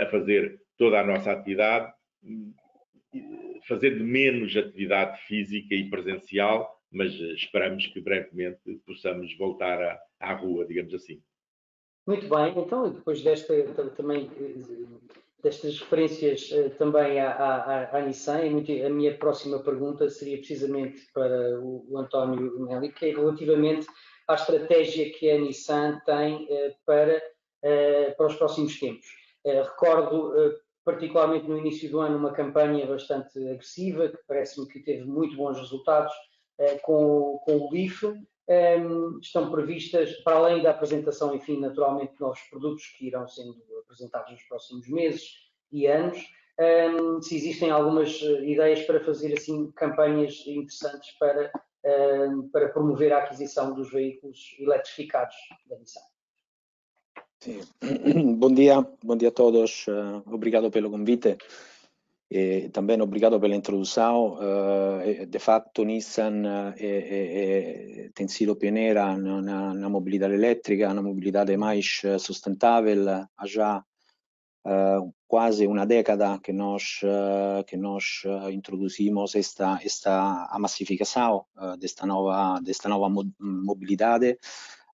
[0.00, 1.92] a fazer toda a nossa atividade,
[3.66, 10.64] fazendo menos atividade física e presencial, mas esperamos que brevemente possamos voltar à, à rua,
[10.66, 11.20] digamos assim.
[12.06, 13.52] Muito bem, então depois desta
[13.96, 14.30] também
[15.46, 18.40] destas referências também à, à, à Nissan,
[18.84, 23.86] a minha próxima pergunta seria precisamente para o, o António Nelly, que é relativamente
[24.26, 26.48] à estratégia que a Nissan tem
[26.84, 27.22] para,
[28.16, 29.06] para os próximos tempos.
[29.44, 30.34] Recordo
[30.86, 35.58] particularmente no início do ano, uma campanha bastante agressiva, que parece-me que teve muito bons
[35.58, 36.12] resultados
[36.58, 38.04] eh, com, com o LIF.
[38.48, 43.56] Um, estão previstas, para além da apresentação, enfim, naturalmente, de novos produtos que irão sendo
[43.86, 45.22] apresentados nos próximos meses
[45.72, 46.18] e anos,
[46.58, 51.52] um, se existem algumas eh, ideias para fazer, assim, campanhas interessantes para,
[51.84, 55.36] um, para promover a aquisição dos veículos eletrificados
[55.66, 56.00] da Nissan.
[57.40, 57.60] Sì.
[58.36, 59.86] Bom dia, bom dia a todos.
[59.86, 61.36] Uh, obrigado pelo convite
[62.30, 64.34] e também obrigado pela introdução.
[64.34, 72.02] Uh, de facto, Nissan é, tem sido pioneira na, na, mobilidade elétrica, na mobilidade mais
[72.18, 73.08] sustentável.
[73.36, 73.84] Há já
[75.28, 77.00] quase uma década que nós
[77.68, 81.46] que nós introduzimos esta esta a massificação
[81.78, 83.08] desta nova desta nova
[83.38, 84.36] mobilidade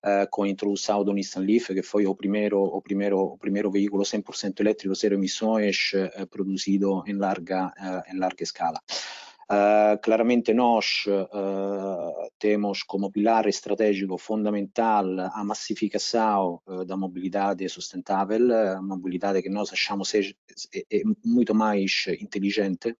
[0.03, 3.71] uh, com a introdução do Nissan Leaf, que foi o primeiro, o primeiro, o primeiro
[3.71, 7.73] veículo 100% elétrico, zero emissões, uh, produzido em larga,
[8.11, 8.79] em larga escala.
[9.43, 18.51] Uh, claramente nós uh, temos como pilar estratégico fundamental a massificação uh, da mobilidade sustentável,
[18.51, 20.33] a mobilidade que nós achamos seja,
[20.73, 22.95] é, é muito mais inteligente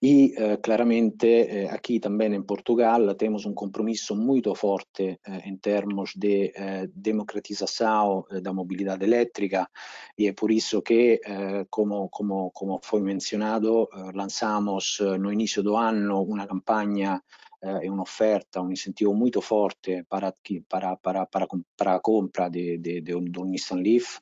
[0.00, 5.58] E eh, claramente eh, aquí también en Portugal tenemos un compromiso muy fuerte eh, en
[5.58, 9.70] términos de eh, democratización eh, da mobilidade elétrica
[10.16, 15.76] e é por isso que, eh, como, como, como foi mencionado, lançamos no início do
[15.76, 17.22] ano uma campanha
[17.60, 20.34] eh, un'offerta, un incentivo molto forte para,
[20.66, 21.46] para, para, para,
[21.76, 24.18] para a compra de, de, de, un, de un Nissan Leaf,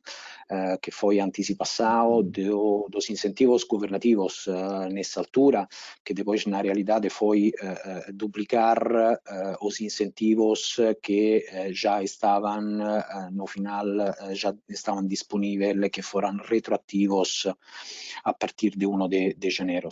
[0.49, 5.67] eh, que foi antecipação do, dos incentivos governativos eh, nessa altura,
[6.05, 8.79] que depois na realidade foi eh, eh, duplicar
[9.27, 12.61] eh, os incentivos que já estavam
[13.33, 13.87] no final,
[14.33, 17.47] já estavam disponíveis, que foram retroativos
[18.25, 19.89] a partir de 1 de, de janeiro.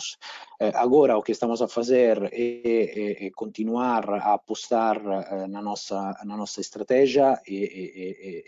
[0.73, 6.17] agora o que estamos a fazer é, é, é continuar a apostar eh, na, nossa,
[6.23, 6.61] na nossa
[7.45, 7.83] e, e,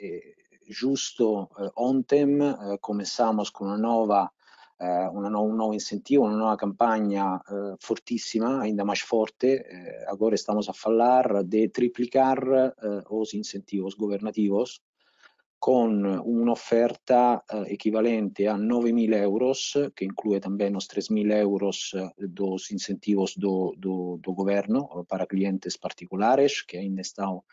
[0.07, 0.35] e,
[0.69, 4.31] giusto eh, ontem eh, começamos com uma nova
[4.77, 9.63] una no, un nuovo incentivo, una nuova campagna uh, fortissima, ainda mais forte.
[9.63, 12.39] Uh, agora estamos a falar de triplicar
[13.09, 14.81] os incentivos governativos
[15.59, 22.71] con un'offerta eh, equivalente a 9.000 euros, que inclui também os 3.000 euros eh, dos
[22.71, 27.43] incentivos do, do, do, governo eh, para clientes particulares que ainda estão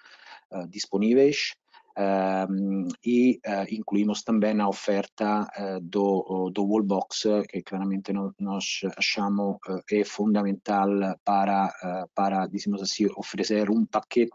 [0.51, 1.55] uh, disponíveis.
[1.95, 8.81] Um, e uh, incluímos também a oferta uh, do, do Wallbox, que claramente no, nós
[8.97, 10.89] achamos uh, é fundamental
[11.23, 11.71] para,
[12.15, 14.33] para digamos assim, oferecer um paquete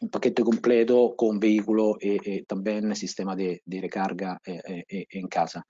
[0.00, 5.28] un paquete completo con vehículo y, y también sistema de, de recarga eh, eh, en
[5.28, 5.66] casa.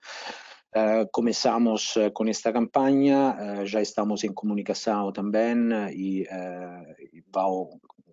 [0.75, 7.45] Uh, comenzamos con esta campaña, ya estamos en comunicación también y, y va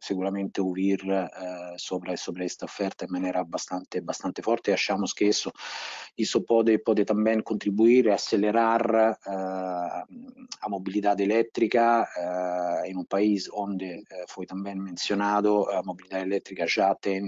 [0.03, 4.73] seguramente ouvir uh, sobre, sobre esta oferta de maneira bastante, bastante forte.
[4.73, 5.53] Achamos que isso,
[6.19, 10.05] isso pode, pode também contribuir a acelerar uh,
[10.61, 16.95] a mobilidade elétrica uh, em um país onde foi também mencionado, a mobilidade elétrica já
[16.97, 17.23] tem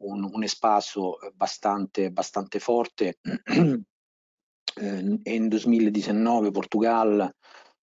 [0.00, 3.14] um, um espaço bastante, bastante forte.
[5.26, 7.30] em 2019 Portugal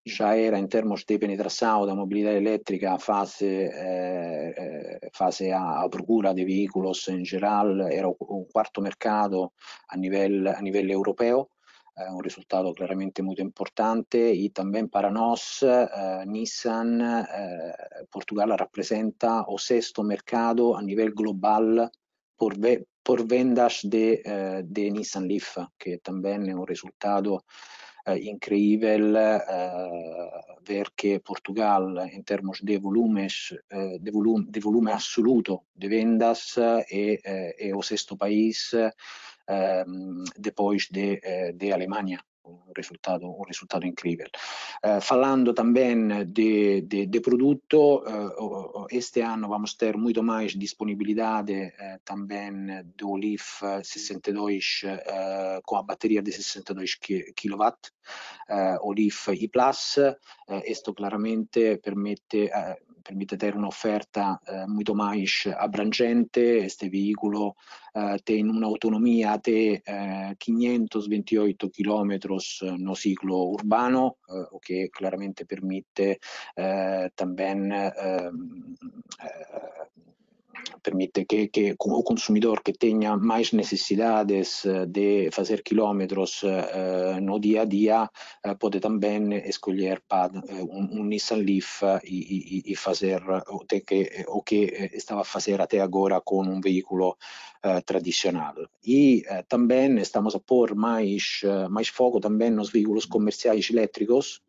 [0.04, 6.32] já era em termos de penetração da mobilidade elétrica fase, eh, fase a, a procura
[6.34, 9.52] de veículos em geral, era o, o quarto mercado
[9.88, 11.50] a nível, a nível europeu,
[11.96, 14.18] eh, um resultado claramente muito importante.
[14.32, 21.90] E também para nós, eh, Nissan, eh, Portugal representa o sexto mercado a nível global
[22.36, 27.42] por, ve por vendas de, eh, de Nissan Leaf, que também é um resultado
[28.08, 30.30] Eh, increíble eh,
[30.64, 36.56] ver que Portugal en términos de volumes, eh, de, volum, de volume absoluto de vendas
[36.58, 37.20] é,
[37.68, 38.72] é o sexto país
[40.36, 41.20] depois de,
[41.54, 42.20] de Alemanha.
[42.48, 44.30] Un resultado, un resultado increíble.
[44.82, 51.52] Uh, falando também de, de, de produto, uh, este ano vamos ter muito mais disponibilidade
[51.52, 54.82] uh, também do Leaf 62
[55.64, 56.98] com a bateria de 62
[57.34, 57.64] kW,
[58.82, 59.50] o Leaf E+.
[60.66, 62.50] Isto claramente permite
[63.08, 66.40] permite ter un'offerta eh, muito mais abrangente.
[66.66, 67.56] Este veículo
[67.94, 72.12] eh, tem uma autonomia até eh, 528 km
[72.78, 76.20] no ciclo urbano, eh, o que claramente permite
[76.54, 78.30] eh, também eh,
[80.82, 87.62] permite que, que, o consumidor que tenha mais necessidades de fazer quilômetros uh, no dia
[87.62, 88.10] a dia
[88.58, 90.02] pode também escolher
[90.70, 95.60] um, um, Nissan Leaf e, e, e fazer o que, o que estava a fazer
[95.60, 97.16] até agora com um veículo
[97.84, 98.54] tradicional.
[98.86, 101.40] E também estamos a pôr mais,
[101.70, 104.40] mais foco também nos veículos comerciais elétricos,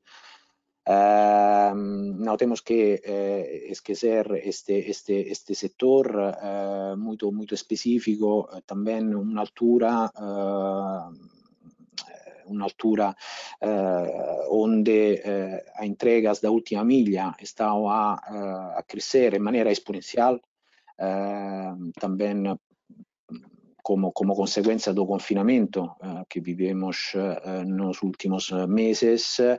[0.89, 9.13] Uh, temos que eh, esquecer este, este, este sector uh, muito, muito específico, uh, também
[9.13, 10.11] uma altura
[12.47, 13.15] uma altura
[14.49, 15.21] onde
[15.75, 18.15] a entregas da última milha estão a,
[18.75, 20.39] a crescer em maneira exponencial,
[21.99, 22.57] também
[23.89, 29.57] como, como consecuencia do confinamento eh, que vivemos eh, nos últimos meses, eh,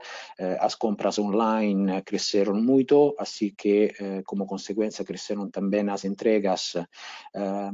[0.61, 6.77] as compras online cresceram muito, assim que eh, como consequência cresceram também as entregas
[7.35, 7.71] eh,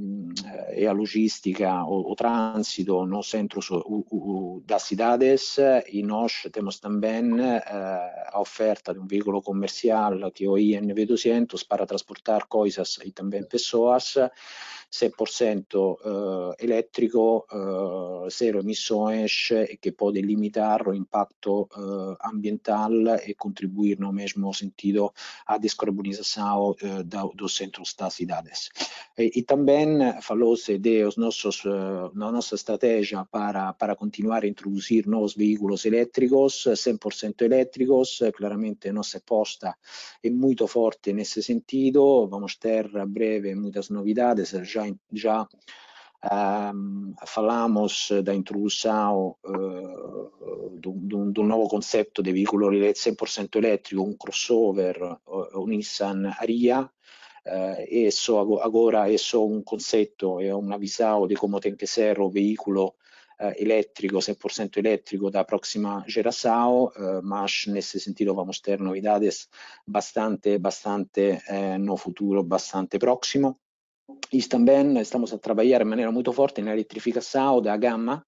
[0.81, 3.69] e a logística, o, o trânsito nos centros
[4.65, 5.59] das cidades
[5.93, 11.66] e nós temos também eh, a oferta de um veículo comercial que é o INV200
[11.69, 14.15] para transportar coisas e também pessoas
[15.01, 22.93] 100% eh, elétrico, eh, zero emissões e que pode limitar o impacto eh, ambiental
[23.27, 25.12] e contribuir no mesmo sentido
[25.47, 26.74] à descarbonização
[27.35, 28.70] dos centros das cidades.
[29.18, 31.64] E, e também falou-se de os nossos,
[32.14, 39.18] na nossa estratégia para, para continuar a introduzir novos veículos elétricos, 100% elétricos, claramente nossa
[39.18, 39.77] aposta
[40.23, 45.47] é muito forte nesse sentido, vamos ter a breve muitas novidades, já, já
[46.75, 54.97] um, falamos da introdução uh, de, um, novo conceito de veículo 100% elétrico, um crossover,
[55.27, 56.91] uh, um Nissan Aria,
[57.47, 62.19] Uh, isso agora é só um conceito, é uma visão de como tem que ser
[62.19, 62.89] o veículo
[63.41, 69.49] uh, elétrico, 100% elétrico da próxima geração, uh, mas nesse sentido vamos ter novidades
[69.87, 71.39] bastante, bastante
[71.79, 73.61] no futuro, bastante próximo.
[74.33, 78.24] E também estamos a trabalhar de maneira muito forte na eletrificação da gama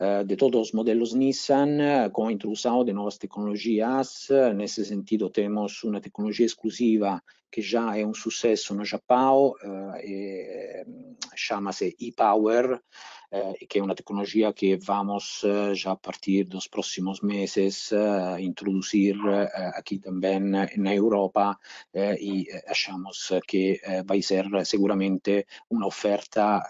[0.00, 4.28] uh, de todos os modelos Nissan com a introdução de novas tecnologias.
[4.54, 11.94] Nesse sentido, temos uma tecnologia exclusiva que já é um sucesso no Japão, uh, chama-se
[12.00, 12.80] e-Power,
[13.30, 18.40] eh, que é uma tecnologia que vamos eh, já a partir dos próximos meses eh,
[18.40, 19.16] introduzir
[19.74, 21.58] aqui também na Europa
[22.20, 26.62] e achamos que vai ser seguramente uma oferta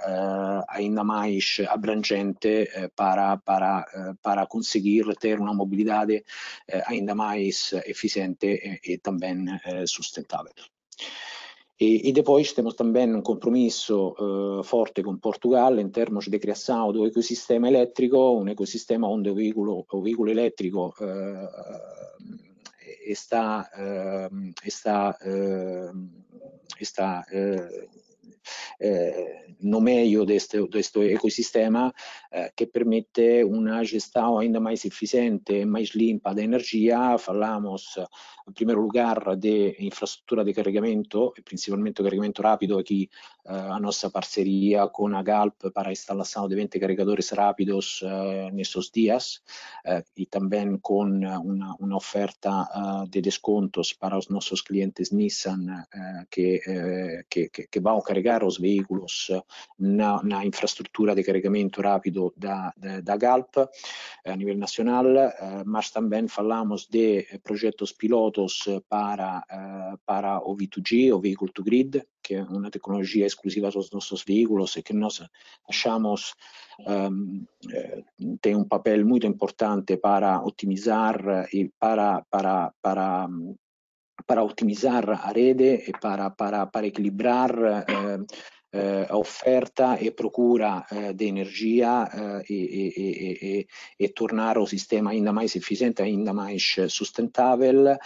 [0.68, 6.24] ainda mais abrangente para, para, para conseguir ter uma mobilidade
[6.86, 8.46] ainda mais eficiente
[8.84, 9.46] e, e também
[9.86, 10.54] sustentável.
[11.78, 16.90] E, e, depois temos também um compromisso uh, forte com Portugal em termos de criação
[16.90, 22.36] do ecossistema elétrico, um ecossistema onde o veículo, o veículo elétrico uh,
[23.04, 25.18] está, uh, está,
[26.80, 27.24] está
[28.80, 31.92] eh, no meio deste, deste ecossistema
[32.30, 37.18] eh, que permite uma gestão ainda mais eficiente, mais limpa da energia.
[37.18, 37.96] Falamos,
[38.48, 43.08] em primeiro lugar, de infraestrutura de carregamento, principalmente carregamento rápido, aqui
[43.48, 48.02] eh, a nossa parceria com a Galp para a instalação de 20 carregadores rápidos
[48.52, 49.40] nesses dias
[50.16, 52.68] e também com uma, uma oferta
[53.08, 55.84] de descontos para os nossos clientes Nissan
[56.30, 56.60] que,
[57.28, 59.30] que, que vão carregar os veículos
[59.78, 63.56] na, na infraestrutura de carregamento rápido da, da, da Galp
[64.24, 65.04] a nível nacional,
[65.64, 69.44] mas também falamos de projetos pilotos para,
[70.04, 74.76] para o V2G, o Vehicle to Grid, que é uma tecnologia exclusiva dos nossos veículos
[74.76, 75.22] e que nós
[75.68, 76.34] achamos
[76.86, 77.44] um,
[78.40, 83.28] tem um papel muito importante para otimizar e para, para, para
[84.26, 88.18] para otimizar a rede e para, para, para equilibrar eh,
[88.76, 92.06] eh, oferta e procura eh, de energia
[92.46, 93.66] e, e, e,
[93.98, 97.96] e, tornar o sistema ainda mais eficiente, ainda mais sustentável.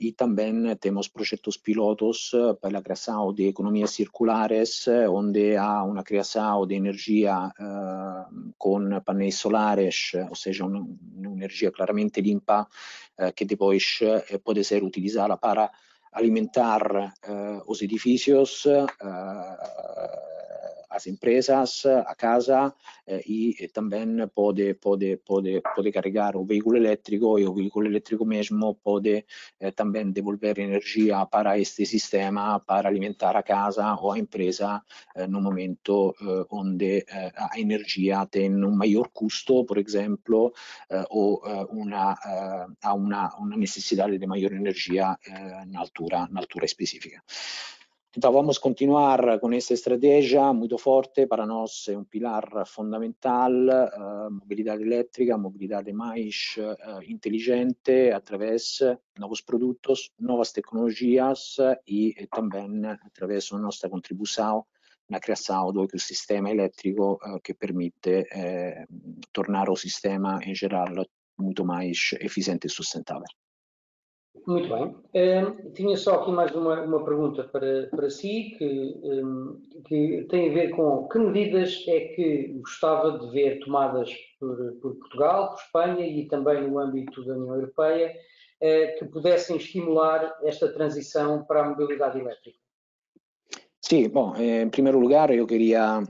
[0.00, 2.30] e também temos projetos pilotos
[2.60, 7.50] para a criação de economias circulares, onde há uma criação de energia
[8.56, 10.86] com painéis solares, ou seja, uma,
[11.32, 12.68] energia claramente limpa,
[13.34, 14.00] que depois
[14.44, 15.70] pode ser utilizada para
[16.14, 16.82] alimentar
[17.28, 18.86] uh, os edifícios, uh,
[20.94, 22.72] as empresas, a casa
[23.06, 28.24] eh, e também pode, pode, pode, pode carregar o veículo elétrico e o veículo elétrico
[28.24, 29.24] mesmo pode
[29.60, 34.82] eh, também devolver energia para este sistema para alimentar a casa ou a empresa
[35.16, 37.04] eh, no momento eh, onde
[37.36, 40.52] a energia tem um maior custo, por exemplo,
[41.10, 42.14] ou uma,
[42.82, 45.16] há uma, uma necessidade de maior energia
[45.66, 47.22] na altura, na altura específica.
[48.16, 54.30] Então vamos continuar com essa estratégia muito forte, para nós é um pilar fundamental, uh,
[54.30, 58.78] mobilidade elétrica, mobilidade mais uh, inteligente, através
[59.18, 61.56] novos produtos, novas tecnologias
[61.88, 64.64] e, e também através da nossa contribuição
[65.10, 68.86] na criação do ecossistema elétrico que permite eh,
[69.32, 71.04] tornar o sistema em geral
[71.38, 73.26] muito mais eficiente e sustentável.
[74.46, 74.94] Muito bem.
[75.14, 80.50] Um, tinha só aqui mais uma, uma pergunta para, para si, que, um, que tem
[80.50, 85.60] a ver com que medidas é que gostava de ver tomadas por, por Portugal, por
[85.60, 88.14] Espanha e também no âmbito da União Europeia,
[88.60, 92.58] uh, que pudessem estimular esta transição para a mobilidade elétrica?
[93.80, 96.02] Sim, bom, em primeiro lugar eu queria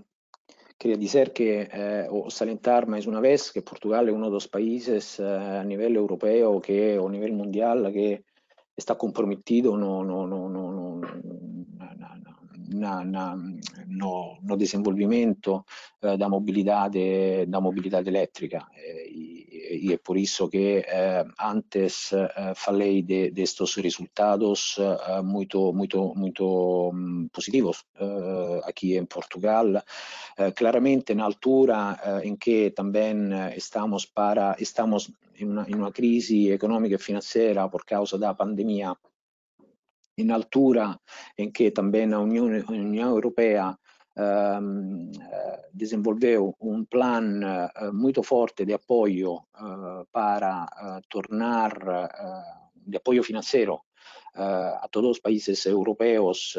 [0.85, 5.19] queria dizer que, eh, o salientar mais uma vez, que Portugal é um dos países
[5.19, 8.23] eh, a nível europeu, que a nível mundial, que
[8.77, 11.01] está comprometido no, no, no, no,
[12.69, 13.35] na, na,
[13.89, 15.65] no, no desenvolvimento
[16.03, 18.67] eh, da, mobilidade, da mobilidade elétrica.
[19.09, 19.34] E,
[19.71, 25.73] e, é por isso que eh, antes eh, falei de, de estes resultados eh, muito,
[25.73, 29.83] muito, muito um, positivos eh, aqui em Portugal.
[30.37, 36.51] Eh, claramente na altura em que também estamos, para, estamos em uma, em uma crise
[36.51, 38.97] econômica e financeira por causa da pandemia,
[40.17, 40.99] in altura
[41.37, 43.84] em que também a União, a União Europeia um,
[45.73, 51.73] desenvolveu um plano uh, muito forte de apoio uh, para uh, tornar,
[52.87, 53.81] de apoio financeiro
[54.37, 56.57] a todos os países europeus,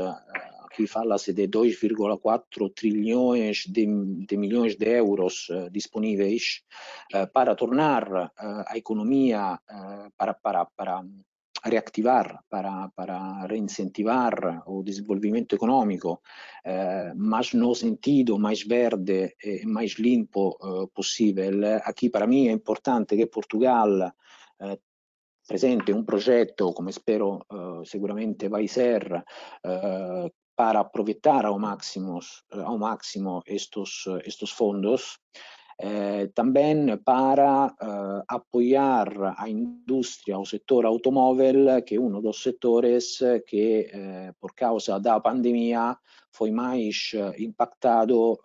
[0.63, 3.85] aqui fala-se de 2,4 trilhões de,
[4.25, 6.63] de, milhões de euros disponíveis
[7.33, 8.31] para tornar
[8.65, 9.59] a economia,
[10.17, 11.03] para, para
[11.65, 16.21] reactivar, para, para reincentivar o desenvolvimento econômico,
[16.63, 21.55] eh, mas no sentido mais verde e mais limpo eh, possível.
[21.83, 24.13] Aqui para mim é importante que Portugal
[24.59, 24.79] eh,
[25.47, 29.23] presente um projeto, como espero eh, seguramente vai ser,
[29.63, 32.19] eh, para aproveitar ao máximo,
[32.49, 35.19] ao máximo estos, estos fondos.
[35.77, 43.19] Eh, também para eh, apoiar a indústria, o setor automóvel, que é um dos setores
[43.45, 45.97] que, eh, por causa da pandemia,
[46.31, 48.37] foi mais impactado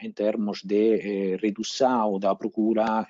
[0.00, 3.04] em termos de redução da procura.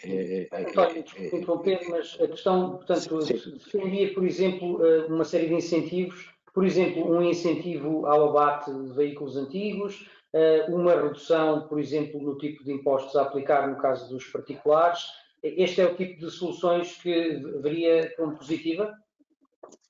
[0.51, 6.65] António, desculpe interromper, mas a questão, portanto, defendia, por exemplo, uma série de incentivos, por
[6.65, 10.22] exemplo, um incentivo ao abate de veículos antigos, eh,
[10.69, 15.03] uma redução, por exemplo, no tipo de impostos a aplicar no caso dos particulares.
[15.43, 18.95] Este é o tipo de soluções que veria como positiva?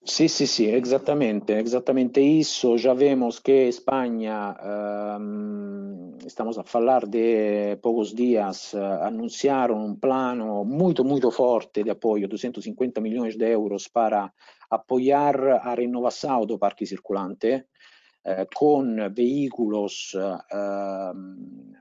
[0.04, 2.76] Sim, sim, sim, exatamente, exatamente isso.
[2.76, 4.56] Já vemos que Espanha,
[5.20, 11.90] um, estamos a falar de poucos dias, uh, anunciaram um plano muito, muito forte de
[11.90, 14.32] apoio, 250 milhões de euros para
[14.68, 17.66] apoiar a renovação do parque circulante.
[18.24, 21.12] Eh, con veículos eh,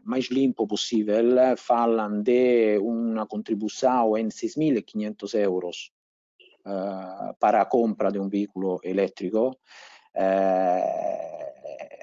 [0.03, 5.91] mais limpo possível, falam de uma contribuição em 6.500 euros
[6.65, 9.59] eh, para a compra de um veículo elétrico.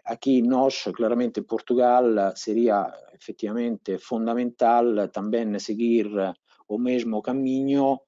[0.05, 2.05] aqui nós, claramente em Portugal,
[2.37, 6.07] seria efetivamente fundamental também seguir
[6.69, 8.01] o mesmo caminho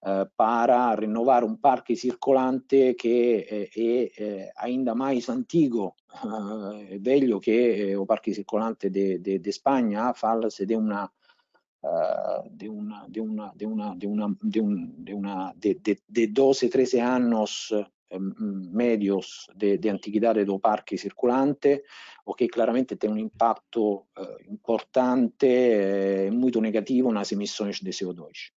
[0.00, 5.96] eh, para renovar un parque circolante che eh, è eh, ainda mais antigo
[6.88, 11.12] e velho che o parque circolante de, de, de Spagna, fala-se de una
[12.50, 16.26] de una de una de una de una de un de una de, de, de
[16.28, 17.72] 12 13 anos
[18.10, 21.84] médios de, de antiguidade do parque circulante,
[22.24, 24.06] o que claramente tem um impacto
[24.48, 28.57] importante e muito negativo nas emissões de CO2.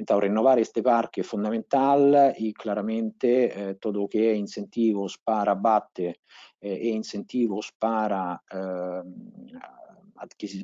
[0.00, 2.00] Então, renovar este parque é fundamental
[2.38, 6.08] e claramente eh, todo o que é incentivos para abate
[6.62, 9.02] eh, e incentivos para, eh,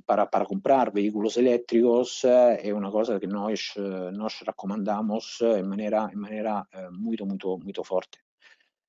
[0.07, 3.75] para, para comprar veículos elétricos é uma coisa que nós,
[4.15, 8.19] nós recomendamos em maneira, em maneira muito, muito, muito forte.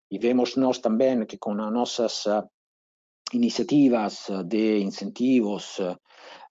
[0.10, 2.26] E vemos nós também que com as nossas
[3.34, 5.80] iniciativas de incentivos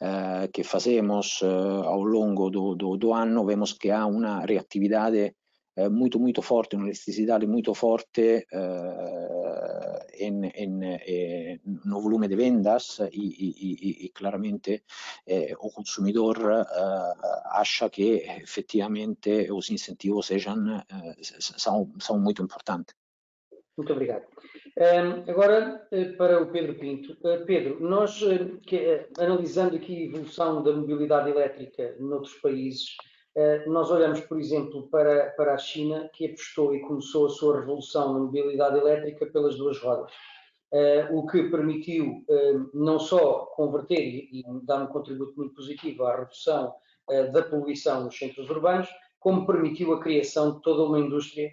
[0.00, 5.34] eh, que fazemos eh, ao longo do, do, do, ano, vemos que há uma reatividade
[5.74, 8.46] eh, muito, muito forte, uma elasticidade muito forte
[10.20, 14.84] in, in, no volume de vendas e, e, e claramente
[15.60, 16.36] o consumidor
[17.52, 20.82] acha que efetivamente os incentivos sejam,
[21.40, 22.94] são, são muito importantes.
[23.76, 24.24] Muito obrigado.
[25.26, 27.16] Agora, eh, para o Pedro Pinto.
[27.22, 32.94] Uh, Pedro, nós, uh, uh, analisando aqui a evolução da mobilidade elétrica noutros países,
[33.66, 38.14] nós olhamos, por exemplo, para, para a China, que apostou e começou a sua revolução
[38.14, 40.10] na mobilidade elétrica pelas duas rodas.
[41.12, 42.24] o que permitiu
[42.72, 46.74] não só converter e, e, dar um contributo muito positivo à redução
[47.34, 48.88] da poluição nos centros urbanos,
[49.20, 51.50] como permitiu a criação de toda uma indústria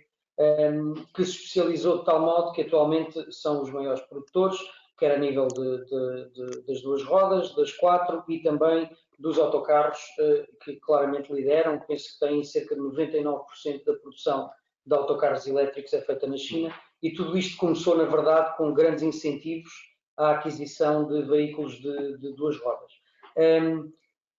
[1.14, 4.60] que se especializou de tal modo que atualmente são os maiores produtores,
[4.97, 8.89] quer a nível de, de, de, das duas rodas, das quatro e também
[9.19, 11.80] dos autocarros, uh, que claramente lideram.
[11.88, 14.49] Penso que têm cerca de 99% da produção
[14.85, 19.03] de autocarros elétricos é feita na China e tudo isto começou, na verdade, com grandes
[19.03, 19.72] incentivos
[20.18, 22.91] à aquisição de veículos de, duas rodas.
[23.38, 23.91] Um,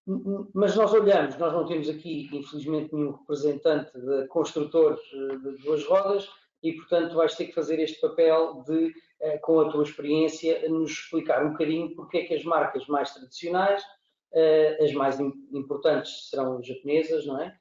[0.06, 5.84] mas nós olhamos, nós não temos aqui, infelizmente, nenhum representante de construtores eh, de duas
[5.86, 6.28] rodas
[6.62, 10.90] e, portanto, vais ter que fazer este papel de, eh, com a tua experiência, nos
[10.90, 13.82] explicar um bocadinho porque é que as marcas mais tradicionais,
[14.34, 17.56] eh, as mais importantes serão japonesas, não é?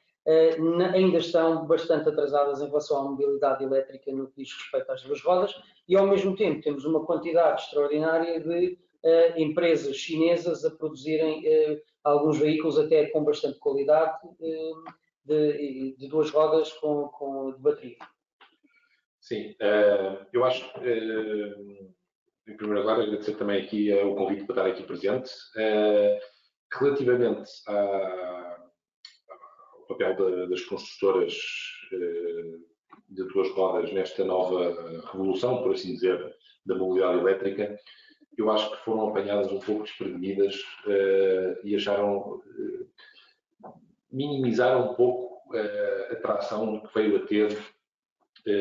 [0.94, 5.22] ainda estão bastante atrasadas em relação à mobilidade elétrica no que diz respeito às duas
[5.22, 5.53] rodas
[5.86, 8.80] e, ao mesmo tempo, temos uma quantidade extraordinária de
[9.36, 11.44] empresas chinesas a produzirem
[12.03, 14.71] alguns veículos até com bastante qualidade eh,
[15.25, 17.97] de, de duas rodas com, com de bateria.
[19.21, 21.55] Sim, eh, eu acho, eh,
[22.47, 25.31] em primeiro lugar, agradecer também aqui o convite para estar aqui presente.
[26.73, 28.65] Relativamente ao
[29.88, 31.38] papel das construtoras
[33.09, 36.35] de duas rodas nesta nova revolução, por assim dizer,
[36.65, 37.80] da mobilidade elétrica,
[38.38, 40.55] eu acho que foram apanhadas um pouco desprevenidas
[40.85, 43.73] uh, e acharam, uh,
[44.11, 47.57] minimizaram um pouco uh, a tração que veio a ter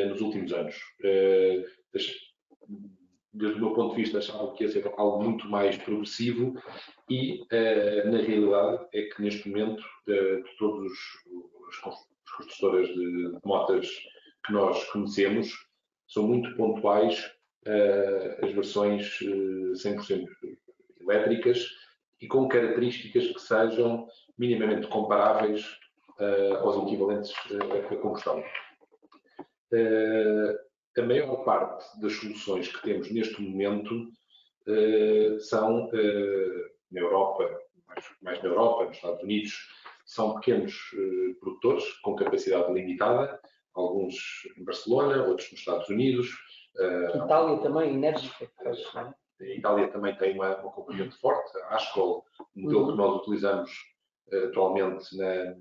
[0.09, 0.77] nos últimos anos.
[3.32, 6.55] desde o meu ponto de vista, achavam que ia ser algo muito mais progressivo
[7.11, 10.93] e, na realidade, é que neste momento, de todas
[11.69, 13.90] as construtoras de motas
[14.47, 15.53] que nós conhecemos,
[16.07, 17.28] são muito pontuais
[17.66, 20.26] uh, as versões uh, eh, 100%
[21.01, 21.66] elétricas
[22.20, 24.06] e com características que sejam
[24.39, 25.64] minimamente comparáveis
[26.18, 27.32] uh, aos equivalentes
[27.90, 28.43] a combustão.
[30.97, 34.09] a maior parte das soluções que temos neste momento
[35.40, 35.90] são
[36.93, 39.52] na Europa, mais, mais, na Europa, nos Estados Unidos,
[40.05, 40.76] são pequenos
[41.40, 43.40] produtores com capacidade limitada,
[43.74, 46.30] alguns em Barcelona, outros nos Estados Unidos,
[46.78, 48.51] Uh, Itália também, enérgica.
[48.62, 51.57] Pois, A Itália também tem uma, uma componente forte.
[51.65, 52.24] A Ascol,
[52.57, 52.90] o modelo uhum.
[52.93, 53.70] que nós utilizamos
[54.32, 55.55] uh, atualmente na,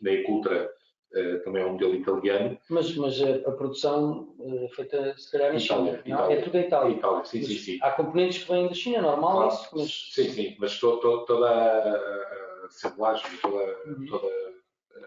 [0.00, 0.72] na Ecultra,
[1.14, 2.58] uh, também é um modelo italiano.
[2.70, 6.36] Mas, mas a, a produção é feita, se calhar, na China, Itália.
[6.36, 6.96] é tudo em Itália.
[6.96, 7.78] Itália sim, sim, sim.
[7.82, 9.54] Há componentes que vêm da China, normal claro.
[9.54, 9.68] isso?
[9.72, 10.12] Mas...
[10.12, 14.06] Sim, sim, mas to, to, toda a assemblagem, toda, uhum.
[14.06, 14.28] toda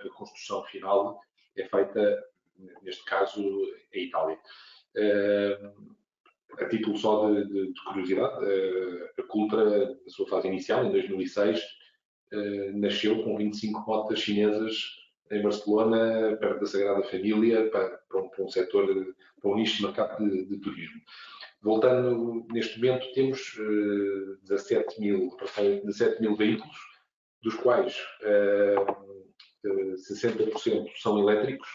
[0.06, 1.22] a construção final
[1.58, 2.26] é feita,
[2.82, 3.42] neste caso,
[3.94, 4.38] em Itália.
[4.96, 5.60] Eh,
[6.58, 10.92] a título só de, de, de curiosidade, eh, a Cultra, na sua fase inicial, em
[10.92, 11.62] 2006,
[12.32, 14.76] eh, nasceu com 25 motas chinesas
[15.32, 19.78] em Barcelona, perto da Sagrada Família, para, para, um, para um setor, para um nicho
[19.78, 21.02] de mercado de, de turismo.
[21.62, 25.36] Voltando, neste momento temos uh, 17, mil,
[25.84, 26.78] 17 mil veículos,
[27.42, 28.92] dos quais uh,
[29.68, 31.68] uh, 60% são elétricos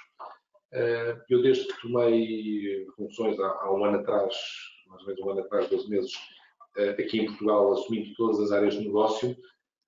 [1.28, 4.34] eu, desde que tomei funções há, há, um ano atrás,
[4.86, 6.12] mais ou menos um ano atrás, 12 meses,
[6.76, 9.36] eh, aqui em Portugal, assumindo todas as áreas de negócio,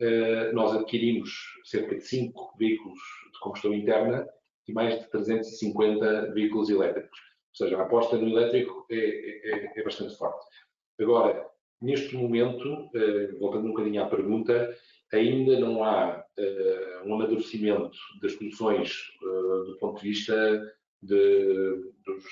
[0.00, 1.30] eh, nós adquirimos
[1.64, 2.98] cerca de 5 veículos
[3.32, 4.28] de combustão interna
[4.66, 7.18] e mais de 350 veículos elétricos.
[7.52, 10.46] seja, a aposta no elétrico é, é, é bastante forte.
[11.00, 11.46] Agora,
[11.80, 12.90] neste momento,
[13.38, 14.74] voltando um bocadinho à pergunta,
[15.12, 16.24] ainda não há
[17.05, 22.24] um amadurecimento das soluções do ponto de vista de, dos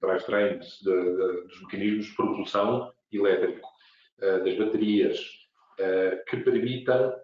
[0.00, 3.68] drivetrains, dos mecanismos de propulsão elétrico,
[4.18, 5.20] das baterias,
[6.28, 7.14] que permitam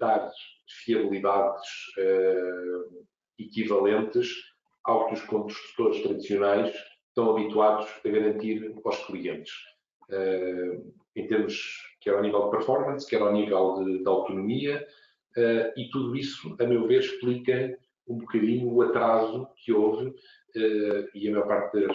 [0.00, 0.30] dar
[0.84, 1.68] fiabilidades
[3.38, 4.34] equivalentes
[4.84, 6.74] ao que os construtores tradicionais
[7.08, 9.52] estão habituados a garantir aos clientes.
[11.14, 14.86] Em termos, quer ao nível de performance, quer ao nível de, de autonomia,
[15.76, 20.14] e tudo isso, a meu ver, explica um bocadinho o atraso que houve,
[21.14, 21.86] e a maior parte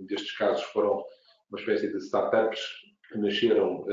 [0.00, 1.04] destes casos foram
[1.50, 2.60] uma espécie de startups
[3.08, 3.84] que nasceram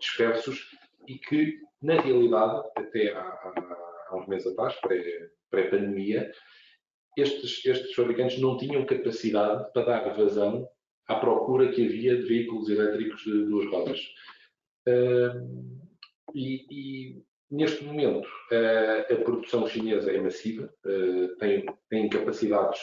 [0.00, 0.70] dispersos
[1.06, 4.74] e que, na realidade, até há, há, há uns meses atrás,
[5.50, 6.32] pré-pandemia,
[7.16, 10.66] estes, estes fabricantes não tinham capacidade para dar vazão
[11.08, 14.00] à procura que havia de veículos elétricos de duas rodas.
[14.88, 15.80] Uh,
[16.34, 22.80] e, e, neste momento uh, a produção chinesa é massiva, uh, tem, tem capacidades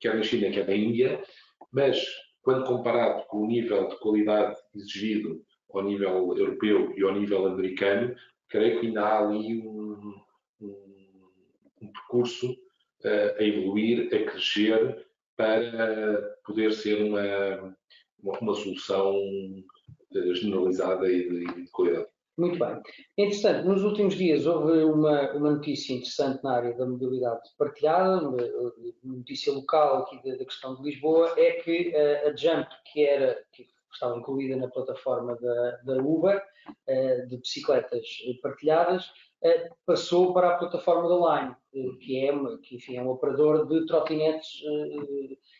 [0.00, 1.22] quer na China, quer na Índia,
[1.72, 2.04] mas
[2.42, 5.42] quando comparado com o nível de qualidade exigido
[5.72, 8.14] ao nível europeu e ao nível americano,
[8.50, 10.14] creio que ainda há ali um,
[10.60, 11.30] um,
[11.80, 12.54] um percurso
[13.02, 15.06] a evoluir, a crescer,
[15.38, 17.76] para poder ser uma,
[18.22, 22.06] uma, uma solução uh, generalizada e de, de, qualidade.
[22.36, 22.82] Muito bem.
[23.16, 28.36] Interessante, nos últimos dias houve uma, uma notícia interessante na área da mobilidade partilhada, uma,
[29.04, 33.40] notícia local aqui da, da, questão de Lisboa, é que uh, a Jump, que era,
[33.52, 36.42] que estava incluída na plataforma da, da Uber,
[36.88, 38.06] uh, de bicicletas
[38.42, 39.12] partilhadas,
[39.86, 41.56] passou para a plataforma da Line,
[42.00, 44.48] que é, que, enfim, é um operador de trotinetes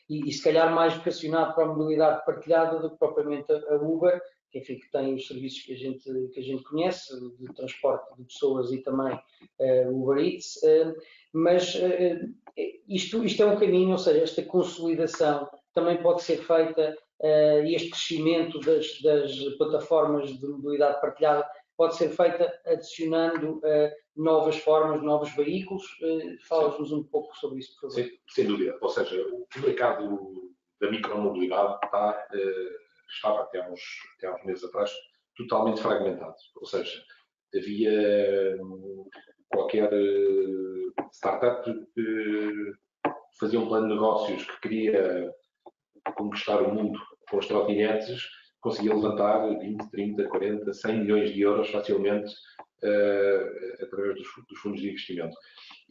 [0.09, 4.20] e, e, se calhar mais vocacionado para a mobilidade partilhada do que propriamente a Uber,
[4.55, 8.16] que, enfim, que tem os serviços que a gente, que a gente conhece, de transporte
[8.16, 10.94] de pessoas e também uh, Uber Eats, uh,
[11.32, 12.35] mas uh,
[12.89, 16.97] isto, isto é um caminho, ou seja, esta consolidação também pode ser feita
[17.65, 23.61] e este crescimento das, das, plataformas de mobilidade partilhada pode ser feita adicionando
[24.17, 25.85] novas formas, novos veículos.
[26.49, 27.95] Fala-nos um pouco sobre isso, por favor.
[27.95, 32.29] Sem, sem dúvida, ou seja, o mercado da micromobilidade está
[33.15, 33.81] estava até há uns,
[34.17, 34.93] até uns meses atrás
[35.37, 36.35] totalmente fragmentado.
[36.57, 37.03] Ou seja,
[37.55, 39.09] havia hum,
[39.49, 39.91] qualquer
[41.13, 41.65] startup
[41.95, 42.73] que
[43.39, 45.33] fazia um plano de negócios que queria
[46.17, 46.99] conquistar o mundo
[47.29, 48.23] com os trotinetes,
[48.65, 52.32] conseguia levantar 20, 30, 40, 100 milhões de euros facilmente
[52.82, 55.36] uh, através dos, dos, fundos de investimento.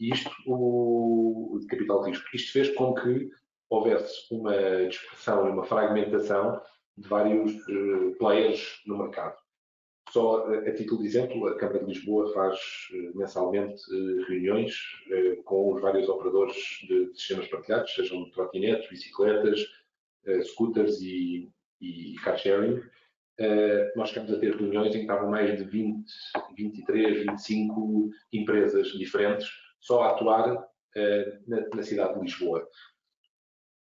[0.00, 3.30] E isto, o, de capital de risco, isto fez com que
[3.70, 4.56] houvesse uma
[4.88, 6.60] dispersão e uma fragmentação
[6.98, 9.36] de vários uh, players no mercado.
[10.10, 12.58] Só a, título de exemplo, a Câmara de Lisboa faz
[12.92, 13.84] uh, mensalmente
[14.26, 14.74] reuniões
[15.44, 16.56] com os vários operadores
[16.88, 19.64] de, de, sistemas partilhados, sejam trotinetes, bicicletas,
[20.42, 21.52] scooters e,
[21.84, 22.80] e car sharing.
[23.96, 26.04] nós chegamos a ter reuniões em que estavam mais de 20,
[26.56, 29.48] 23, 25 empresas diferentes
[29.80, 30.66] só a atuar
[31.46, 32.66] na, na cidade de Lisboa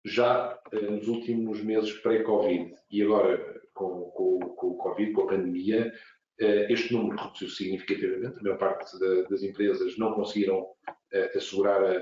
[0.05, 5.27] já eh, nos últimos meses pré-Covid e agora com, com, com, o Covid, com a
[5.29, 5.93] pandemia,
[6.39, 8.39] eh, este número reduziu significativamente.
[8.39, 8.99] A maior parte
[9.31, 10.67] das empresas não conseguiram
[11.13, 11.97] eh, assegurar a,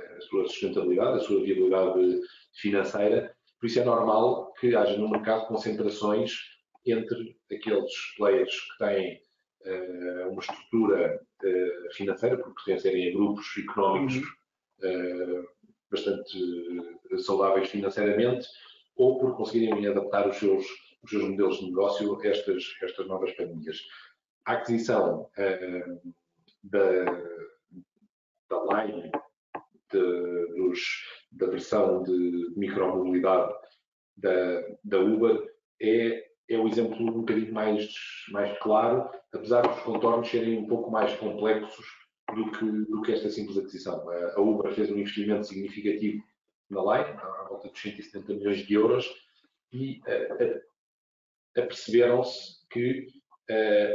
[0.00, 2.20] a sua sustentabilidade, a sua viabilidade
[2.54, 3.34] financeira.
[3.60, 6.32] Por isso é normal que haja no mercado concentrações
[6.86, 9.20] entre aqueles players que têm
[9.66, 14.28] uh, uma estrutura uh, financeira, por pertencerem a grupos económicos
[14.78, 15.48] uh,
[15.90, 16.38] bastante
[17.18, 18.46] saudáveis financeiramente
[18.96, 20.64] ou por conseguirem adaptar os seus,
[21.02, 23.78] os seus modelos de negócio a estas, estas novas pandemias.
[24.44, 25.30] A aquisição
[26.64, 27.04] da,
[28.50, 29.10] da Line,
[29.92, 30.80] de, dos,
[31.30, 33.52] da versão de micromobilidade
[34.16, 35.48] da, da Uber,
[35.80, 37.88] é, é o exemplo um bocadinho mais,
[38.30, 41.86] mais claro, apesar dos contornos serem um pouco mais complexos
[42.34, 44.08] do que, do que esta simples aquisição.
[44.10, 46.22] A Uber fez um investimento significativo
[46.70, 49.08] na Line, à volta de 170 milhões de euros,
[49.72, 50.00] e
[51.56, 53.06] aperceberam-se que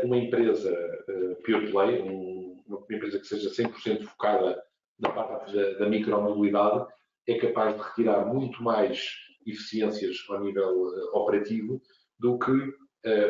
[0.04, 0.72] uma empresa
[1.08, 4.62] uh, pure play, um, uma empresa que seja 100% focada
[5.00, 6.88] na parte da, da micromobilidade,
[7.28, 9.10] é capaz de retirar muito mais
[9.46, 11.82] eficiências ao nível uh, operativo
[12.20, 12.84] do que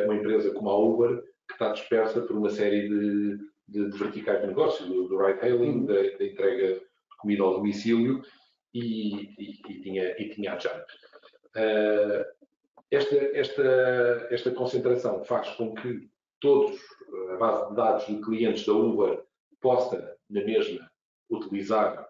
[0.04, 3.38] uma empresa como a Uber, que está dispersa por uma série de
[3.68, 5.86] de, de verticais de negócio, do, do ride-hailing, uhum.
[5.86, 8.22] da, da, entrega de comida ao domicílio,
[8.72, 10.84] e, e, e tinha, e tinha a Jump.
[11.56, 12.24] Uh,
[12.90, 16.08] esta, esta, esta concentração faz com que
[16.40, 16.78] todos,
[17.32, 19.22] a base de dados de clientes da Uber,
[19.60, 20.90] possa, na mesma,
[21.30, 22.08] utilizar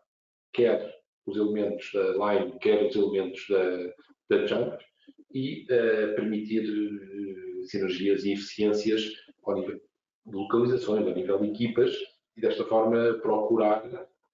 [0.52, 0.93] quer
[1.26, 4.84] os elementos da Line, quer os elementos da, da Jump,
[5.32, 9.12] e uh, permitir uh, sinergias e eficiências
[9.44, 9.80] ao nível
[10.26, 11.94] de localizações, ao nível de equipas,
[12.36, 13.84] e desta forma procurar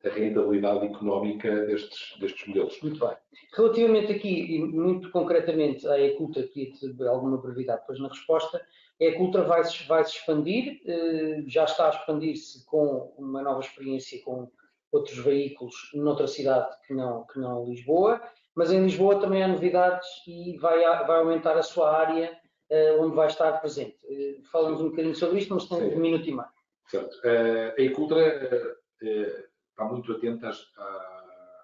[0.04, 2.80] a rentabilidade económica destes, destes modelos.
[2.82, 3.16] Muito bem.
[3.54, 6.72] Relativamente aqui, e muito concretamente, à Ecultra, ter
[7.06, 8.64] alguma brevidade depois na resposta,
[9.00, 14.22] a Ecultra vai, vai se expandir, eh, já está a expandir-se com uma nova experiência
[14.22, 14.50] com
[14.92, 18.20] outros veículos noutra cidade que não, que não Lisboa,
[18.54, 22.36] mas em Lisboa também há novidades e vai, vai aumentar a sua área
[22.68, 23.96] eh, onde vai estar presente.
[24.08, 26.48] Eh, falamos um bocadinho sobre isto, mas tem um minuto e meio.
[26.88, 27.16] Certo.
[27.24, 30.66] A Ecultra está muito atenta às,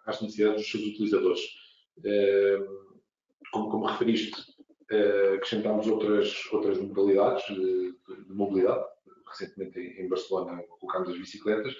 [0.06, 1.40] às, necessidades dos seus utilizadores.
[3.52, 4.40] Como, como referiste,
[5.34, 8.84] acrescentámos outras, outras modalidades de, de mobilidade.
[9.28, 11.74] Recentemente em Barcelona colocámos as bicicletas.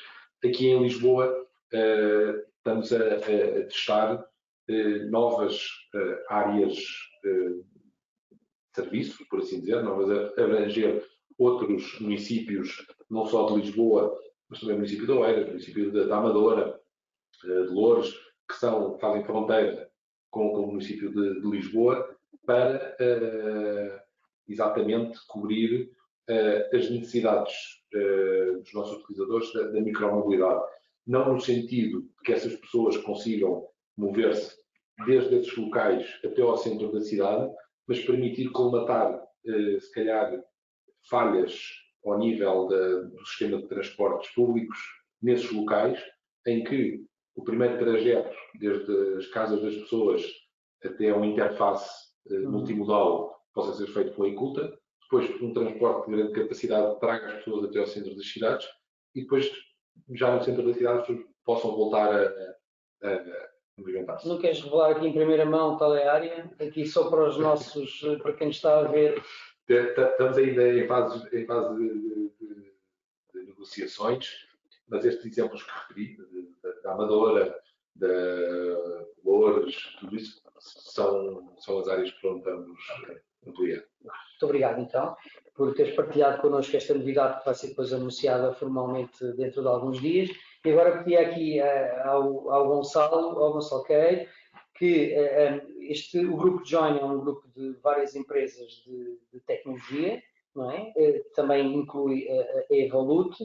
[0.45, 1.47] Aqui em Lisboa
[2.59, 3.21] estamos a, a
[3.65, 4.25] testar
[5.11, 5.69] novas
[6.29, 6.75] áreas
[7.23, 7.65] de
[8.75, 11.05] serviço, por assim dizer, novas a abranger
[11.39, 14.17] outros municípios, não só de Lisboa,
[14.49, 16.81] mas também o município de Oeiras, o município de Amadora,
[17.45, 18.13] eh, de Louros,
[18.49, 19.91] que são, fazem fronteira
[20.31, 24.01] com, com o município de, de Lisboa, para uh,
[24.49, 25.91] exatamente cobrir
[26.31, 27.55] uh, as necessidades
[28.61, 30.63] dos nossos utilizadores da, da micromobilidade.
[31.07, 33.67] Não no sentido de que essas pessoas consigam
[33.97, 34.57] mover-se
[35.07, 37.51] desde esses locais até ao centro da cidade,
[37.87, 40.43] mas permitir colmatar, se calhar,
[41.09, 41.61] falhas
[42.05, 44.79] ao nível do sistema de transportes públicos
[45.23, 46.03] nesses locais,
[46.47, 47.05] em que
[47.35, 50.25] o primeiro trajeto, desde as casas das pessoas
[50.85, 51.89] até uma interface
[52.31, 54.79] uh, multimodal, possa ser feito com a Inculta,
[55.09, 58.69] depois um transporte de grande capacidade traga as pessoas até ao centro das cidades
[59.15, 59.51] e depois,
[60.15, 64.29] já no centro das cidades, possam voltar a, a movimentar-se.
[64.29, 66.51] Não queres revelar aqui em primeira mão qual é a área?
[66.61, 69.23] Aqui só para os nossos, para quem está a ver,
[69.69, 72.33] Estamos ainda em fase, em fase de, de,
[73.35, 74.47] de, negociações,
[74.87, 76.17] mas estes exemplos que referi,
[76.85, 77.61] da Amadora,
[77.97, 78.07] da
[79.25, 83.21] Loures, tudo isso, são, são as áreas que vamos ampliar.
[83.45, 85.17] Muito obrigado, então,
[85.55, 90.01] por teres partilhado connosco esta novidade que vai ser depois anunciada formalmente dentro de alguns
[90.01, 90.31] dias.
[90.65, 94.29] E agora pedi aqui uh, ao, ao Gonçalo, ao Gonçalo Queiro,
[94.75, 100.23] que uh, este, o grupo Join é um grupo de várias empresas de, de tecnologia,
[100.55, 100.93] não é?
[101.35, 103.45] Também inclui a Evolute,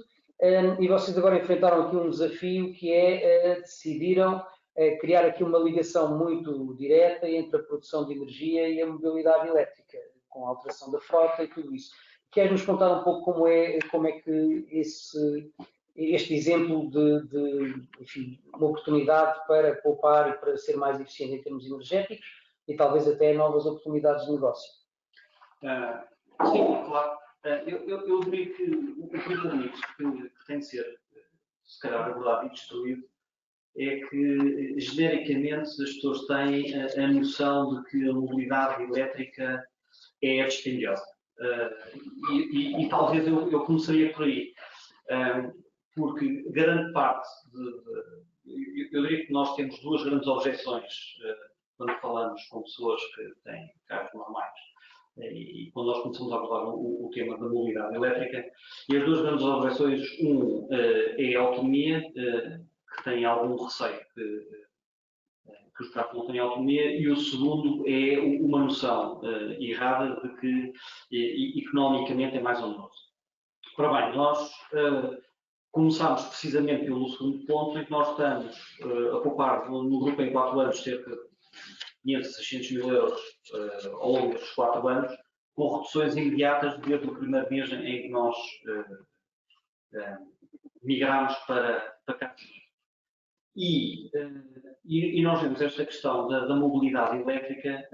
[0.80, 4.42] e vocês agora enfrentaram aqui um desafio que é, decidiram
[5.00, 9.98] criar aqui uma ligação muito direta entre a produção de energia e a mobilidade elétrica,
[10.30, 11.92] com a alteração da frota e tudo isso.
[12.32, 15.52] Queres nos contar um pouco como é, como é que esse,
[15.96, 21.42] este exemplo de, de enfim, uma oportunidade para poupar e para ser mais eficiente em
[21.42, 22.26] termos energéticos
[22.68, 24.72] e talvez até novas oportunidades de negócio.
[25.64, 27.18] Uh, sim, claro.
[27.44, 31.00] Uh, eu, eu, eu, diria que o primeiro mito que, tem de ser,
[31.66, 33.04] se calhar, abordado e destruído
[33.78, 39.64] é que, genericamente, as pessoas têm a, a noção de que a mobilidade elétrica
[40.22, 41.04] é dispendiosa.
[41.40, 44.54] Uh, e, e, e, talvez eu, eu começaria por aí
[45.96, 50.94] porque grande parte de, de, eu diria que nós temos duas grandes objeções
[51.24, 54.54] uh, quando falamos com pessoas que têm carros normais
[55.18, 58.46] uh, e quando nós começamos a abordar o, o, tema da mobilidade elétrica.
[58.90, 62.02] E as duas grandes objeções, um uh, é a autonomia,
[63.04, 64.48] tem algum receio que,
[65.76, 69.22] que os carros não têm autonomia, e o segundo é uma noção
[69.60, 70.74] errada de que
[71.60, 73.12] economicamente é mais oneroso.
[73.78, 74.52] Ora bem, nós
[75.72, 80.34] Começámos precisamente pelo segundo ponto, em que nós estamos uh, a poupar no, grupo em
[80.34, 81.18] 4 anos cerca de
[82.04, 83.22] 500, 600 mil euros
[83.54, 85.18] uh, ao longo destes 4 anos,
[85.56, 88.36] com reduções imediatas desde o primeiro mês em que nós
[88.68, 88.98] uh,
[90.84, 92.36] migramos para, para cá.
[93.56, 94.10] E,
[94.86, 97.86] e, e, nós vemos esta questão da, da mobilidade elétrica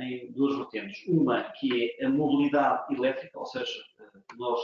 [0.00, 1.06] em duas vertentes.
[1.06, 3.80] Uma que é a mobilidade elétrica, ou seja,
[4.36, 4.60] nós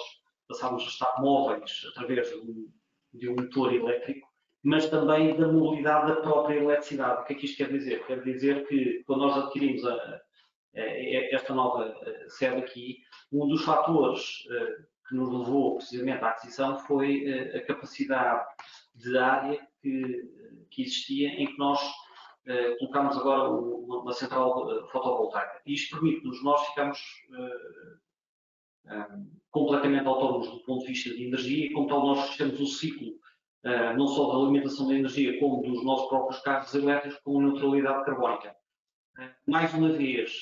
[0.48, 2.68] passámos a estar móveis através de um,
[3.14, 4.28] de um motor elétrico,
[4.62, 7.22] mas também da mobilidade da própria eletricidade.
[7.22, 8.04] O que é que isto quer dizer?
[8.06, 10.80] Quer dizer que quando nós adquirimos a, a,
[11.32, 11.94] esta nova
[12.28, 12.98] sede aqui,
[13.32, 14.76] um dos fatores eh,
[15.08, 18.44] que nos levou precisamente à aquisição foi eh, a capacidade
[18.94, 20.30] de área que,
[20.70, 25.60] que existia em que nós uh, colocamos agora uma, central uh, fotovoltaica.
[25.66, 26.98] E isto permite-nos, nós ficamos
[28.86, 32.66] um, completamente autónomos do ponto de vista de energia e, como tal, nós temos o
[32.66, 33.18] ciclo
[33.94, 38.56] não só da alimentação da energia, como dos nossos próprios carros elétricos com neutralidade carbónica.
[39.46, 40.32] mais uma vez,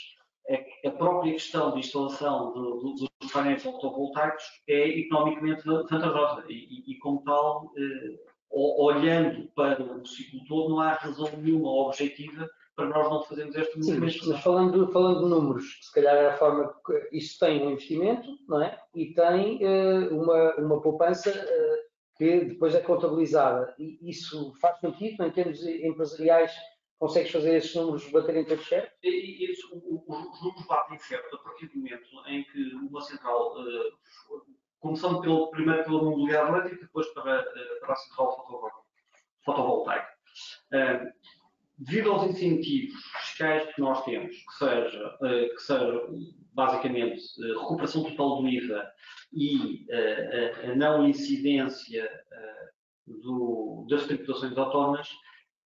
[0.86, 7.72] a própria questão de instalação dos painéis fotovoltaicos é economicamente vantajosa e, e, como tal,
[7.76, 8.18] eh,
[8.50, 13.78] olhando para o ciclo todo, não há razão nenhuma objetiva para nós não fazermos este
[13.78, 14.12] movimento.
[14.12, 17.66] Sim, mas, mas falando, falando de números, se calhar é a forma que isto tem
[17.66, 18.80] um investimento, não é?
[18.94, 23.74] E tem uh, uma, uma poupança uh, que depois é contabilizada.
[23.78, 26.52] E isso faz sentido em termos empresariais
[26.98, 28.92] Consegues fazer esses números baterem todos certo?
[29.04, 33.92] E, e, os números batem certo a partir do momento em que uma central, uh,
[34.80, 38.46] começando pelo, primeiro pela mobilidade elétrica, depois para, uh, para a central
[39.44, 40.08] fotovoltaica.
[40.72, 41.12] Uh,
[41.78, 46.06] devido aos incentivos fiscais que nós temos, que seja, uh, que seja
[46.52, 47.22] basicamente
[47.60, 48.90] recuperação total do IVA
[49.32, 49.86] e
[50.64, 52.10] a não incidência
[53.06, 55.08] do, das tributações autónomas,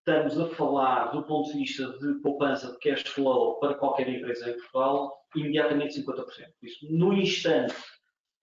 [0.01, 4.51] estamos a falar do ponto de vista de poupança de cash flow para qualquer empresa
[4.51, 6.27] em Portugal, imediatamente 50%.
[6.27, 7.75] Por isso, no instante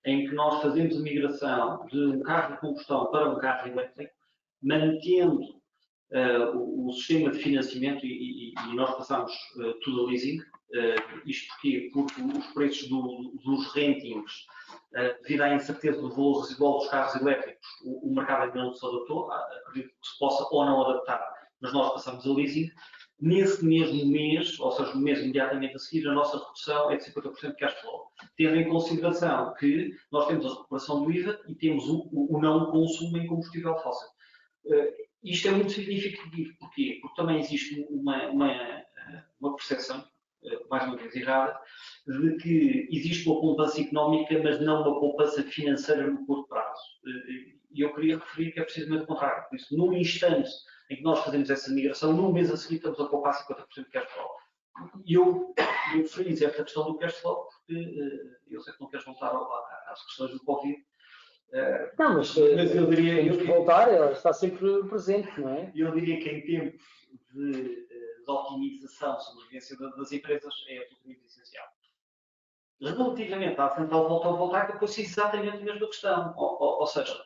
[0.06, 4.14] em que nós fazemos a migração de um carro de combustão para um carro elétrico,
[4.62, 10.08] mantendo uh, o, o, sistema de financiamento e, e, e nós passamos uh, tudo a
[10.08, 11.90] leasing, uh, isto porquê?
[11.94, 14.46] Porque os preços do, dos rentings,
[15.22, 18.86] devido à incerteza do valor residual dos carros elétricos, o, o mercado ainda não se
[18.86, 22.70] adaptou, acredito que se possa ou não adaptar mas nós passamos a leasing,
[23.22, 27.04] nesse mesmo mês, ou seja, no mês imediatamente a seguir, a nossa redução é de
[27.04, 28.08] 50% de cash flow.
[28.38, 32.42] Tendo em consideração que nós temos a recuperação do IVA e temos o, o, o
[32.42, 34.08] não consumo em combustível fóssil.
[34.66, 36.58] Uh, isto é muito significativo.
[36.60, 37.00] Porquê?
[37.02, 38.84] Porque também existe uma, uma,
[39.40, 40.00] uma percepção,
[40.44, 41.60] uh, mais uma vez errada,
[42.08, 46.82] de que existe uma poupança económica, mas não uma poupança financeira no curto prazo.
[47.72, 49.48] E eu queria referir que é precisamente o contrário.
[49.50, 50.50] Por isso, no instante
[50.90, 53.90] em que nós fazemos essa migração, no mês a seguir estamos a poupar 50% de
[53.92, 54.30] cash flow.
[55.06, 55.54] E eu,
[55.96, 59.32] eu friso esta questão do cash flow porque uh, eu sei que não queres voltar
[59.88, 60.78] às questões do Covid.
[61.50, 63.24] Uh, não, mas, eh, mas eu diria.
[63.24, 65.72] Eu, voltar, ela está sempre presente, não é?
[65.76, 66.86] Eu diria que em tempos
[67.34, 71.66] de, de optimização, sobrevivência das empresas, é absolutamente essencial.
[72.82, 76.34] Relativamente à central fotovoltaica, depois é exatamente a mesma questão.
[76.38, 77.20] Ou, ou, ou seja,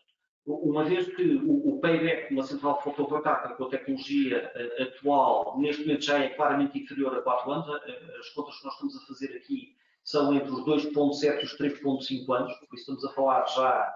[0.45, 5.83] uma vez que o, payback de uma central fotovoltaica com a tecnologia uh, atual, neste
[5.83, 9.07] momento já é claramente inferior a 4 anos, uh, as contas que nós estamos a
[9.07, 13.45] fazer aqui são entre os 2,7 e os 3,5 anos, por isso estamos a falar
[13.47, 13.95] já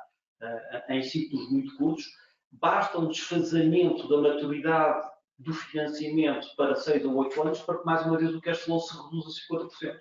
[0.90, 2.06] em ciclos muito curtos.
[2.52, 5.10] Basta um desfazamento da maturidade
[5.40, 8.80] do financiamento para 6 ou 8 anos para que, mais uma vez, o cash flow
[8.80, 10.00] se reduza a 50%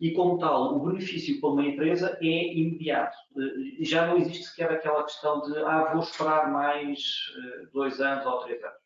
[0.00, 3.16] e, como tal, o benefício para uma empresa é imediato.
[3.36, 6.98] Eh, já não existe sequer aquela questão de, ah, vou esperar mais
[7.36, 8.78] eh, dois anos ou três anos.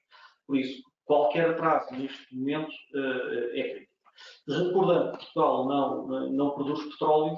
[0.44, 3.94] Por isso, qualquer atraso neste momento eh, é crítico.
[4.48, 7.36] Recordando que Portugal não, não produz petróleo,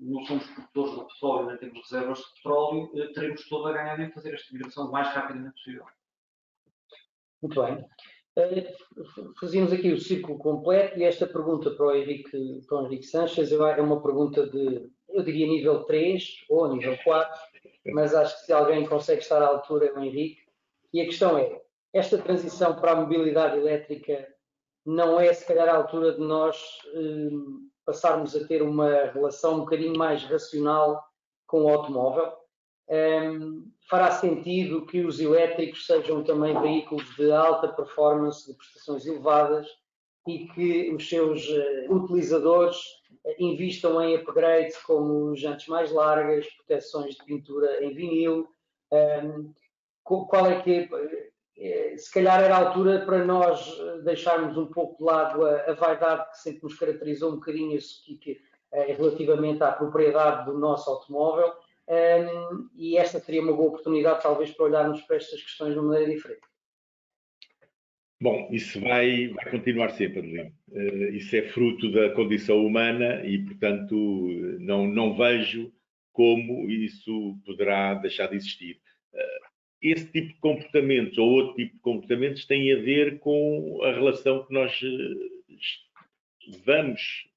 [0.00, 4.10] não somos produtores de petróleo, nem temos reservas de petróleo, teremos todo a ganhar em
[4.10, 5.86] fazer esta migração o mais rapidamente possível.
[7.40, 7.84] Muito bem.
[8.38, 8.72] Eh,
[9.40, 13.50] fazíamos aqui o ciclo completo e esta pergunta para o Henrique, para o Henrique Sanches
[13.50, 17.40] é uma pergunta de, eu diria, nível 3 ou nível 4,
[17.86, 20.42] mas acho que se alguém consegue estar à altura é o Henrique.
[20.92, 21.60] E a questão é,
[21.92, 24.28] esta transição para a mobilidade elétrica
[24.86, 27.30] não é, se calhar, a altura de nós eh,
[27.84, 31.02] passarmos a ter uma relação um bocadinho mais racional
[31.46, 32.32] com o automóvel?
[32.90, 39.66] Um, fará sentido que os elétricos sejam também veículos de alta performance, de prestações elevadas
[40.26, 47.14] e que os seus uh, utilizadores uh, invistam em upgrades como jantes mais largas, proteções
[47.14, 48.48] de pintura em vinil.
[48.90, 49.52] Um,
[50.02, 50.88] qual é que
[51.58, 55.74] é, se calhar era a altura para nós deixarmos um pouco de lado a, a
[55.74, 58.40] vaidade que sempre nos caracterizou um bocadinho que, que,
[58.72, 61.52] relativamente à propriedade do nosso automóvel
[61.88, 65.88] um, e esta seria uma boa oportunidade, talvez, para olharmos para estas questões de uma
[65.88, 66.46] maneira diferente.
[68.20, 70.52] Bom, isso vai, vai continuar sempre, Adelino.
[70.68, 73.94] Uh, isso é fruto da condição humana e, portanto,
[74.58, 75.72] não, não vejo
[76.12, 78.80] como isso poderá deixar de existir.
[79.14, 79.48] Uh,
[79.80, 84.44] esse tipo de comportamentos ou outro tipo de comportamentos tem a ver com a relação
[84.44, 87.28] que nós uh, vamos,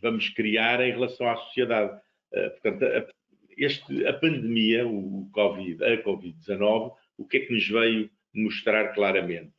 [0.00, 1.98] vamos criar em relação à sociedade.
[2.30, 3.17] portanto, a,
[3.58, 9.52] este, a pandemia, o COVID, a Covid-19, o que é que nos veio mostrar claramente?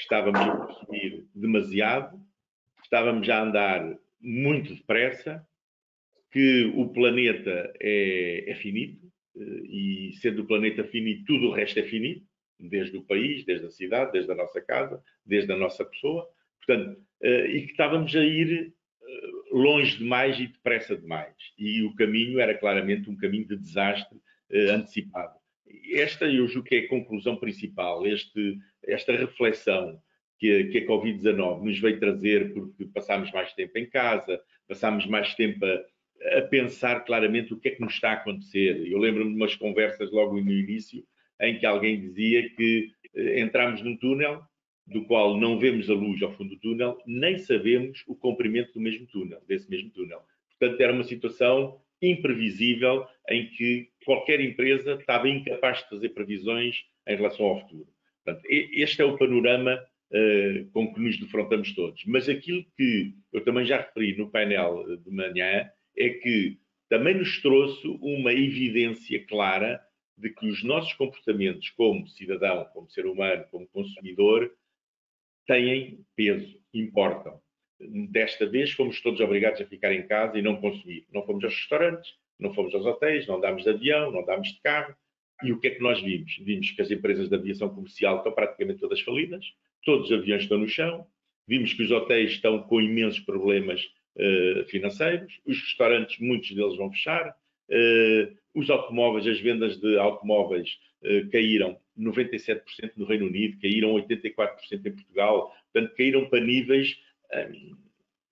[0.00, 2.18] estávamos a consumir demasiado,
[2.82, 5.46] estávamos a andar muito depressa,
[6.32, 11.78] que o planeta é, é finito, eh, e sendo o planeta finito, tudo o resto
[11.80, 12.24] é finito,
[12.58, 16.28] desde o país, desde a cidade, desde a nossa casa, desde a nossa pessoa,
[16.58, 18.72] portanto, eh, e que estávamos a ir
[19.02, 21.34] eh, longe demais e depressa demais.
[21.58, 24.18] E o caminho era claramente um caminho de desastre
[24.70, 25.38] antecipado.
[25.92, 30.00] Esta, eu julgo que é a conclusão principal, este, esta reflexão
[30.38, 35.34] que, que a Covid-19 nos veio trazer, porque passámos mais tempo em casa, passámos mais
[35.34, 38.86] tempo a, a pensar claramente o que é que nos está a acontecer.
[38.86, 41.04] Eu lembro-me de umas conversas logo no início,
[41.40, 44.42] em que alguém dizia que eh, entramos num túnel
[44.90, 48.80] do qual não vemos a luz ao fundo do túnel, nem sabemos o comprimento do
[48.80, 50.20] mesmo túnel, desse mesmo túnel.
[50.58, 57.16] Portanto, era uma situação imprevisível em que qualquer empresa estava incapaz de fazer previsões em
[57.16, 57.88] relação ao futuro.
[58.24, 59.80] Portanto, este é o panorama
[60.10, 62.04] uh, com que nos defrontamos todos.
[62.06, 66.58] Mas aquilo que eu também já referi no painel de manhã é que
[66.88, 69.80] também nos trouxe uma evidência clara
[70.18, 74.50] de que os nossos comportamentos como cidadão, como ser humano, como consumidor,
[75.50, 77.40] têm peso, importam.
[78.08, 81.06] Desta vez fomos todos obrigados a ficar em casa e não consumir.
[81.12, 84.60] Não fomos aos restaurantes, não fomos aos hotéis, não andámos de avião, não andámos de
[84.60, 84.94] carro.
[85.42, 86.36] E o que é que nós vimos?
[86.44, 89.44] Vimos que as empresas de aviação comercial estão praticamente todas falidas,
[89.84, 91.04] todos os aviões estão no chão,
[91.48, 93.82] vimos que os hotéis estão com imensos problemas
[94.16, 100.78] uh, financeiros, os restaurantes, muitos deles vão fechar, uh, os automóveis, as vendas de automóveis
[101.02, 106.98] uh, caíram 97% no Reino Unido, caíram 84% em Portugal, portanto, caíram para níveis
[107.32, 107.76] um,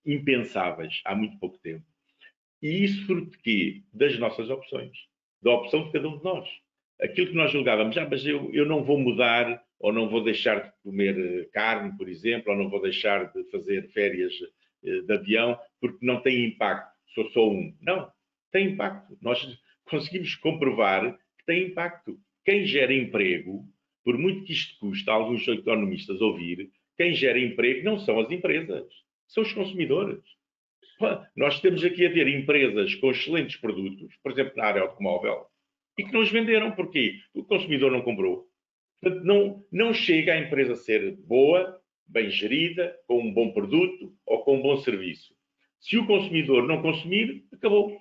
[0.05, 1.85] impensáveis há muito pouco tempo.
[2.61, 3.83] E isso fruto de quê?
[3.93, 4.97] Das nossas opções,
[5.41, 6.49] da opção de cada um de nós.
[7.01, 10.61] Aquilo que nós julgávamos, ah, mas eu, eu não vou mudar, ou não vou deixar
[10.61, 14.33] de comer eh, carne, por exemplo, ou não vou deixar de fazer férias
[14.83, 17.73] eh, de avião, porque não tem impacto, sou só um.
[17.81, 18.11] Não,
[18.51, 19.17] tem impacto.
[19.21, 22.19] Nós conseguimos comprovar que tem impacto.
[22.49, 23.63] Quem gera emprego,
[24.03, 28.31] por muito que isto custe a alguns economistas ouvir, quem gera emprego não são as
[28.31, 28.87] empresas,
[29.27, 30.23] são os consumidores.
[31.37, 35.45] Nós temos aqui a ver empresas com excelentes produtos, por exemplo, na área automóvel,
[35.95, 36.71] e que não os venderam.
[36.71, 37.19] Porquê?
[37.35, 38.47] O consumidor não comprou.
[38.99, 44.11] Portanto, não, não chega a empresa a ser boa, bem gerida, com um bom produto
[44.25, 45.35] ou com um bom serviço.
[45.79, 47.95] Se o consumidor não consumir, acabou.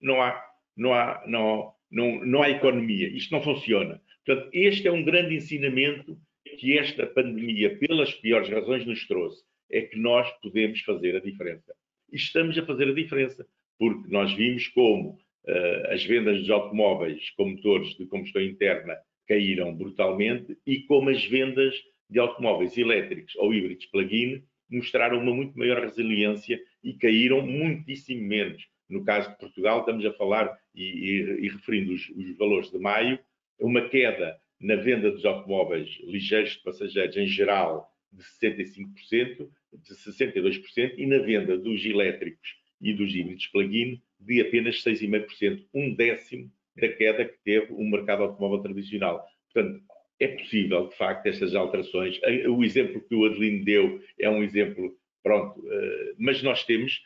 [0.00, 0.40] Não há,
[0.76, 3.08] não há, não, não, não há economia.
[3.08, 4.00] Isto não funciona.
[4.24, 6.16] Portanto, este é um grande ensinamento
[6.58, 9.42] que esta pandemia, pelas piores razões, nos trouxe.
[9.70, 11.72] É que nós podemos fazer a diferença
[12.12, 13.46] e estamos a fazer a diferença,
[13.78, 18.96] porque nós vimos como uh, as vendas dos automóveis com motores de combustão interna
[19.28, 21.74] caíram brutalmente e como as vendas
[22.08, 28.66] de automóveis elétricos ou híbridos plug-in mostraram uma muito maior resiliência e caíram muitíssimo menos.
[28.90, 32.78] No caso de Portugal, estamos a falar, e, e, e referindo os, os, valores de
[32.78, 33.18] maio,
[33.58, 40.94] uma queda na venda dos automóveis ligeiros de passageiros em geral de 65%, de 62%
[40.98, 46.88] e na venda dos elétricos e dos híbridos plug-in de apenas 6,5%, um décimo da
[46.88, 49.24] queda que teve o mercado automóvel tradicional.
[49.52, 49.82] Portanto,
[50.18, 52.20] é possível, de facto, estas alterações.
[52.48, 57.00] O exemplo que o Adelino deu é um exemplo, pronto, eh, mas nós temos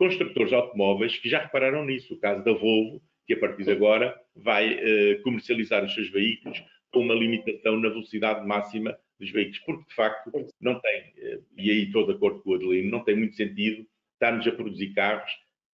[0.00, 2.14] construtores automóveis que já repararam nisso.
[2.14, 6.64] O caso da Volvo, que a partir de agora vai eh, comercializar os seus veículos
[6.90, 11.70] com uma limitação na velocidade máxima dos veículos, porque de facto não tem, eh, e
[11.70, 15.30] aí estou de acordo com o Adelino, não tem muito sentido estarmos a produzir carros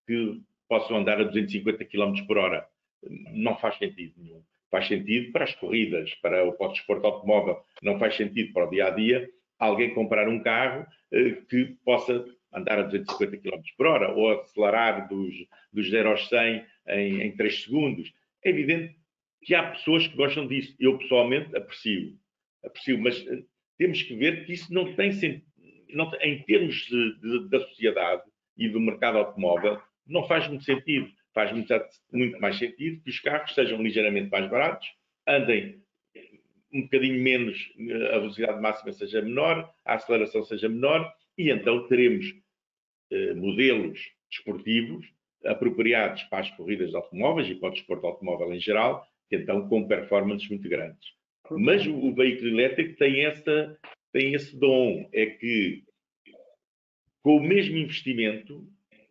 [0.09, 2.67] que possam andar a 250 km por hora.
[3.33, 4.43] Não faz sentido nenhum.
[4.73, 8.89] Faz sentido para as corridas, para o desporto automóvel, não faz sentido para o dia
[8.89, 14.13] a dia alguém comprar um carro eh, que possa andar a 250 km por hora
[14.13, 15.35] ou acelerar dos,
[15.73, 18.13] dos 0 aos 100 em, em 3 segundos.
[18.45, 18.97] É evidente
[19.43, 20.75] que há pessoas que gostam disso.
[20.79, 22.17] Eu, pessoalmente, aprecio
[22.67, 23.43] aprecio, mas eh,
[23.79, 25.47] temos que ver que isso não tem sentido,
[26.21, 28.23] em termos de, de, da sociedade
[28.57, 31.09] e do mercado automóvel, não faz muito sentido.
[31.33, 31.73] Faz muito,
[32.13, 34.89] muito mais sentido que os carros sejam ligeiramente mais baratos,
[35.27, 35.83] andem
[36.73, 41.87] um bocadinho menos, eh, a velocidade máxima seja menor, a aceleração seja menor, e então
[41.89, 42.35] teremos
[43.11, 44.01] eh, modelos
[44.31, 45.07] desportivos
[45.45, 49.69] apropriados para as corridas de automóveis e para o desporto automóvel em geral, que então
[49.69, 51.09] com performances muito grandes.
[51.51, 53.79] Mas o, o veículo elétrico tem, essa,
[54.13, 55.85] tem esse dom, é que
[57.23, 58.65] com o mesmo investimento,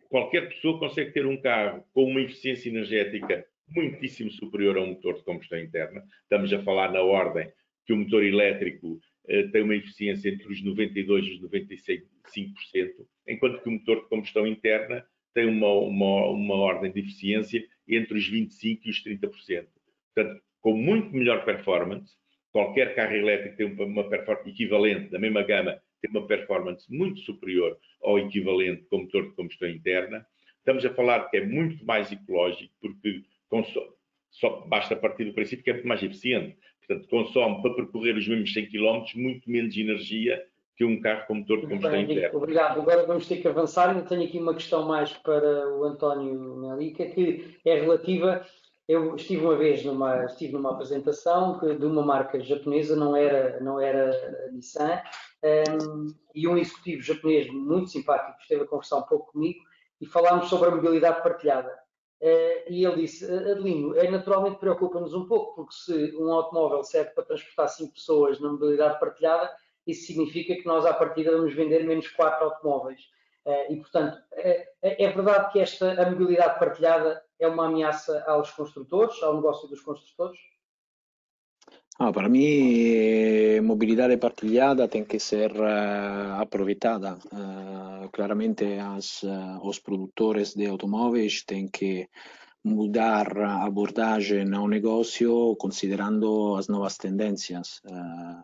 [0.09, 5.15] qualquer pessoa consegue ter um carro com uma eficiência energética muitíssimo superior a um motor
[5.15, 6.01] de combustão interna.
[6.23, 7.51] Estamos a falar na ordem
[7.85, 8.99] que o motor elétrico
[9.51, 12.01] tem uma eficiência entre os 92% e os 95%,
[13.27, 18.17] enquanto que o motor de combustão interna tem uma, uma, uma ordem de eficiência entre
[18.17, 19.67] os 25% e os 30%.
[20.13, 22.15] Portanto, com muito melhor performance,
[22.51, 27.77] qualquer carro elétrico tem uma performance equivalente, da mesma gama, tem uma performance muito superior
[28.01, 30.25] ao equivalente com motor de combustão interna.
[30.59, 33.89] Estamos a falar que é muito mais ecológico, porque consome,
[34.31, 36.57] só basta partir do princípio que é muito mais eficiente.
[36.87, 40.43] Portanto, consome para percorrer os mesmos 100 km muito menos energia
[40.75, 42.37] que um carro com motor de combustão interna.
[42.37, 42.81] Obrigado.
[42.81, 44.05] Agora vamos ter que avançar.
[44.07, 48.45] Tenho aqui uma questão mais para o António Melica, que é relativa.
[48.87, 53.79] Eu estive uma vez numa, estive numa apresentação de uma marca japonesa, não era, não
[53.79, 54.11] era
[54.47, 55.01] a Nissan,
[55.81, 59.59] um, e um executivo japonês muito simpático esteve a conversar um pouco comigo
[59.99, 61.71] e falámos sobre a mobilidade partilhada.
[62.21, 67.11] Uh, e ele disse, Adelino, é, naturalmente preocupa-nos um pouco, porque se um automóvel serve
[67.11, 69.51] para transportar cinco pessoas na mobilidade partilhada,
[69.85, 73.01] isso significa que nós, à partida, vamos vender menos quatro automóveis.
[73.45, 78.49] Uh, e, portanto, é, é, verdade que esta a mobilidade partilhada é uma ameaça aos
[78.51, 80.39] construtores, ao negócio dos construtores?
[81.97, 87.17] Ah, para mí, mobilidade partilhada tem que ser uh, aproveitada.
[87.31, 92.09] Uh, claramente, as, uh, os produtores de automóveis têm que
[92.63, 97.81] mudar a abordagem ao negócio considerando as novas tendências.
[97.85, 98.43] Uh,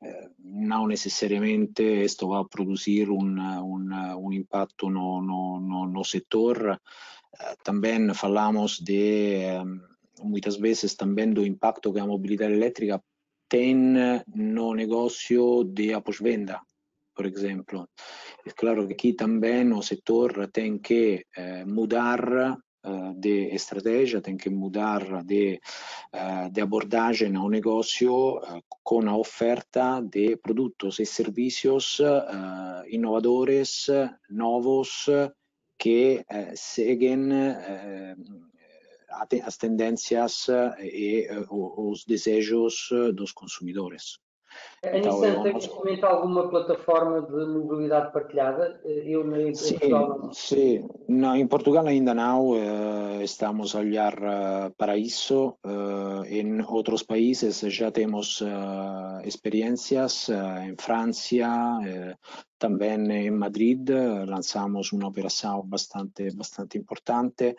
[0.00, 6.04] Eh, no necesariamente esto va a producir un, un, un impacto no, no, no, no
[6.04, 6.80] sector.
[7.32, 9.60] Eh, también falamos de
[10.22, 13.02] muchas veces también do impacto que a mobilidade elétrica
[13.48, 16.60] tem no negocio de pós-venda,
[17.14, 17.88] por exemplo.
[18.44, 24.36] É claro que aqui também o setor tem que eh, mudar uh, de estratégia, tem
[24.36, 25.60] que mudar de,
[26.14, 32.00] uh, de abordagem ao negócio uh, com a oferta de produtos e serviços
[32.86, 33.86] inovadores,
[34.30, 35.06] novos,
[35.78, 36.24] que
[36.54, 37.28] seguem
[39.44, 40.46] as tendências
[40.80, 44.18] e os desejos dos consumidores.
[44.84, 48.80] A então, Nissan tem neste momento alguma plataforma de mobilidade partilhada?
[48.84, 50.32] Eu em sim, Portugal não.
[50.32, 52.54] Sim, não, em Portugal ainda não.
[53.22, 54.14] Estamos a olhar
[54.76, 55.54] para isso.
[56.28, 58.42] Em outros países já temos
[59.24, 60.28] experiências.
[60.28, 61.36] em França,
[62.58, 63.88] também em Madrid
[64.26, 67.56] lançamos uma operação bastante, bastante importante.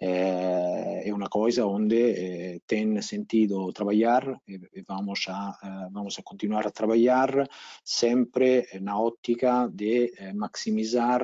[0.00, 7.48] É, uma coisa onde tem sentido trabalhar e vamos a, vamos a continuar a trabalhar
[7.84, 11.22] sempre na ótica de maximizar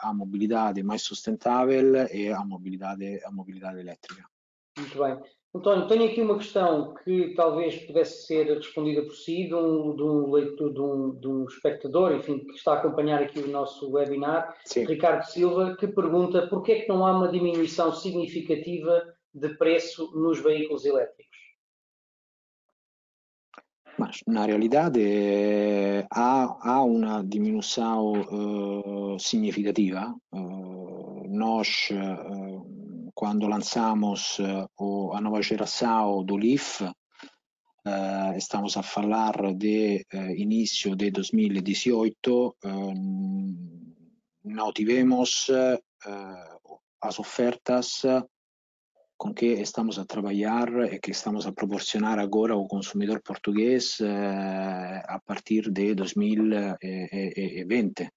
[0.00, 4.24] a mobilidade mais sustentável e a mobilidade, a mobilidade elétrica.
[4.78, 5.35] Muito bem.
[5.56, 10.02] António, tenho aqui uma questão que talvez pudesse ser respondida por si, de um, de
[10.02, 13.90] um leitor, de um, de um, espectador, enfim, que está a acompanhar aqui o nosso
[13.90, 14.84] webinar, Sim.
[14.84, 19.02] Ricardo Silva, que pergunta por que é que não há uma diminuição significativa
[19.34, 21.26] de preço nos veículos elétricos?
[23.98, 25.00] Mas, na realidade
[26.12, 30.14] há, há uma diminuição uh, significativa.
[30.30, 32.55] Uh, nós uh,
[33.16, 36.92] quando lançamos uh, a nova geração do Leaf, uh,
[38.36, 42.56] estamos a falar de uh, início de 2018,
[44.44, 45.50] não tivemos
[47.00, 48.02] as ofertas
[49.16, 53.96] com que estamos a trabalhar e que estamos a proporcionar agora ao consumidor português
[55.08, 58.10] a partir de 2020.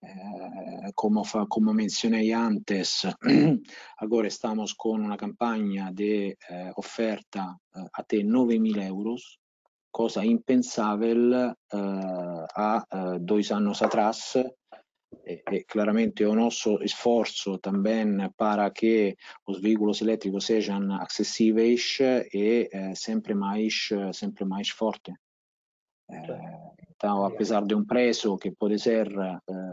[0.00, 3.04] Eh, como, como, mencioné antes,
[3.98, 9.40] ahora estamos con una campaña de eh, oferta eh, a te 9.000 euros,
[9.90, 12.84] cosa impensable a
[13.20, 14.38] dos años atrás.
[15.24, 22.94] E, e claramente o nosso esforço também para que os veículos elétricos sejam acessíveis é,
[22.94, 25.12] sempre mais sempre mais forte.
[26.10, 29.08] Então, apesar de um preço que pode ser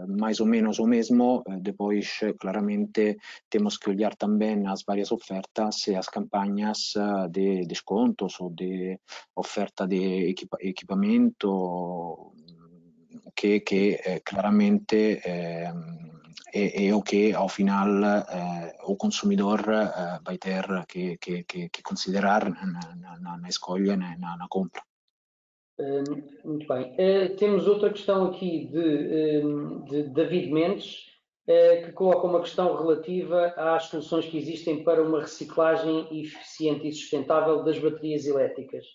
[0.08, 3.18] mais ou menos o mesmo, depois claramente
[3.50, 6.94] temos que olhar também as várias ofertas e as campanhas
[7.32, 9.00] de descontos ou de
[9.36, 12.32] oferta de equipa equipamento
[13.36, 15.74] que, que claramente é,
[16.54, 17.90] é, o que ao final
[18.84, 19.62] o consumidor
[20.24, 24.84] vai ter que, que, que considerar na, na, na escolha, na, na compra
[26.44, 26.94] muito bem.
[26.94, 29.42] Uh, temos outra questão aqui de,
[29.90, 31.08] de David Mendes,
[31.48, 36.94] uh, que coloca uma questão relativa às soluções que existem para uma reciclagem eficiente e
[36.94, 38.86] sustentável das baterias elétricas.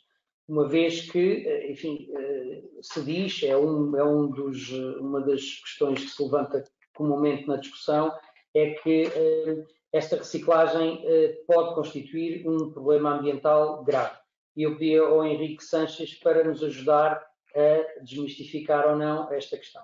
[0.49, 2.09] uma vez que, enfim,
[2.83, 7.57] se diz, é, um, é um dos, uma das questões que se levanta comumente na
[7.57, 8.13] discussão,
[8.55, 9.05] é que
[9.93, 11.05] esta reciclagem
[11.47, 14.19] pode constituir um problema ambiental grave.
[14.61, 19.81] E eu pedi ao Henrique Sanches para nos ajudar a desmistificar ou não esta questão.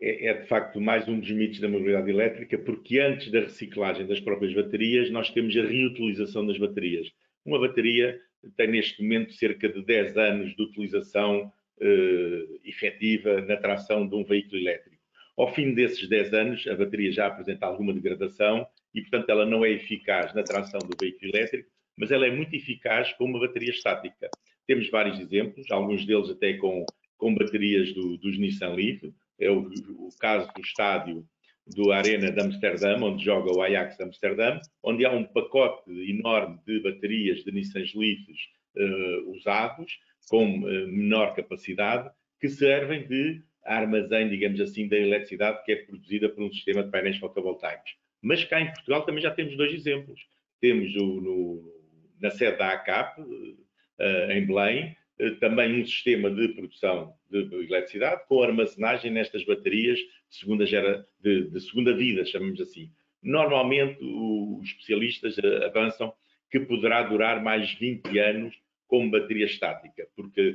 [0.00, 4.06] É, é, de facto mais um dos mitos da mobilidade elétrica, porque antes da reciclagem
[4.06, 7.10] das próprias baterias, nós temos a reutilização das baterias.
[7.44, 8.20] Uma bateria
[8.56, 14.22] tem neste momento cerca de 10 anos de utilização eh, efetiva na tração de um
[14.22, 15.02] veículo elétrico.
[15.36, 19.64] Ao fim desses 10 anos, a bateria já apresenta alguma degradação e, portanto, ela não
[19.64, 23.70] é eficaz na tração do veículo elétrico, mas ela é muito eficaz com uma bateria
[23.70, 24.30] estática.
[24.66, 26.84] Temos vários exemplos, alguns deles até com,
[27.16, 29.02] com baterias do, dos Nissan Leaf.
[29.38, 31.26] É o, o caso do estádio
[31.66, 36.80] do Arena de Amsterdã, onde joga o Ajax Amsterdã, onde há um pacote enorme de
[36.80, 39.98] baterias de Nissan Leafs uh, usados,
[40.28, 46.28] com uh, menor capacidade, que servem de armazém, digamos assim, da eletricidade que é produzida
[46.28, 47.94] por um sistema de painéis fotovoltaicos.
[48.20, 50.20] Mas cá em Portugal também já temos dois exemplos.
[50.60, 51.81] Temos o, no,
[52.22, 58.22] na sede da ACAP, uh, em Belém, uh, também um sistema de produção de eletricidade
[58.28, 62.90] com armazenagem nestas baterias de segunda, gera, de, de segunda vida, chamamos assim.
[63.20, 66.14] Normalmente, os especialistas uh, avançam
[66.48, 68.54] que poderá durar mais 20 anos
[68.86, 70.54] como bateria estática, porque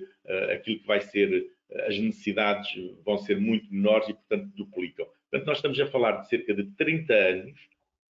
[0.54, 1.48] aquilo que vai ser,
[1.88, 2.70] as necessidades
[3.04, 5.08] vão ser muito menores e, portanto, duplicam.
[5.32, 7.60] Portanto, nós estamos a falar de cerca de 30 anos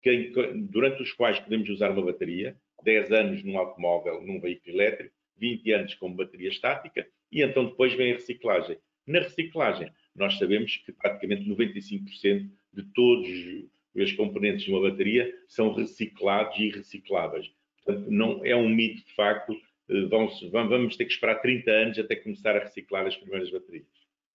[0.03, 5.15] que, durante os quais podemos usar uma bateria, 10 anos num automóvel, num veículo elétrico,
[5.39, 8.79] 20 anos com bateria estática e então depois vem a reciclagem.
[9.07, 13.29] Na reciclagem, nós sabemos que praticamente 95% de todos
[13.95, 17.51] os componentes de uma bateria são reciclados e recicláveis.
[17.85, 19.53] Portanto, não é um mito de facto,
[19.89, 23.87] eh, vamos, vamos ter que esperar 30 anos até começar a reciclar as primeiras baterias.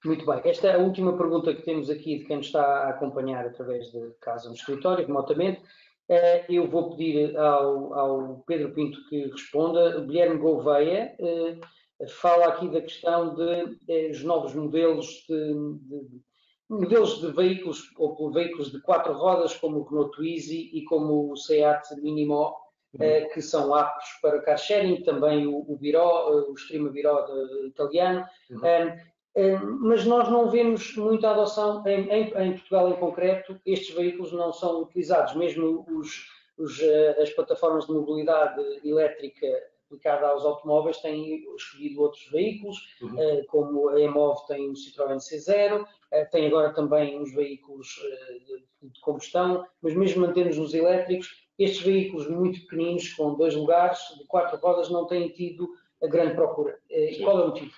[0.06, 0.40] Muito bem.
[0.46, 3.92] Esta é a última pergunta que temos aqui de quem nos está a acompanhar através
[3.92, 5.62] de casa no escritório, remotamente.
[6.10, 10.02] Eh, eu vou pedir ao, ao, Pedro Pinto que responda.
[10.02, 11.60] Guilherme Gouveia eh,
[12.08, 16.22] fala aqui da questão de, eh, os novos modelos de, de,
[16.68, 21.36] modelos de veículos ou veículos de quatro rodas como o Renault Twizy e como o
[21.36, 22.56] Seat Minimo
[22.94, 23.30] uhum.
[23.32, 27.28] que são aptos para car sharing, também o, o o Extrema Viró
[27.68, 28.26] italiano.
[28.50, 28.60] Uhum.
[29.36, 34.32] Eh, mas nós não vemos muita adoção, em, em, em, Portugal em concreto, estes veículos
[34.32, 36.26] não são utilizados, mesmo os,
[36.58, 39.48] os, eh, as plataformas de mobilidade elétrica
[39.86, 43.20] aplicada aos automóveis têm escolhido outros veículos, uhum.
[43.20, 45.86] Eh, como a EMOV tem o Citroën C0,
[46.32, 47.88] tem agora também os veículos
[48.82, 54.26] de combustão, mas mesmo mantendo nos elétricos, estes veículos muito pequeninos, com dois lugares, de
[54.26, 55.70] quatro rodas, não têm tido
[56.02, 56.80] a grande procura.
[56.90, 57.72] E qual é o motivo?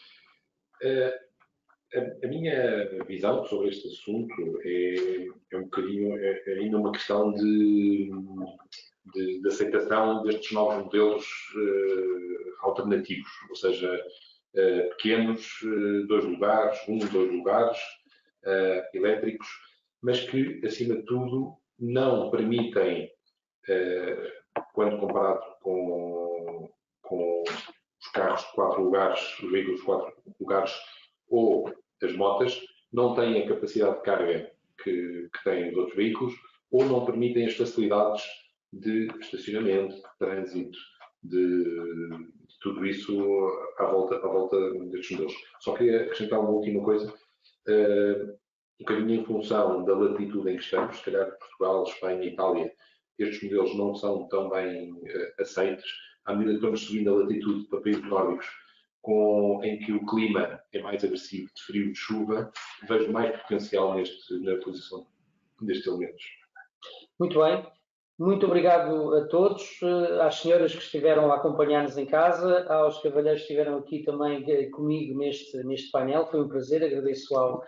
[1.94, 6.94] A, a, minha visão sobre este assunto é, é um bocadinho é, é ainda uma
[6.94, 8.10] questão de,
[9.14, 16.80] de, de, aceitação destes novos modelos uh, alternativos, ou seja, uh, pequenos, uh, dois lugares,
[16.88, 17.78] um, dois lugares,
[18.94, 19.48] elétricos,
[20.02, 23.08] mas que, acima de tudo, não permitem,
[24.74, 26.68] quando comparado com,
[27.04, 30.74] com os carros de quatro lugares, os veículos de quatro lugares,
[31.32, 32.62] ou as motas
[32.92, 34.52] não têm a capacidade de carga
[34.84, 36.34] que, que têm os outros veículos
[36.72, 38.24] ou não permitem as facilidades
[38.72, 40.78] de estacionamento, de trânsito,
[41.24, 44.58] de, de tudo isso à volta, à volta
[44.90, 45.36] destes modelos.
[45.60, 48.32] Só queria acrescentar uma última coisa, uh,
[48.80, 52.72] um bocadinho em função da latitude em que estamos, se calhar Portugal, Espanha, Itália,
[53.20, 55.90] estes modelos não são tão bem uh, aceitos.
[56.26, 58.48] À medida que vamos subindo a latitude para países nórdicos,
[59.02, 62.52] com, em que o clima é mais agressivo, de frio, de chuva,
[62.88, 65.06] vejo mais potencial neste, na posição
[65.62, 66.24] destes elementos.
[67.20, 67.66] Muito bem.
[68.20, 73.42] Muito obrigado a todos, eh, às senhoras que estiveram a acompanhar-nos em casa, aos cavalheiros
[73.42, 76.28] que estiveram aqui também eh, comigo neste, neste painel.
[76.28, 77.64] Foi um prazer, agradeço ao,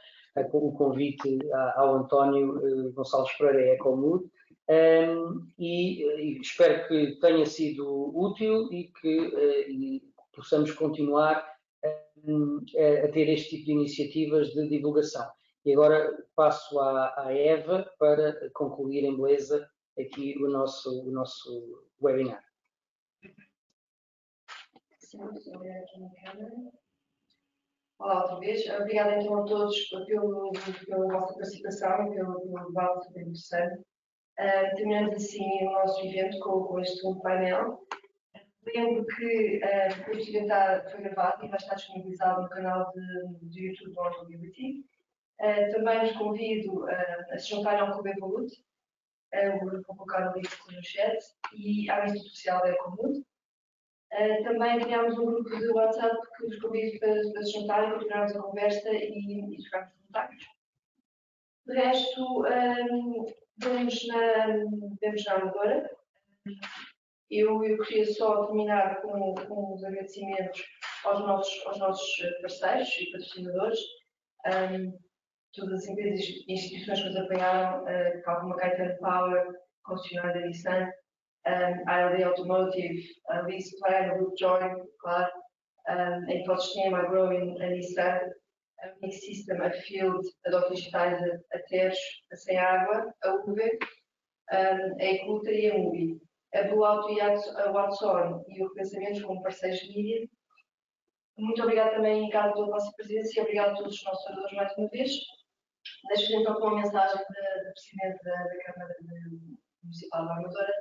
[0.53, 1.40] o convite
[1.76, 4.26] ao António eh, Gonçalves Pereira e Ecomud.
[4.70, 10.02] Um, e, e, espero que tenha sido útil e que
[10.34, 11.48] possamos continuar
[11.84, 15.30] a, a, ter este tipo de iniciativas de divulgação.
[15.66, 21.88] E agora passo à, à Eva para concluir em beleza aqui o nosso, o nosso
[22.02, 22.44] webinar.
[28.00, 28.68] Olá outra vez.
[28.70, 30.52] Obrigada então a todos pelo,
[30.86, 33.82] pela vossa participação e pelo, pelo debate interessante.
[34.40, 37.88] Uh, terminamos assim o nosso evento com, com este painel.
[38.66, 43.67] Lembro que uh, este evento foi gravado e vai estar disponibilizado no canal de, de
[43.67, 44.85] YouTube do Mobility.
[45.40, 48.64] Uh, também os convido uh, a se juntarem ao Clube Evolute,
[49.33, 51.19] uh, vou colocar o link no chat,
[51.53, 53.19] e à Instituto Social da Ecomund.
[53.19, 58.35] Uh, também criámos um grupo de WhatsApp que vos convido para, para se juntarem, continuarmos
[58.35, 60.45] a conversa e, e jogarmos comentários.
[61.66, 63.25] De resto, um,
[63.58, 64.48] vemos, na,
[65.01, 65.90] vemos na Amadora.
[67.36, 70.64] Eu, eu queria só terminar com, com os agradecimentos
[71.03, 72.08] aos nossos, aos nossos
[72.42, 73.80] parceiros e patrocinadores,
[74.45, 75.00] um,
[75.52, 79.52] todas as empresas e instituições que nos apoiaram, uh, como a Caetano Power,
[79.84, 80.92] concessionária da Nissan,
[81.48, 85.32] um, a ALD Automotive, a Lease Plan, a Group Join, claro,
[85.90, 88.30] um, a Infosistema, a Growing, a Nissan,
[88.84, 91.98] a Mix System, a Field, a Dota Digitais, a, a Teres,
[92.32, 93.80] a Sem Água, a UV,
[94.52, 96.22] um, a Ecuta e a MUBI
[96.53, 100.30] a Blue Auto e a Watson e o Pensamentos como parceiros de mídia.
[101.38, 104.77] Muito obrigada também, Ricardo, pela vossa presença e obrigado a todos os nossos oradores mais
[104.77, 105.11] uma vez.
[106.07, 108.95] Deixo então com uma mensagem da, da Presidente da, da Câmara
[109.83, 110.73] Municipal da Amadora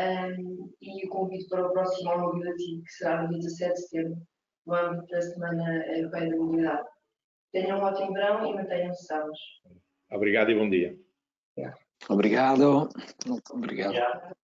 [0.00, 4.22] um, e o convite para o próximo Mobility, que será no dia 17 de setembro,
[4.66, 6.88] no âmbito da Semana Europeia da Mobilidade.
[7.52, 9.38] Tenham um ótimo verão e mantenham-se sábados.
[10.10, 10.96] Obrigado e bom dia.
[11.56, 11.78] Obrigado.
[13.52, 14.34] Obrigado.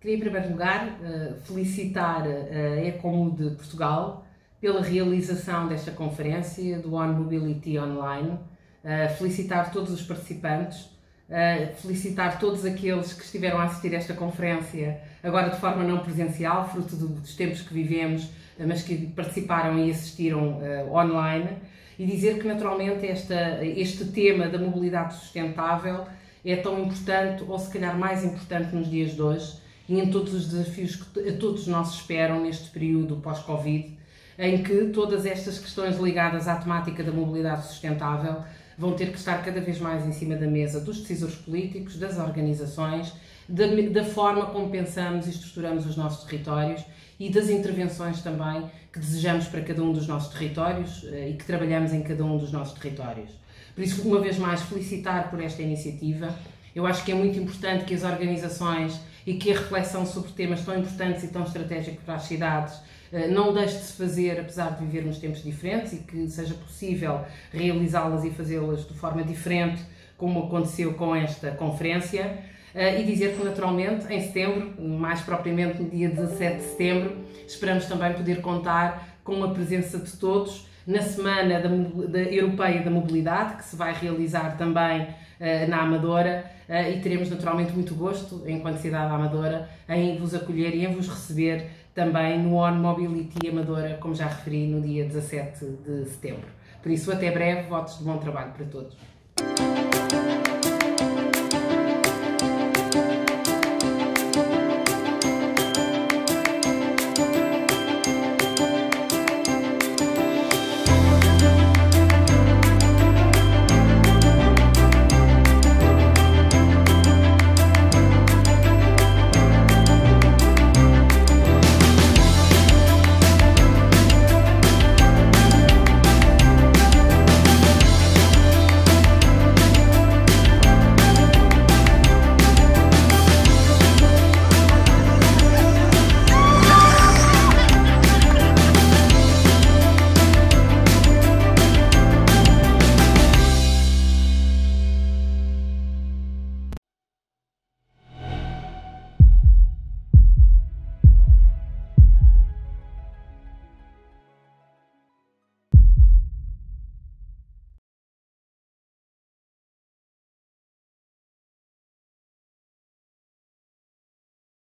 [0.00, 4.24] Queria, em primeiro lugar, eh, felicitar a Ecomud de Portugal
[4.58, 8.38] pela realização desta conferência do On Mobility Online,
[8.82, 10.88] eh, felicitar todos os participantes,
[11.28, 15.98] eh, felicitar todos aqueles que estiveram a assistir a esta conferência, agora de forma não
[15.98, 21.58] presencial, fruto dos tempos que vivemos, mas que participaram e assistiram online,
[21.98, 26.06] e dizer que, naturalmente, esta, este tema da mobilidade sustentável
[26.42, 29.59] é tão importante, ou se calhar mais importante nos dias de hoje,
[29.90, 33.98] e em todos os desafios que todos nós esperam neste período pós-Covid,
[34.38, 38.36] em que todas estas questões ligadas à temática da mobilidade sustentável
[38.78, 42.18] vão ter que estar cada vez mais em cima da mesa dos decisores políticos, das
[42.18, 43.12] organizações,
[43.48, 46.84] da, da forma como pensamos e estruturamos os nossos territórios
[47.18, 51.44] e das intervenções também que desejamos para cada um dos nossos territórios eh, e que
[51.44, 53.30] trabalhamos em cada um dos nossos territórios.
[53.74, 56.32] Por isso, uma vez mais, felicitar por esta iniciativa.
[56.76, 60.64] Eu acho que é muito importante que as organizações e que a reflexão sobre temas
[60.64, 62.80] tão importantes e tão estratégicos para as cidades
[63.12, 67.20] eh, não deixe de se fazer, apesar de vivermos tempos diferentes, e que seja possível
[67.52, 69.84] realizá-las e fazê-las de forma diferente,
[70.16, 72.38] como aconteceu com esta conferência.
[72.74, 77.86] Eh, e dizer que, naturalmente, em setembro, mais propriamente no dia 17 de setembro, esperamos
[77.86, 81.68] também poder contar com a presença de todos na Semana da,
[82.08, 87.72] da Europeia da Mobilidade, que se vai realizar também uh, na Amadora, e teremos naturalmente
[87.72, 92.74] muito gosto, enquanto cidade amadora, em vos acolher e em vos receber também no On
[92.76, 96.46] Mobility Amadora, como já referi, no dia 17 de setembro.
[96.80, 98.96] Por isso, até breve, votos de bom trabalho para todos.